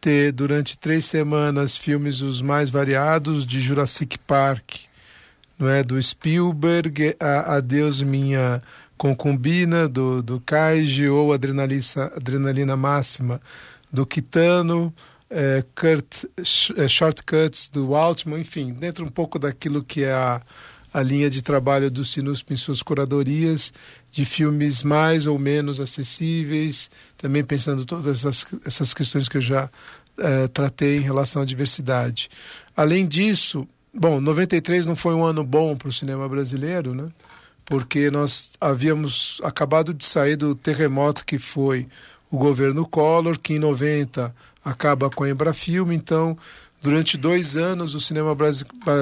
ter 0.01 0.33
durante 0.33 0.77
três 0.77 1.05
semanas 1.05 1.77
filmes 1.77 2.21
os 2.21 2.43
mais 2.43 2.69
variados 2.69 3.47
de 3.47 3.61
Jurassic 3.61 4.19
Park, 4.19 4.89
não 5.57 5.69
é 5.69 5.85
do 5.85 6.03
Spielberg, 6.03 7.15
a 7.21 7.59
Adeus 7.59 8.03
minha 8.03 8.61
concubina 8.99 9.89
do, 9.89 10.23
do 10.23 10.41
Kaiji 10.41 11.09
ou 11.09 11.33
adrenalina, 11.33 12.13
adrenalina 12.15 12.77
máxima 12.77 13.41
do 13.91 14.05
Kitano, 14.05 14.93
é, 15.31 15.65
Kurt, 15.75 16.25
é, 16.77 16.89
Shortcuts 16.89 17.69
do 17.69 17.95
Altman, 17.95 18.41
enfim, 18.41 18.73
dentro 18.73 19.05
um 19.05 19.09
pouco 19.09 19.39
daquilo 19.39 19.83
que 19.83 20.05
é 20.05 20.13
a, 20.13 20.43
a 20.93 21.03
linha 21.03 21.31
de 21.31 21.43
trabalho 21.43 21.91
do 21.91 22.05
Sinusp 22.05 22.51
em 22.51 22.57
suas 22.57 22.83
curadorias, 22.83 23.73
de 24.11 24.25
filmes 24.25 24.83
mais 24.83 25.27
ou 25.27 25.39
menos 25.39 25.81
acessíveis, 25.81 26.91
também 27.17 27.45
pensando 27.45 27.85
todas 27.85 28.25
essas, 28.25 28.47
essas 28.67 28.93
questões 28.93 29.29
que 29.29 29.37
eu 29.37 29.43
já 29.43 29.71
é, 30.19 30.49
tratei 30.49 30.99
em 30.99 31.03
relação 31.03 31.43
à 31.43 31.45
diversidade. 31.45 32.29
Além 32.77 33.07
disso, 33.07 33.67
bom, 33.95 34.21
93 34.21 34.87
não 34.87 34.97
foi 34.97 35.15
um 35.15 35.25
ano 35.25 35.45
bom 35.45 35.77
para 35.77 35.89
o 35.89 35.93
cinema 35.93 36.29
brasileiro, 36.29 36.95
né? 36.95 37.09
Porque 37.69 38.11
nós 38.11 38.51
havíamos 38.59 39.41
acabado 39.45 39.93
de 39.93 40.03
sair 40.03 40.37
do 40.37 40.55
terremoto 40.55 41.23
que 41.23 41.39
foi 41.39 41.87
o 42.31 42.39
governo 42.39 42.87
Collor, 42.87 43.39
que 43.39 43.55
em 43.55 43.59
90 43.59 44.35
acaba 44.65 45.11
com 45.11 45.25
a 45.25 45.31
Embrafilme, 45.31 45.95
então 45.95 46.37
durante 46.81 47.19
dois 47.19 47.57
anos 47.57 47.95
o 47.95 48.01
cinema 48.01 48.35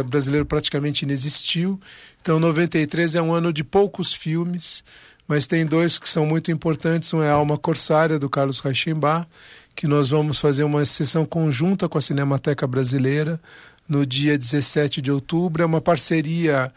brasileiro 0.05 0.45
praticamente 0.45 1.05
inexistiu. 1.05 1.81
Então 2.21 2.41
93 2.41 3.15
é 3.15 3.23
um 3.23 3.33
ano 3.33 3.53
de 3.53 3.63
poucos 3.63 4.13
filmes, 4.13 4.83
mas 5.29 5.47
tem 5.47 5.65
dois 5.65 5.97
que 5.97 6.09
são 6.09 6.27
muito 6.27 6.51
importantes. 6.51 7.15
Um 7.15 7.23
é 7.23 7.31
Alma 7.31 7.57
Corsária, 7.57 8.19
do 8.19 8.29
Carlos 8.29 8.59
Reichenbach, 8.59 9.29
que 9.77 9.87
nós 9.87 10.09
vamos 10.09 10.41
fazer 10.41 10.65
uma 10.65 10.85
sessão 10.85 11.25
conjunta 11.25 11.89
com 11.89 11.99
a 11.99 12.01
Cinemateca 12.01 12.67
Brasileira 12.67 13.41
no 13.89 14.05
dia 14.05 14.37
17 14.37 15.01
de 15.01 15.13
outubro. 15.13 15.63
É 15.63 15.67
uma 15.67 15.81
parceria 15.81 16.73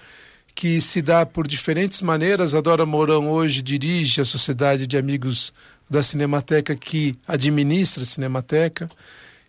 que 0.59 0.81
se 0.81 1.01
dá 1.01 1.25
por 1.25 1.47
diferentes 1.47 2.01
maneiras. 2.01 2.53
A 2.53 2.59
Dora 2.59 2.85
Mourão 2.85 3.31
hoje 3.31 3.61
dirige 3.61 4.19
a 4.19 4.25
Sociedade 4.25 4.85
de 4.85 4.97
Amigos 4.97 5.53
da 5.89 6.03
Cinemateca 6.03 6.75
que 6.75 7.17
administra 7.25 8.03
a 8.03 8.05
Cinemateca. 8.05 8.89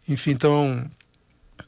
Enfim, 0.08 0.30
então 0.30 0.88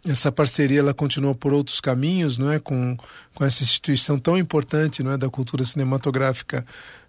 essa 0.06 0.30
parceria 0.30 0.78
ela 0.78 0.94
continua 0.94 1.34
por 1.34 1.52
outros 1.52 1.80
caminhos, 1.80 2.38
não 2.38 2.52
é, 2.52 2.60
com, 2.60 2.96
com 3.34 3.44
essa 3.44 3.64
instituição 3.64 4.16
tão 4.16 4.38
importante, 4.38 5.02
não 5.02 5.10
é, 5.10 5.18
da 5.18 5.28
cultura 5.28 5.64
cinematográfica 5.64 6.64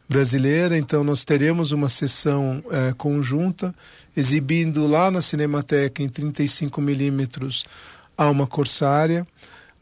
brasileira. 0.10 0.76
Então 0.76 1.04
nós 1.04 1.24
teremos 1.24 1.72
uma 1.72 1.88
sessão 1.88 2.64
é, 2.72 2.94
conjunta 2.94 3.76
exibindo 4.18 4.88
lá 4.88 5.12
na 5.12 5.22
Cinemateca 5.22 6.02
em 6.02 6.10
35 6.10 6.82
milímetros 6.82 7.64
Alma 8.18 8.48
Corsária. 8.48 9.24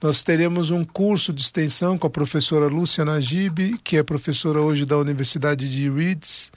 Nós 0.01 0.23
teremos 0.23 0.71
um 0.71 0.83
curso 0.83 1.31
de 1.31 1.43
extensão 1.43 1.95
com 1.95 2.07
a 2.07 2.09
professora 2.09 2.65
Lúcia 2.65 3.05
Najib, 3.05 3.77
que 3.83 3.97
é 3.97 4.01
professora 4.01 4.59
hoje 4.59 4.83
da 4.83 4.97
Universidade 4.97 5.69
de 5.69 5.87
Leeds, 5.91 6.51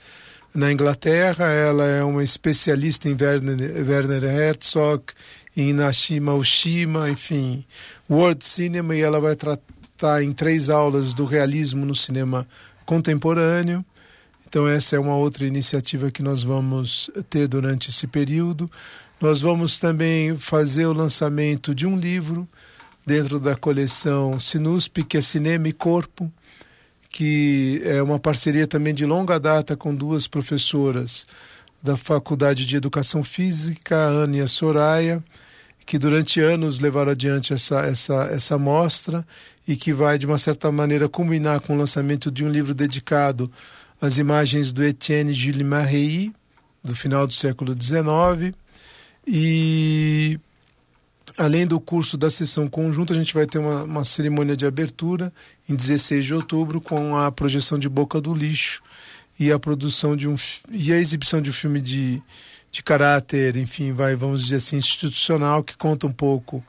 na 0.54 0.72
Inglaterra. 0.72 1.44
Ela 1.44 1.84
é 1.84 2.02
uma 2.02 2.24
especialista 2.24 3.06
em 3.06 3.14
Werner, 3.20 3.86
Werner 3.86 4.24
Herzog, 4.24 5.04
em 5.54 5.74
Nashima 5.74 6.32
Oshima, 6.32 7.10
enfim, 7.10 7.66
World 8.08 8.42
Cinema, 8.42 8.96
e 8.96 9.02
ela 9.02 9.20
vai 9.20 9.36
tratar 9.36 10.22
em 10.22 10.32
três 10.32 10.70
aulas 10.70 11.12
do 11.12 11.26
realismo 11.26 11.84
no 11.84 11.94
cinema 11.94 12.48
contemporâneo. 12.86 13.84
Então, 14.48 14.66
essa 14.66 14.96
é 14.96 14.98
uma 14.98 15.16
outra 15.16 15.44
iniciativa 15.44 16.10
que 16.10 16.22
nós 16.22 16.42
vamos 16.42 17.10
ter 17.28 17.46
durante 17.46 17.90
esse 17.90 18.06
período. 18.06 18.70
Nós 19.20 19.42
vamos 19.42 19.76
também 19.76 20.34
fazer 20.34 20.86
o 20.86 20.94
lançamento 20.94 21.74
de 21.74 21.86
um 21.86 21.98
livro 21.98 22.48
dentro 23.06 23.38
da 23.38 23.54
coleção 23.54 24.40
Sinusp, 24.40 25.04
que 25.04 25.16
é 25.16 25.20
Cinema 25.20 25.68
e 25.68 25.72
Corpo, 25.72 26.32
que 27.10 27.80
é 27.84 28.02
uma 28.02 28.18
parceria 28.18 28.66
também 28.66 28.94
de 28.94 29.06
longa 29.06 29.38
data 29.38 29.76
com 29.76 29.94
duas 29.94 30.26
professoras 30.26 31.26
da 31.82 31.96
Faculdade 31.96 32.64
de 32.64 32.76
Educação 32.76 33.22
Física, 33.22 33.96
a 33.96 34.06
Ana 34.08 34.38
e 34.38 34.40
a 34.40 34.48
Soraya, 34.48 35.22
que 35.86 35.98
durante 35.98 36.40
anos 36.40 36.80
levaram 36.80 37.12
adiante 37.12 37.52
essa, 37.52 37.80
essa, 37.80 38.14
essa 38.32 38.58
mostra 38.58 39.24
e 39.68 39.76
que 39.76 39.92
vai, 39.92 40.18
de 40.18 40.26
uma 40.26 40.38
certa 40.38 40.72
maneira, 40.72 41.08
culminar 41.08 41.60
com 41.60 41.74
o 41.74 41.78
lançamento 41.78 42.30
de 42.30 42.42
um 42.42 42.48
livro 42.48 42.74
dedicado 42.74 43.50
às 44.00 44.18
imagens 44.18 44.72
do 44.72 44.82
Etienne 44.82 45.32
Gilles 45.32 45.66
Marey, 45.66 46.32
do 46.82 46.96
final 46.96 47.26
do 47.26 47.32
século 47.32 47.74
XIX. 47.80 48.56
E 49.26 50.38
Além 51.36 51.66
do 51.66 51.80
curso 51.80 52.16
da 52.16 52.30
sessão 52.30 52.68
conjunta, 52.68 53.12
a 53.12 53.16
gente 53.16 53.34
vai 53.34 53.44
ter 53.44 53.58
uma, 53.58 53.82
uma, 53.82 54.04
cerimônia 54.04 54.56
de 54.56 54.64
abertura 54.64 55.32
em 55.68 55.74
16 55.74 56.24
de 56.24 56.34
outubro 56.34 56.80
com 56.80 57.16
a 57.16 57.32
projeção 57.32 57.76
de 57.76 57.88
Boca 57.88 58.20
do 58.20 58.32
Lixo 58.32 58.80
e 59.38 59.50
a 59.50 59.58
produção 59.58 60.16
de 60.16 60.28
um 60.28 60.36
e 60.70 60.92
a 60.92 60.96
exibição 60.96 61.42
de 61.42 61.50
um 61.50 61.52
filme 61.52 61.80
de, 61.80 62.22
de 62.70 62.84
caráter, 62.84 63.56
enfim, 63.56 63.92
vai 63.92 64.14
vamos 64.14 64.42
dizer 64.44 64.56
assim 64.56 64.76
institucional 64.76 65.64
que 65.64 65.76
conta 65.76 66.06
um 66.06 66.12
pouco 66.12 66.64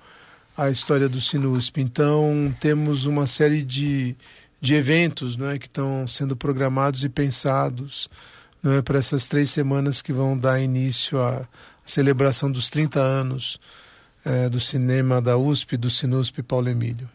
a 0.58 0.72
história 0.72 1.08
do 1.08 1.22
Sinusp. 1.22 1.78
Então 1.78 2.52
temos 2.60 3.06
uma 3.06 3.28
série 3.28 3.62
de, 3.62 4.16
de 4.60 4.74
eventos, 4.74 5.38
não 5.38 5.48
é, 5.48 5.60
que 5.60 5.68
estão 5.68 6.08
sendo 6.08 6.36
programados 6.36 7.04
e 7.04 7.10
pensados, 7.10 8.10
não 8.64 8.74
é, 8.74 8.82
para 8.82 8.98
essas 8.98 9.28
três 9.28 9.52
semanas 9.52 10.02
que 10.02 10.12
vão 10.12 10.36
dar 10.36 10.60
início 10.60 11.22
à 11.22 11.48
celebração 11.86 12.52
dos 12.52 12.68
30 12.68 13.00
anos 13.00 13.60
é, 14.26 14.50
do 14.50 14.60
cinema 14.60 15.22
da 15.22 15.38
USP, 15.38 15.78
do 15.78 15.90
Sinusp 15.90 16.42
Paulo 16.42 16.68
Emílio. 16.68 17.08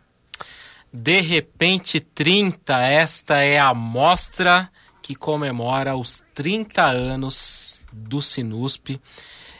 De 0.92 1.20
repente 1.20 2.00
30, 2.00 2.78
esta 2.78 3.38
é 3.38 3.58
a 3.58 3.74
mostra 3.74 4.70
que 5.02 5.14
comemora 5.14 5.96
os 5.96 6.22
30 6.34 6.82
anos 6.84 7.82
do 7.92 8.22
Sinusp. 8.22 9.00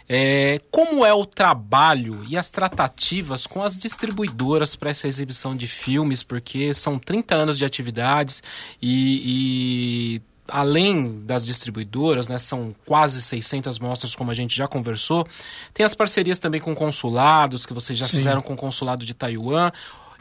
É, 0.08 0.60
como 0.72 1.06
é 1.06 1.14
o 1.14 1.24
trabalho 1.24 2.24
e 2.28 2.36
as 2.36 2.50
tratativas 2.50 3.46
com 3.46 3.62
as 3.62 3.78
distribuidoras 3.78 4.74
para 4.74 4.90
essa 4.90 5.06
exibição 5.06 5.56
de 5.56 5.68
filmes? 5.68 6.24
Porque 6.24 6.74
são 6.74 6.98
30 6.98 7.34
anos 7.36 7.58
de 7.58 7.64
atividades 7.64 8.42
e, 8.82 10.16
e 10.16 10.22
além 10.50 11.20
das 11.24 11.46
distribuidoras, 11.46 12.28
né, 12.28 12.38
são 12.38 12.74
quase 12.86 13.22
600 13.22 13.78
mostras, 13.78 14.14
como 14.14 14.30
a 14.30 14.34
gente 14.34 14.56
já 14.56 14.66
conversou, 14.66 15.26
tem 15.72 15.84
as 15.84 15.94
parcerias 15.94 16.38
também 16.38 16.60
com 16.60 16.74
consulados, 16.74 17.64
que 17.64 17.72
vocês 17.72 17.98
já 17.98 18.06
Sim. 18.06 18.18
fizeram 18.18 18.42
com 18.42 18.54
o 18.54 18.56
consulado 18.56 19.04
de 19.04 19.14
Taiwan, 19.14 19.70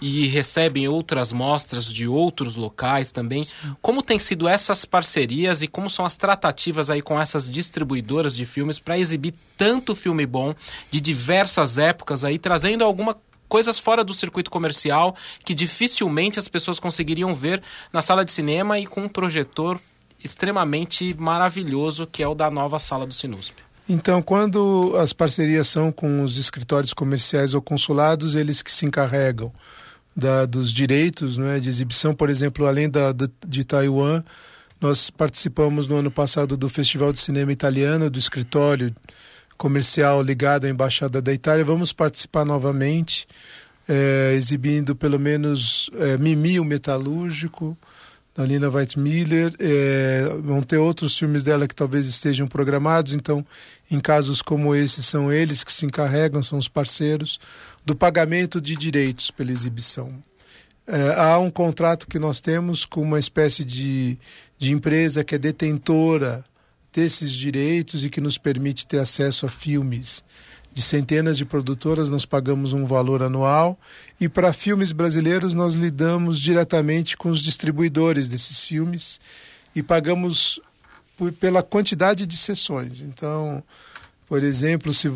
e 0.02 0.28
recebem 0.28 0.88
outras 0.88 1.34
mostras 1.34 1.92
de 1.92 2.08
outros 2.08 2.56
locais 2.56 3.12
também. 3.12 3.46
Como 3.82 4.02
tem 4.02 4.18
sido 4.18 4.48
essas 4.48 4.86
parcerias 4.86 5.62
e 5.62 5.68
como 5.68 5.90
são 5.90 6.06
as 6.06 6.16
tratativas 6.16 6.90
aí 6.90 7.02
com 7.02 7.20
essas 7.20 7.50
distribuidoras 7.50 8.36
de 8.36 8.46
filmes 8.46 8.80
para 8.80 8.98
exibir 8.98 9.34
tanto 9.58 9.96
filme 9.96 10.26
bom 10.26 10.54
de 10.90 11.02
diversas 11.02 11.78
épocas 11.78 12.24
aí, 12.24 12.40
trazendo 12.40 12.84
alguma 12.84 13.18
coisas 13.48 13.80
fora 13.80 14.04
do 14.04 14.14
circuito 14.14 14.52
comercial 14.52 15.16
que 15.44 15.56
dificilmente 15.56 16.38
as 16.38 16.48
pessoas 16.48 16.80
conseguiriam 16.80 17.34
ver 17.34 17.62
na 17.92 18.02
sala 18.02 18.24
de 18.24 18.32
cinema 18.32 18.78
e 18.78 18.86
com 18.86 19.02
um 19.02 19.10
projetor 19.10 19.82
extremamente 20.24 21.14
maravilhoso 21.18 22.08
que 22.08 22.22
é 22.22 22.28
o 22.28 22.36
da 22.36 22.50
nova 22.50 22.80
sala 22.80 23.06
do 23.06 23.14
Sinusp. 23.14 23.58
Então, 23.88 24.22
quando 24.22 24.94
as 24.98 25.14
parcerias 25.14 25.68
são 25.68 25.92
com 25.92 26.24
os 26.24 26.38
escritórios 26.38 26.94
comerciais 26.94 27.56
ou 27.56 27.62
consulados, 27.62 28.36
eles 28.36 28.62
que 28.62 28.72
se 28.72 28.86
encarregam 28.86 29.52
da, 30.16 30.46
dos 30.46 30.72
direitos 30.72 31.38
né, 31.38 31.60
de 31.60 31.70
exibição, 31.70 32.14
por 32.14 32.30
exemplo, 32.30 32.68
além 32.68 32.88
da, 32.88 33.14
de 33.48 33.64
Taiwan, 33.64 34.24
nós 34.80 35.10
participamos 35.10 35.88
no 35.88 35.98
ano 35.98 36.12
passado 36.12 36.56
do 36.56 36.70
Festival 36.70 37.12
de 37.12 37.20
Cinema 37.20 37.52
Italiano, 37.52 38.10
do 38.10 38.20
escritório 38.20 38.96
comercial 39.58 40.22
ligado 40.22 40.66
à 40.66 40.70
Embaixada 40.70 41.22
da 41.22 41.34
Itália. 41.34 41.66
Vamos 41.66 41.92
participar 41.92 42.46
novamente, 42.46 43.28
é, 43.88 44.34
exibindo 44.36 44.96
pelo 44.96 45.20
menos 45.20 45.90
é, 45.96 46.18
Mimi, 46.18 46.60
o 46.60 46.64
Metalúrgico, 46.64 47.78
da 48.40 48.48
Nina 48.48 48.70
Weitmiller. 48.70 49.54
É, 49.60 50.30
vão 50.42 50.62
ter 50.62 50.78
outros 50.78 51.18
filmes 51.18 51.44
dela 51.44 51.68
que 51.68 51.76
talvez 51.76 52.08
estejam 52.08 52.48
programados, 52.48 53.12
então, 53.12 53.46
em 53.92 54.00
casos 54.00 54.42
como 54.42 54.74
esse, 54.74 55.04
são 55.04 55.32
eles 55.32 55.62
que 55.62 55.74
se 55.74 55.86
encarregam, 55.86 56.42
são 56.42 56.58
os 56.58 56.70
parceiros, 56.70 57.38
do 57.86 57.94
pagamento 57.94 58.62
de 58.62 58.78
direitos 58.78 59.30
pela 59.30 59.52
exibição. 59.52 60.14
É, 60.88 61.16
há 61.18 61.38
um 61.38 61.50
contrato 61.52 62.08
que 62.08 62.18
nós 62.18 62.40
temos 62.40 62.86
com 62.86 63.02
uma 63.02 63.20
espécie 63.20 63.66
de, 63.66 64.18
de 64.58 64.72
empresa 64.72 65.24
que 65.24 65.36
é 65.36 65.38
detentora 65.38 66.44
desses 66.94 67.32
direitos 67.32 68.06
e 68.06 68.10
que 68.10 68.22
nos 68.22 68.38
permite 68.38 68.88
ter 68.88 69.00
acesso 69.00 69.46
a 69.46 69.50
filmes 69.50 70.24
de 70.80 70.86
centenas 70.86 71.38
de 71.38 71.44
produtoras, 71.44 72.10
nós 72.10 72.26
pagamos 72.26 72.72
um 72.72 72.86
valor 72.86 73.22
anual 73.22 73.78
e 74.18 74.30
para 74.30 74.54
filmes 74.54 74.94
brasileiros 74.94 75.54
nós 75.54 75.76
lidamos 75.76 76.40
diretamente 76.40 77.18
com 77.18 77.28
os 77.28 77.42
distribuidores 77.42 78.30
desses 78.30 78.64
filmes 78.64 79.20
e 79.76 79.84
pagamos 79.84 80.58
pela 81.38 81.62
quantidade 81.62 82.26
de 82.26 82.38
sessões. 82.38 83.02
Então, 83.02 83.62
por 84.26 84.42
exemplo, 84.42 84.94
se, 84.94 85.12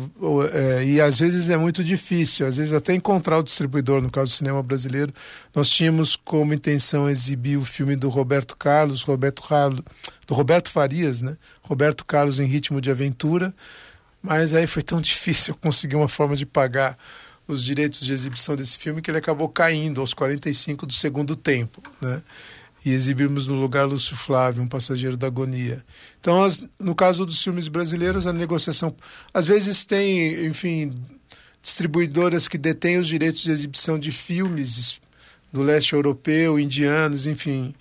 é, 0.52 0.84
e 0.84 1.00
às 1.00 1.18
vezes 1.18 1.48
é 1.48 1.56
muito 1.56 1.82
difícil, 1.82 2.46
às 2.46 2.58
vezes 2.58 2.74
até 2.74 2.92
encontrar 2.92 3.38
o 3.38 3.42
distribuidor, 3.42 4.02
no 4.02 4.10
caso 4.10 4.32
do 4.32 4.34
cinema 4.34 4.62
brasileiro. 4.62 5.14
Nós 5.54 5.70
tínhamos 5.70 6.14
como 6.14 6.52
intenção 6.52 7.08
exibir 7.08 7.56
o 7.56 7.64
filme 7.64 7.96
do 7.96 8.10
Roberto 8.10 8.54
Carlos, 8.54 9.00
Roberto 9.00 9.42
Carlos, 9.42 9.80
do 10.26 10.34
Roberto 10.34 10.70
Farias, 10.70 11.22
né? 11.22 11.38
Roberto 11.62 12.04
Carlos 12.04 12.38
em 12.38 12.44
Ritmo 12.44 12.82
de 12.82 12.90
Aventura 12.90 13.54
mas 14.24 14.54
aí 14.54 14.66
foi 14.66 14.82
tão 14.82 15.02
difícil 15.02 15.54
conseguir 15.60 15.96
uma 15.96 16.08
forma 16.08 16.34
de 16.34 16.46
pagar 16.46 16.96
os 17.46 17.62
direitos 17.62 18.00
de 18.00 18.10
exibição 18.10 18.56
desse 18.56 18.78
filme 18.78 19.02
que 19.02 19.10
ele 19.10 19.18
acabou 19.18 19.50
caindo 19.50 20.00
aos 20.00 20.14
45 20.14 20.86
do 20.86 20.94
segundo 20.94 21.36
tempo, 21.36 21.82
né? 22.00 22.22
E 22.86 22.90
exibimos 22.90 23.48
no 23.48 23.54
lugar 23.54 23.84
Lúcio 23.84 24.16
Flávio, 24.16 24.62
um 24.62 24.66
passageiro 24.66 25.14
da 25.14 25.26
agonia. 25.26 25.84
Então, 26.20 26.42
as, 26.42 26.66
no 26.78 26.94
caso 26.94 27.26
dos 27.26 27.42
filmes 27.42 27.68
brasileiros, 27.68 28.26
a 28.26 28.32
negociação. 28.32 28.94
Às 29.32 29.46
vezes 29.46 29.84
tem, 29.84 30.46
enfim, 30.46 30.92
distribuidoras 31.60 32.48
que 32.48 32.56
detêm 32.56 32.98
os 32.98 33.08
direitos 33.08 33.42
de 33.42 33.50
exibição 33.50 33.98
de 33.98 34.10
filmes 34.10 35.00
do 35.52 35.62
leste 35.62 35.92
europeu, 35.92 36.58
indianos, 36.58 37.26
enfim. 37.26 37.74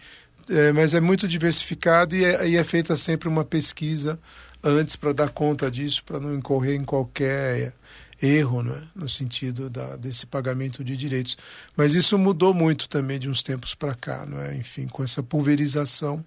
É, 0.50 0.74
mas 0.74 0.94
é 0.94 1.00
muito 1.00 1.26
diversificado 1.26 2.16
e 2.16 2.26
é, 2.26 2.50
e 2.50 2.58
é 2.58 2.64
feita 2.66 2.98
sempre 2.98 3.30
uma 3.30 3.46
pesquisa 3.46 4.20
antes 4.64 4.95
para 4.95 5.14
dar 5.14 5.30
conta 5.30 5.70
disso, 5.70 6.03
para 6.03 6.20
não 6.20 6.34
incorrer 6.34 6.76
em 6.76 6.86
qualquer 6.86 7.74
erro, 8.22 8.64
né? 8.64 8.88
no 8.95 9.09
sentido 9.09 9.70
da, 9.70 9.95
desse 9.97 10.26
pagamento 10.26 10.84
de 10.84 10.95
direitos. 10.95 11.38
Mas 11.76 11.93
isso 11.93 12.18
mudou 12.18 12.53
muito 12.53 12.88
também 12.88 13.20
de 13.20 13.30
uns 13.30 13.43
tempos 13.43 13.76
para 13.76 13.93
cá, 13.93 14.26
não 14.26 14.39
é? 14.39 14.55
enfim, 14.55 14.88
com 14.88 15.03
essa 15.03 15.22
pulverização 15.22 16.24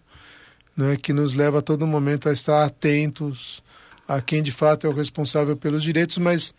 não 0.76 0.90
é? 0.90 0.96
que 0.96 1.12
nos 1.12 1.34
leva 1.34 1.60
a 1.60 1.62
todo 1.62 1.86
momento 1.86 2.28
a 2.28 2.32
estar 2.32 2.64
atentos 2.64 3.62
a 4.06 4.20
quem 4.20 4.42
de 4.42 4.52
fato 4.52 4.86
é 4.86 4.90
o 4.90 4.92
responsável 4.92 5.56
pelos 5.56 5.82
direitos, 5.82 6.18
mas 6.18 6.54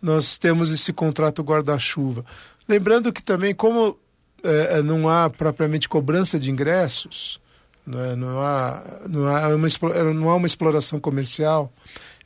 nós 0.00 0.36
temos 0.36 0.70
esse 0.70 0.92
contrato 0.92 1.42
guarda-chuva. 1.42 2.24
Lembrando 2.68 3.12
que 3.12 3.22
também, 3.22 3.54
como 3.54 3.98
é, 4.42 4.82
não 4.82 5.08
há 5.08 5.28
propriamente 5.30 5.88
cobrança 5.88 6.38
de 6.38 6.50
ingressos, 6.50 7.40
não, 7.86 8.00
é, 8.00 8.16
não, 8.16 8.40
há, 8.40 8.82
não, 9.08 9.26
há 9.26 9.48
uma, 9.54 9.68
não 10.14 10.30
há 10.30 10.36
uma 10.36 10.46
exploração 10.46 10.98
comercial. 10.98 11.72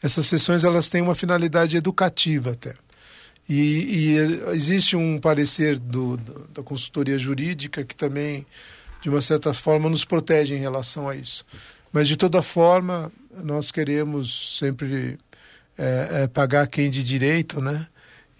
Essas 0.02 0.26
sessões 0.26 0.64
elas 0.64 0.88
têm 0.88 1.02
uma 1.02 1.14
finalidade 1.14 1.76
educativa 1.76 2.52
até. 2.52 2.74
E, 3.48 3.56
e 3.56 4.16
existe 4.54 4.94
um 4.94 5.18
parecer 5.18 5.78
do, 5.78 6.16
do, 6.16 6.48
da 6.54 6.62
consultoria 6.62 7.18
jurídica 7.18 7.82
que 7.82 7.96
também, 7.96 8.46
de 9.00 9.08
uma 9.08 9.22
certa 9.22 9.54
forma, 9.54 9.88
nos 9.88 10.04
protege 10.04 10.54
em 10.54 10.60
relação 10.60 11.08
a 11.08 11.16
isso. 11.16 11.44
Mas, 11.90 12.06
de 12.06 12.16
toda 12.16 12.42
forma, 12.42 13.10
nós 13.42 13.70
queremos 13.70 14.58
sempre 14.58 15.18
é, 15.76 16.08
é, 16.22 16.26
pagar 16.26 16.66
quem 16.66 16.90
de 16.90 17.02
direito, 17.02 17.60
né? 17.60 17.86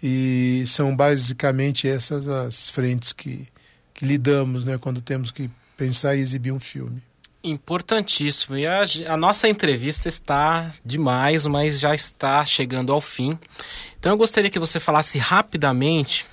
E 0.01 0.63
são 0.67 0.95
basicamente 0.95 1.87
essas 1.87 2.27
as 2.27 2.69
frentes 2.69 3.11
que, 3.11 3.47
que 3.93 4.05
lidamos, 4.05 4.63
né? 4.63 4.77
Quando 4.77 5.01
temos 5.01 5.31
que 5.31 5.49
pensar 5.75 6.15
e 6.15 6.19
exibir 6.19 6.51
um 6.51 6.59
filme. 6.59 7.01
Importantíssimo. 7.49 8.57
E 8.57 8.67
a, 8.67 8.81
a, 9.07 9.17
nossa 9.17 9.49
entrevista 9.49 10.07
está 10.07 10.71
demais, 10.83 11.45
mas 11.45 11.79
já 11.79 11.95
está 11.95 12.43
chegando 12.45 12.93
ao 12.93 13.01
fim. 13.01 13.37
Então 13.99 14.11
eu 14.11 14.17
gostaria 14.17 14.49
que 14.49 14.59
você 14.59 14.79
falasse 14.79 15.17
rapidamente 15.17 16.25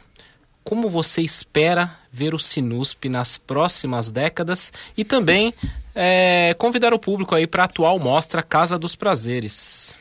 como 0.63 0.91
você 0.91 1.23
espera 1.23 1.97
ver 2.13 2.35
o 2.35 2.39
Sinusp 2.39 3.09
nas 3.09 3.39
próximas 3.39 4.11
décadas 4.11 4.73
e 4.97 5.05
também 5.05 5.55
é, 5.95 6.55
convidar 6.59 6.93
o 6.93 6.99
público 6.99 7.35
aí 7.35 7.47
para 7.47 7.63
a 7.63 7.67
atual 7.67 7.99
mostra 7.99 8.43
Casa 8.43 8.79
dos 8.79 8.97
Prazeres. 8.97 9.95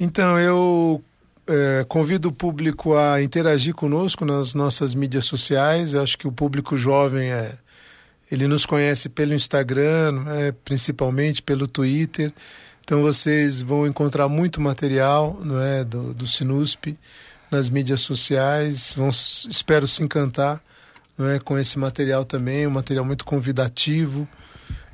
Então 0.00 0.38
eu 0.38 1.02
é, 1.46 1.84
convido 1.88 2.28
o 2.28 2.32
público 2.32 2.94
a 2.94 3.22
interagir 3.22 3.74
conosco 3.74 4.24
nas 4.24 4.54
nossas 4.54 4.94
mídias 4.94 5.24
sociais. 5.24 5.94
Eu 5.94 6.02
acho 6.02 6.18
que 6.18 6.28
o 6.28 6.32
público 6.32 6.76
jovem 6.76 7.30
é 7.30 7.56
ele 8.30 8.46
nos 8.46 8.66
conhece 8.66 9.08
pelo 9.08 9.34
Instagram, 9.34 10.24
é, 10.28 10.52
principalmente 10.52 11.42
pelo 11.42 11.66
Twitter. 11.66 12.32
Então 12.82 13.02
vocês 13.02 13.62
vão 13.62 13.86
encontrar 13.86 14.28
muito 14.28 14.60
material 14.60 15.40
não 15.44 15.60
é, 15.60 15.84
do, 15.84 16.14
do 16.14 16.26
Sinusp 16.26 16.98
nas 17.50 17.68
mídias 17.68 18.00
sociais. 18.00 18.94
Vão, 18.96 19.08
espero 19.08 19.86
se 19.86 20.02
encantar 20.02 20.62
não 21.16 21.28
é, 21.28 21.38
com 21.38 21.58
esse 21.58 21.78
material 21.78 22.24
também, 22.24 22.66
um 22.66 22.70
material 22.70 23.04
muito 23.04 23.24
convidativo. 23.24 24.28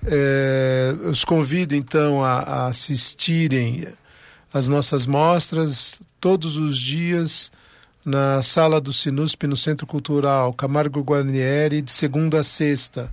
É, 0.07 0.95
os 1.05 1.25
convido 1.25 1.75
então 1.75 2.23
a, 2.23 2.39
a 2.41 2.67
assistirem 2.67 3.89
às 4.53 4.69
nossas 4.69 5.07
mostras 5.07 5.99
todos 6.21 6.57
os 6.57 6.79
dias 6.79 7.51
na 8.05 8.43
sala 8.43 8.81
do 8.81 8.93
Sinusp, 8.93 9.45
no 9.45 9.57
Centro 9.57 9.87
Cultural 9.87 10.53
Camargo 10.53 11.01
Guarnieri, 11.01 11.81
de 11.81 11.91
segunda 11.91 12.41
a 12.41 12.45
sexta, 12.45 13.13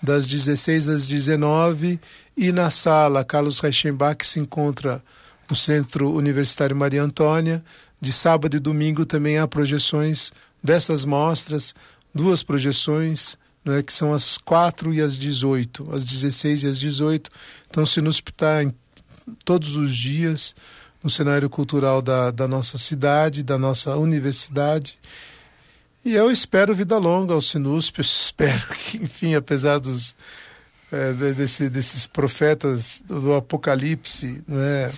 das 0.00 0.28
16 0.28 0.88
às 0.88 1.08
19 1.08 1.98
e 2.36 2.52
na 2.52 2.70
sala 2.70 3.24
Carlos 3.24 3.58
Reichenbach, 3.58 4.16
que 4.16 4.26
se 4.26 4.38
encontra 4.38 5.02
no 5.50 5.56
Centro 5.56 6.12
Universitário 6.12 6.76
Maria 6.76 7.02
Antônia. 7.02 7.64
De 8.00 8.12
sábado 8.12 8.56
e 8.56 8.60
domingo 8.60 9.04
também 9.04 9.38
há 9.38 9.48
projeções 9.48 10.32
dessas 10.62 11.04
mostras, 11.04 11.74
duas 12.14 12.44
projeções, 12.44 13.36
é 13.66 13.82
que 13.82 13.92
são 13.92 14.14
às 14.14 14.38
4 14.38 14.94
e 14.94 15.00
às 15.00 15.18
18, 15.18 15.92
às 15.92 16.04
16 16.04 16.62
e 16.62 16.66
às 16.68 16.78
18. 16.78 17.28
Então, 17.68 17.82
o 17.82 17.86
Sinusp 17.86 18.30
está 18.30 18.64
todos 19.44 19.74
os 19.74 19.94
dias 19.94 20.54
no 21.02 21.10
cenário 21.10 21.48
cultural 21.48 22.02
da, 22.02 22.30
da 22.30 22.48
nossa 22.48 22.78
cidade, 22.78 23.42
da 23.42 23.58
nossa 23.58 23.96
universidade. 23.96 24.98
E 26.04 26.14
eu 26.14 26.30
espero 26.30 26.74
vida 26.74 26.98
longa 26.98 27.34
ao 27.34 27.42
Sinusp, 27.42 27.98
eu 27.98 28.02
espero 28.02 28.66
que, 28.68 28.96
enfim, 28.98 29.34
apesar 29.34 29.78
dos 29.78 30.14
é, 30.90 31.12
desse, 31.12 31.68
desses 31.68 32.06
profetas 32.06 33.02
do, 33.06 33.20
do 33.20 33.34
Apocalipse, 33.34 34.42
é? 34.50 34.90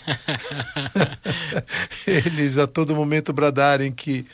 eles 2.06 2.58
a 2.58 2.66
todo 2.66 2.94
momento 2.94 3.32
bradarem 3.32 3.90
que 3.90 4.24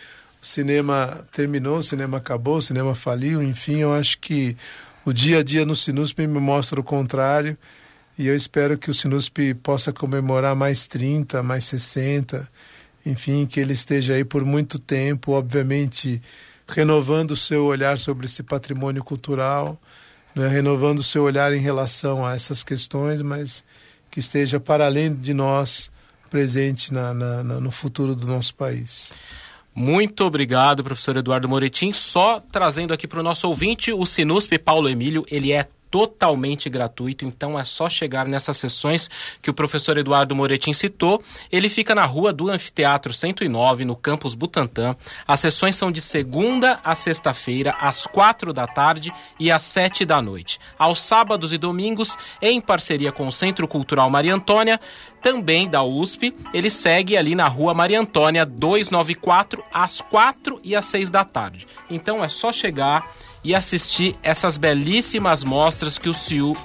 o 0.42 0.46
cinema 0.46 1.26
terminou, 1.32 1.78
o 1.78 1.82
cinema 1.82 2.18
acabou, 2.18 2.58
o 2.58 2.62
cinema 2.62 2.94
faliu, 2.94 3.42
enfim, 3.42 3.78
eu 3.78 3.94
acho 3.94 4.18
que 4.18 4.56
o 5.04 5.12
dia 5.12 5.38
a 5.38 5.42
dia 5.42 5.64
no 5.64 5.74
Sinusp 5.74 6.18
me 6.18 6.40
mostra 6.40 6.78
o 6.78 6.84
contrário. 6.84 7.56
E 8.18 8.26
eu 8.28 8.34
espero 8.34 8.78
que 8.78 8.90
o 8.90 8.94
Sinusp 8.94 9.54
possa 9.62 9.92
comemorar 9.92 10.56
mais 10.56 10.86
30, 10.86 11.42
mais 11.42 11.64
60, 11.64 12.48
enfim, 13.04 13.46
que 13.46 13.60
ele 13.60 13.72
esteja 13.72 14.14
aí 14.14 14.24
por 14.24 14.44
muito 14.44 14.78
tempo, 14.78 15.32
obviamente 15.32 16.22
renovando 16.68 17.32
o 17.32 17.36
seu 17.36 17.64
olhar 17.64 17.98
sobre 17.98 18.26
esse 18.26 18.42
patrimônio 18.42 19.04
cultural, 19.04 19.78
né, 20.34 20.48
renovando 20.48 20.98
o 20.98 21.04
seu 21.04 21.22
olhar 21.22 21.52
em 21.52 21.60
relação 21.60 22.26
a 22.26 22.34
essas 22.34 22.62
questões, 22.62 23.22
mas 23.22 23.62
que 24.10 24.18
esteja 24.18 24.58
para 24.58 24.86
além 24.86 25.14
de 25.14 25.32
nós, 25.32 25.90
presente 26.28 26.92
na, 26.92 27.14
na, 27.14 27.42
na, 27.44 27.60
no 27.60 27.70
futuro 27.70 28.14
do 28.14 28.26
nosso 28.26 28.54
país. 28.54 29.12
Muito 29.74 30.24
obrigado, 30.24 30.82
professor 30.82 31.16
Eduardo 31.16 31.48
Moretim. 31.48 31.92
Só 31.92 32.40
trazendo 32.40 32.92
aqui 32.92 33.06
para 33.06 33.20
o 33.20 33.22
nosso 33.22 33.46
ouvinte, 33.46 33.92
o 33.92 34.04
Sinusp 34.06 34.58
Paulo 34.58 34.88
Emílio, 34.88 35.24
ele 35.30 35.52
é 35.52 35.68
totalmente 35.96 36.68
gratuito, 36.68 37.24
então 37.24 37.58
é 37.58 37.64
só 37.64 37.88
chegar 37.88 38.28
nessas 38.28 38.58
sessões 38.58 39.08
que 39.40 39.48
o 39.48 39.54
professor 39.54 39.96
Eduardo 39.96 40.36
Moretim 40.36 40.74
citou. 40.74 41.22
Ele 41.50 41.70
fica 41.70 41.94
na 41.94 42.04
rua 42.04 42.34
do 42.34 42.50
Anfiteatro 42.50 43.14
109, 43.14 43.86
no 43.86 43.96
campus 43.96 44.34
Butantã. 44.34 44.94
As 45.26 45.40
sessões 45.40 45.74
são 45.74 45.90
de 45.90 46.02
segunda 46.02 46.78
a 46.84 46.94
sexta-feira, 46.94 47.74
às 47.80 48.06
quatro 48.06 48.52
da 48.52 48.66
tarde 48.66 49.10
e 49.40 49.50
às 49.50 49.62
sete 49.62 50.04
da 50.04 50.20
noite. 50.20 50.60
Aos 50.78 51.00
sábados 51.00 51.50
e 51.50 51.56
domingos, 51.56 52.14
em 52.42 52.60
parceria 52.60 53.10
com 53.10 53.26
o 53.26 53.32
Centro 53.32 53.66
Cultural 53.66 54.10
Maria 54.10 54.34
Antônia, 54.34 54.78
também 55.22 55.66
da 55.66 55.82
USP, 55.82 56.34
ele 56.52 56.68
segue 56.68 57.16
ali 57.16 57.34
na 57.34 57.48
rua 57.48 57.72
Maria 57.72 57.98
Antônia 57.98 58.44
294, 58.44 59.64
às 59.72 60.02
quatro 60.02 60.60
e 60.62 60.76
às 60.76 60.84
seis 60.84 61.08
da 61.08 61.24
tarde. 61.24 61.66
Então 61.88 62.22
é 62.22 62.28
só 62.28 62.52
chegar 62.52 63.10
e 63.46 63.54
assistir 63.54 64.16
essas 64.24 64.58
belíssimas 64.58 65.44
mostras 65.44 65.96
que 65.98 66.08
o 66.08 66.14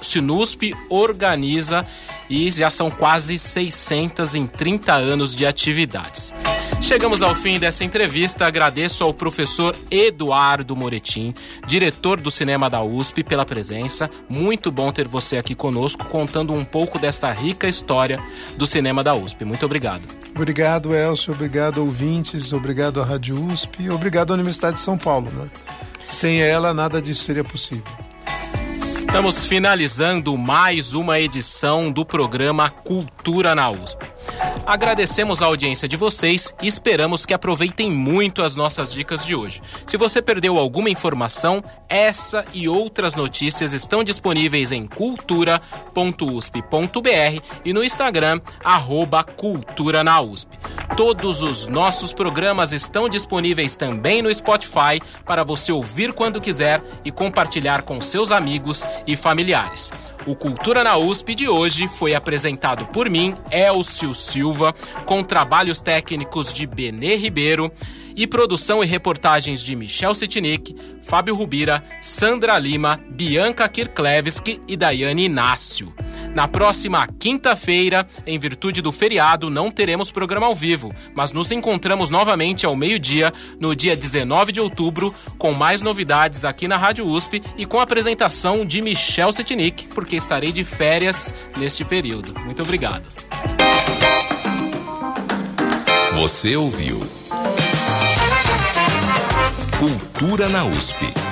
Sinusp 0.02 0.74
organiza 0.90 1.86
e 2.28 2.50
já 2.50 2.72
são 2.72 2.90
quase 2.90 3.38
600 3.38 4.34
em 4.34 4.48
30 4.48 4.92
anos 4.92 5.32
de 5.32 5.46
atividades. 5.46 6.34
Chegamos 6.80 7.22
ao 7.22 7.36
fim 7.36 7.60
dessa 7.60 7.84
entrevista. 7.84 8.46
Agradeço 8.46 9.04
ao 9.04 9.14
professor 9.14 9.76
Eduardo 9.92 10.74
Moretim, 10.74 11.32
diretor 11.64 12.20
do 12.20 12.32
cinema 12.32 12.68
da 12.68 12.82
USP, 12.82 13.22
pela 13.22 13.46
presença. 13.46 14.10
Muito 14.28 14.72
bom 14.72 14.90
ter 14.90 15.06
você 15.06 15.38
aqui 15.38 15.54
conosco, 15.54 16.06
contando 16.06 16.52
um 16.52 16.64
pouco 16.64 16.98
desta 16.98 17.30
rica 17.30 17.68
história 17.68 18.18
do 18.56 18.66
cinema 18.66 19.04
da 19.04 19.14
USP. 19.14 19.44
Muito 19.44 19.64
obrigado. 19.64 20.02
Obrigado, 20.34 20.92
Elcio. 20.92 21.32
Obrigado, 21.32 21.78
ouvintes. 21.78 22.52
Obrigado 22.52 23.00
à 23.00 23.04
Rádio 23.04 23.36
USP. 23.40 23.88
Obrigado 23.88 24.32
à 24.32 24.34
Universidade 24.34 24.74
de 24.74 24.80
São 24.80 24.98
Paulo. 24.98 25.30
Né? 25.30 25.46
Sem 26.08 26.42
ela, 26.42 26.72
nada 26.74 27.00
disso 27.00 27.24
seria 27.24 27.44
possível. 27.44 27.84
Estamos 28.76 29.46
finalizando 29.46 30.36
mais 30.36 30.94
uma 30.94 31.20
edição 31.20 31.92
do 31.92 32.04
programa 32.04 32.70
Cultura 32.70 33.54
na 33.54 33.70
USP. 33.70 34.04
Agradecemos 34.66 35.42
a 35.42 35.46
audiência 35.46 35.88
de 35.88 35.96
vocês 35.96 36.54
e 36.62 36.66
esperamos 36.66 37.26
que 37.26 37.34
aproveitem 37.34 37.90
muito 37.90 38.42
as 38.42 38.54
nossas 38.54 38.92
dicas 38.92 39.24
de 39.26 39.34
hoje. 39.34 39.60
Se 39.84 39.96
você 39.96 40.22
perdeu 40.22 40.56
alguma 40.56 40.88
informação, 40.88 41.62
essa 41.88 42.44
e 42.52 42.68
outras 42.68 43.14
notícias 43.14 43.72
estão 43.72 44.04
disponíveis 44.04 44.70
em 44.70 44.86
cultura.usp.br 44.86 45.60
e 47.64 47.72
no 47.72 47.82
Instagram, 47.82 48.40
arroba 48.62 49.24
Cultura 49.24 50.04
na 50.04 50.20
USP. 50.20 50.58
Todos 50.96 51.42
os 51.42 51.66
nossos 51.66 52.12
programas 52.12 52.72
estão 52.72 53.08
disponíveis 53.08 53.76
também 53.76 54.22
no 54.22 54.32
Spotify 54.32 55.00
para 55.26 55.42
você 55.42 55.72
ouvir 55.72 56.12
quando 56.12 56.40
quiser 56.40 56.82
e 57.04 57.10
compartilhar 57.10 57.82
com 57.82 58.00
seus 58.00 58.30
amigos 58.30 58.84
e 59.06 59.16
familiares. 59.16 59.92
O 60.24 60.36
Cultura 60.36 60.84
na 60.84 60.96
USP 60.96 61.34
de 61.34 61.48
hoje 61.48 61.88
foi 61.88 62.14
apresentado 62.14 62.86
por 62.86 63.10
mim, 63.10 63.34
Elcio 63.50 64.14
Silva, 64.14 64.72
com 65.04 65.24
trabalhos 65.24 65.80
técnicos 65.80 66.52
de 66.52 66.64
Benê 66.64 67.16
Ribeiro 67.16 67.72
e 68.14 68.24
produção 68.24 68.84
e 68.84 68.86
reportagens 68.86 69.60
de 69.60 69.74
Michel 69.74 70.14
Sitnik, 70.14 70.76
Fábio 71.02 71.34
Rubira, 71.34 71.82
Sandra 72.00 72.56
Lima, 72.56 73.00
Bianca 73.10 73.68
Kirklevski 73.68 74.60
e 74.68 74.76
Daiane 74.76 75.24
Inácio. 75.24 75.92
Na 76.34 76.48
próxima 76.48 77.06
quinta-feira, 77.18 78.06
em 78.26 78.38
virtude 78.38 78.80
do 78.80 78.90
feriado, 78.90 79.50
não 79.50 79.70
teremos 79.70 80.10
programa 80.10 80.46
ao 80.46 80.54
vivo, 80.54 80.94
mas 81.14 81.32
nos 81.32 81.52
encontramos 81.52 82.08
novamente 82.08 82.64
ao 82.64 82.74
meio-dia, 82.74 83.32
no 83.60 83.76
dia 83.76 83.96
19 83.96 84.52
de 84.52 84.60
outubro, 84.60 85.14
com 85.36 85.52
mais 85.52 85.82
novidades 85.82 86.44
aqui 86.44 86.66
na 86.66 86.76
Rádio 86.76 87.06
USP 87.06 87.42
e 87.56 87.66
com 87.66 87.80
a 87.80 87.82
apresentação 87.82 88.64
de 88.64 88.80
Michel 88.80 89.32
Setnik, 89.32 89.88
porque 89.88 90.16
estarei 90.16 90.52
de 90.52 90.64
férias 90.64 91.34
neste 91.58 91.84
período. 91.84 92.34
Muito 92.40 92.62
obrigado. 92.62 93.06
Você 96.14 96.56
ouviu 96.56 97.00
Cultura 99.78 100.48
na 100.48 100.64
USP. 100.64 101.31